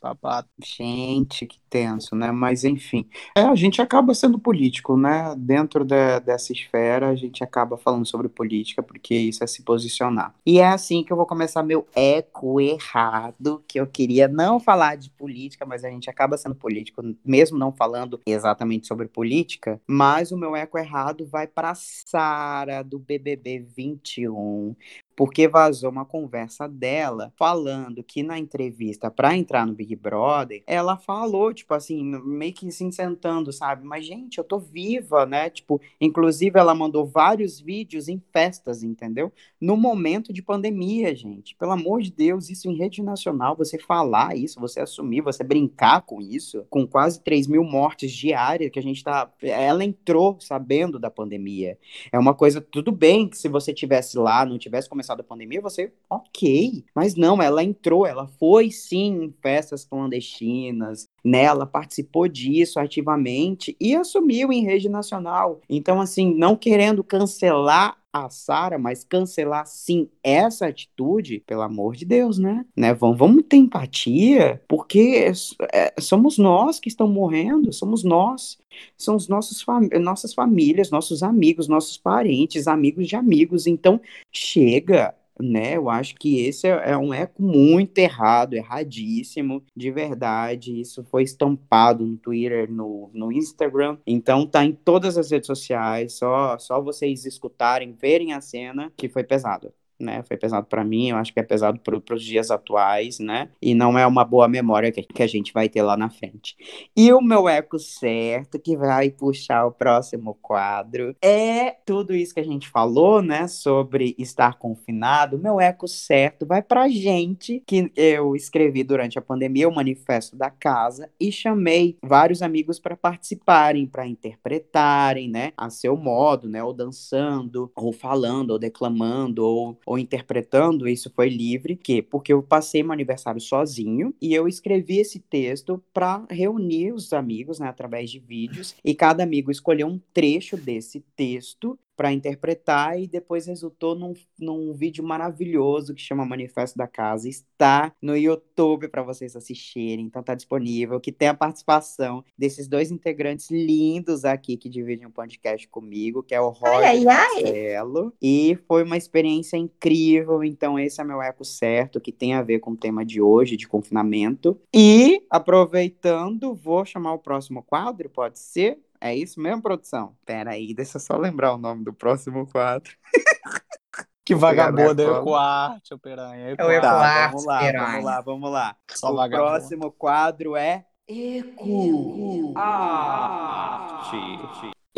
[0.00, 0.48] Babado.
[0.64, 2.30] Gente, que tenso, né?
[2.30, 5.34] Mas enfim, é, a gente acaba sendo político, né?
[5.36, 10.34] Dentro da- dessa esfera, a gente acaba falando sobre política, porque isso é se posicionar.
[10.46, 14.96] E é assim que eu vou começar meu eco errado, que eu queria não falar
[14.96, 19.80] de política, mas a gente acaba sendo político, mesmo não falando exatamente sobre política.
[19.86, 24.76] Mas o meu eco errado vai para Sara do BBB 21
[25.18, 30.96] porque vazou uma conversa dela falando que na entrevista para entrar no Big Brother, ela
[30.96, 33.84] falou, tipo assim, meio que se sentando, sabe?
[33.84, 35.50] Mas, gente, eu tô viva, né?
[35.50, 39.32] Tipo, inclusive ela mandou vários vídeos em festas, entendeu?
[39.60, 41.56] No momento de pandemia, gente.
[41.56, 46.02] Pelo amor de Deus, isso em rede nacional, você falar isso, você assumir, você brincar
[46.02, 49.28] com isso, com quase 3 mil mortes diárias que a gente tá.
[49.42, 51.76] Ela entrou sabendo da pandemia.
[52.12, 55.24] É uma coisa, tudo bem que se você tivesse lá, não tivesse começado começado a
[55.24, 56.84] pandemia, você, ok.
[56.94, 61.48] Mas não, ela entrou, ela foi sim em festas clandestinas, né?
[61.66, 65.60] Participou disso ativamente e assumiu em rede nacional.
[65.68, 72.04] Então, assim, não querendo cancelar a Sara, mas cancelar sim essa atitude, pelo amor de
[72.04, 72.64] Deus, né?
[72.76, 72.94] né?
[72.94, 75.30] Vamos, vamos ter empatia, porque
[75.72, 78.58] é, somos nós que estamos morrendo, somos nós,
[78.96, 83.66] são os nossos fam nossas famílias, nossos amigos, nossos parentes, amigos de amigos.
[83.66, 84.00] Então,
[84.32, 85.76] chega, né?
[85.76, 90.80] Eu acho que esse é, é, um eco muito errado, erradíssimo, de verdade.
[90.80, 93.98] Isso foi estampado no Twitter, no, no Instagram.
[94.06, 96.14] Então tá em todas as redes sociais.
[96.14, 100.22] Só, só vocês escutarem, verem a cena que foi pesado né?
[100.22, 103.50] Foi pesado para mim, eu acho que é pesado para os dias atuais, né?
[103.60, 106.56] E não é uma boa memória que, que a gente vai ter lá na frente.
[106.96, 112.40] E o meu eco certo, que vai puxar o próximo quadro, é tudo isso que
[112.40, 113.48] a gente falou, né?
[113.48, 115.36] Sobre estar confinado.
[115.36, 120.36] O meu eco certo vai pra gente, que eu escrevi durante a pandemia o manifesto
[120.36, 125.52] da casa e chamei vários amigos para participarem, para interpretarem, né?
[125.56, 126.62] A seu modo, né?
[126.62, 132.42] Ou dançando, ou falando, ou declamando, ou ou interpretando, isso foi livre, que porque eu
[132.42, 138.10] passei meu aniversário sozinho e eu escrevi esse texto para reunir os amigos, né, através
[138.10, 143.96] de vídeos, e cada amigo escolheu um trecho desse texto para interpretar e depois resultou
[143.96, 147.28] num, num vídeo maravilhoso que chama Manifesto da Casa.
[147.28, 152.92] Está no YouTube para vocês assistirem, então tá disponível, que tem a participação desses dois
[152.92, 158.12] integrantes lindos aqui que dividem um podcast comigo, que é o Roger e Marcelo.
[158.22, 162.60] E foi uma experiência incrível, então esse é meu eco certo, que tem a ver
[162.60, 164.56] com o tema de hoje, de confinamento.
[164.72, 168.78] E, aproveitando, vou chamar o próximo quadro, pode ser?
[169.00, 170.16] É isso mesmo, produção?
[170.24, 172.92] Pera aí, deixa eu só lembrar o nome do próximo quadro.
[174.24, 176.54] Que vagabundo é o Ecoarte, o Piranha.
[176.58, 178.76] É o Ecoarte, Vamos lá, vamos lá, vamos lá.
[178.90, 179.48] Só o vagabundo.
[179.48, 184.18] próximo quadro é Eco Arte.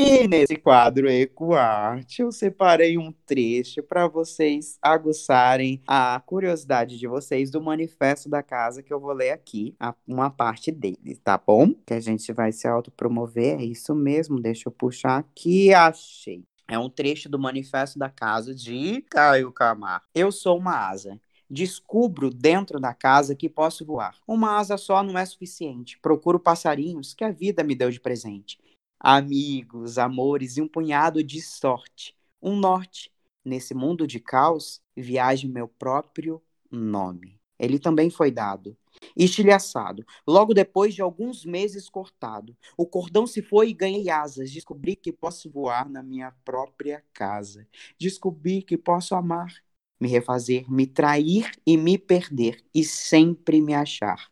[0.03, 7.51] E nesse quadro EcoArte, eu separei um trecho para vocês aguçarem a curiosidade de vocês
[7.51, 9.77] do manifesto da casa que eu vou ler aqui,
[10.09, 11.75] uma parte dele, tá bom?
[11.87, 16.45] Que a gente vai se autopromover, é isso mesmo, deixa eu puxar aqui, achei.
[16.67, 20.07] É um trecho do manifesto da casa de Caio Camargo.
[20.15, 21.21] Eu sou uma asa.
[21.51, 24.17] Descubro dentro da casa que posso voar.
[24.27, 25.99] Uma asa só não é suficiente.
[25.99, 28.59] Procuro passarinhos que a vida me deu de presente
[29.01, 32.15] amigos, amores e um punhado de sorte.
[32.43, 33.11] Um norte.
[33.43, 37.41] Nesse mundo de caos, viaje meu próprio nome.
[37.59, 38.77] Ele também foi dado.
[39.17, 40.05] Estilhaçado.
[40.27, 42.57] Logo depois de alguns meses cortado.
[42.77, 44.51] O cordão se foi e ganhei asas.
[44.51, 47.67] Descobri que posso voar na minha própria casa.
[47.99, 49.55] Descobri que posso amar,
[49.99, 52.63] me refazer, me trair e me perder.
[52.75, 54.31] E sempre me achar.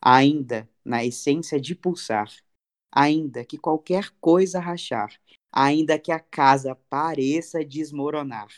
[0.00, 2.32] Ainda na essência de pulsar
[2.92, 5.12] ainda que qualquer coisa rachar,
[5.52, 8.48] ainda que a casa pareça desmoronar.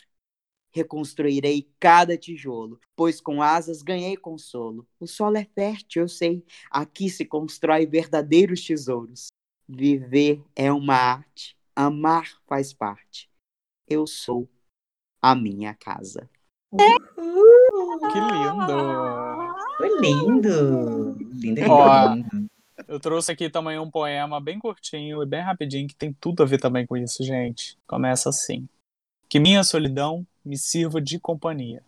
[0.71, 4.87] Reconstruirei cada tijolo, pois com asas ganhei consolo.
[4.99, 9.27] O solo é fértil, eu sei, aqui se constrói verdadeiros tesouros.
[9.67, 13.29] Viver é uma arte, amar faz parte.
[13.87, 14.49] Eu sou
[15.21, 16.29] a minha casa.
[18.11, 19.13] Que lindo!
[19.77, 21.15] Foi lindo.
[21.19, 22.52] Lindo, lindo, lindo.
[22.87, 26.45] Eu trouxe aqui também um poema bem curtinho e bem rapidinho, que tem tudo a
[26.45, 27.77] ver também com isso, gente.
[27.87, 28.67] Começa assim.
[29.29, 31.83] Que minha solidão me sirva de companhia.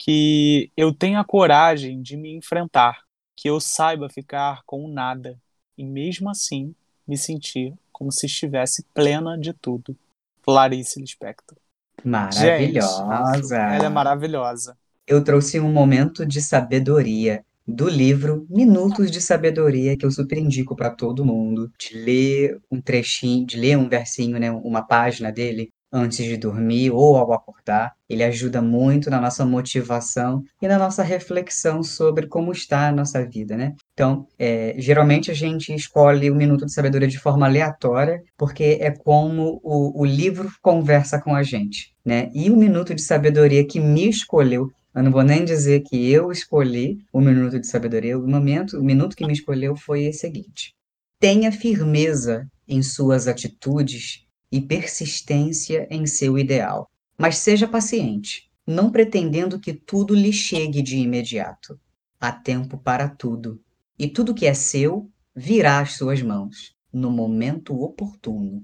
[0.00, 3.02] Que eu tenha coragem de me enfrentar.
[3.36, 5.38] Que eu saiba ficar com nada.
[5.76, 6.74] E mesmo assim,
[7.06, 9.96] me sentir como se estivesse plena de tudo.
[10.42, 11.56] Clarice Lispector.
[12.04, 13.56] Maravilhosa.
[13.56, 14.76] Ela é maravilhosa.
[15.06, 20.74] Eu trouxe um momento de sabedoria do livro Minutos de Sabedoria, que eu super indico
[20.74, 25.70] para todo mundo, de ler um trechinho, de ler um versinho, né, uma página dele
[25.92, 27.92] antes de dormir ou ao acordar.
[28.08, 33.24] Ele ajuda muito na nossa motivação e na nossa reflexão sobre como está a nossa
[33.26, 33.74] vida, né?
[33.92, 38.90] Então, é, geralmente a gente escolhe o Minuto de Sabedoria de forma aleatória, porque é
[38.90, 42.30] como o, o livro conversa com a gente, né?
[42.34, 46.30] E o Minuto de Sabedoria que me escolheu eu não vou nem dizer que eu
[46.30, 48.18] escolhi o minuto de sabedoria.
[48.18, 50.74] O momento, o minuto que me escolheu foi o seguinte:
[51.18, 59.58] tenha firmeza em suas atitudes e persistência em seu ideal, mas seja paciente, não pretendendo
[59.58, 61.80] que tudo lhe chegue de imediato.
[62.20, 63.60] Há tempo para tudo,
[63.98, 68.62] e tudo que é seu virá às suas mãos no momento oportuno.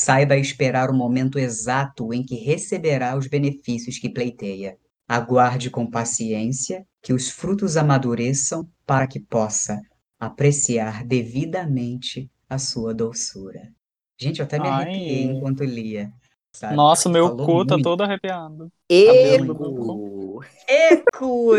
[0.00, 4.76] Saiba esperar o momento exato em que receberá os benefícios que pleiteia.
[5.08, 9.80] Aguarde com paciência que os frutos amadureçam para que possa
[10.20, 13.72] apreciar devidamente a sua doçura.
[14.20, 14.82] Gente, eu até me Ai.
[14.82, 16.12] arrepiei enquanto lia.
[16.52, 16.74] sabe?
[16.76, 17.84] Nossa, meu Falou cu tá muito.
[17.88, 18.70] todo arrepiado.
[18.90, 20.42] Eco!
[20.66, 21.56] Eco!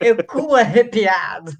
[0.00, 1.52] Eco arrepiado.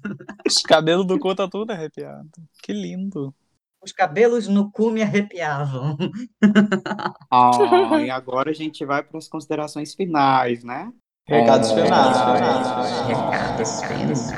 [0.45, 2.29] Os cabelos do cu tá tudo arrepiado.
[2.61, 3.33] Que lindo.
[3.81, 5.97] Os cabelos no cu me arrepiavam.
[7.31, 7.51] Ah,
[8.05, 10.91] e agora a gente vai para as considerações finais, né?
[11.27, 11.83] Recados É.
[11.83, 12.17] finais.
[13.07, 14.33] Recados finais.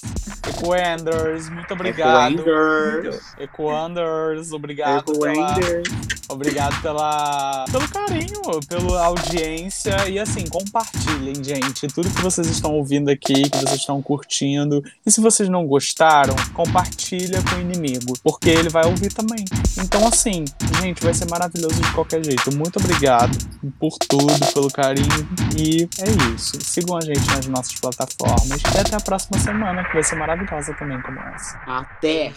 [0.48, 2.40] Ecoanders, muito obrigado.
[2.40, 3.36] Ecoanders!
[3.38, 5.88] Ecoanders, obrigado pela, Ecoanders!
[6.30, 13.10] Obrigado pela, pelo carinho, pela audiência e assim, compartilhem, gente, tudo que vocês estão ouvindo
[13.10, 14.84] aqui, que vocês estão curtindo.
[15.06, 19.46] E se vocês não gostaram, compartilha com o inimigo, porque ele vai ouvir também.
[19.78, 20.46] Então assim,
[20.82, 22.56] gente, vai ser maravilhoso de qualquer jeito.
[22.56, 23.38] Muito obrigado
[23.80, 25.28] por tudo, pelo carinho
[25.58, 26.58] e é isso.
[26.62, 30.74] Sigam a gente nas nossas plataformas e até a próxima semana, que vai ser maravilhosa
[30.74, 31.58] também como essa.
[31.66, 32.34] Até!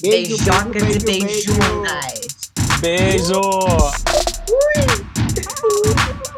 [0.00, 2.44] Beijocas e beijunas.
[2.80, 2.83] Beijo!
[2.84, 3.40] Beijo!
[4.50, 6.33] Ui.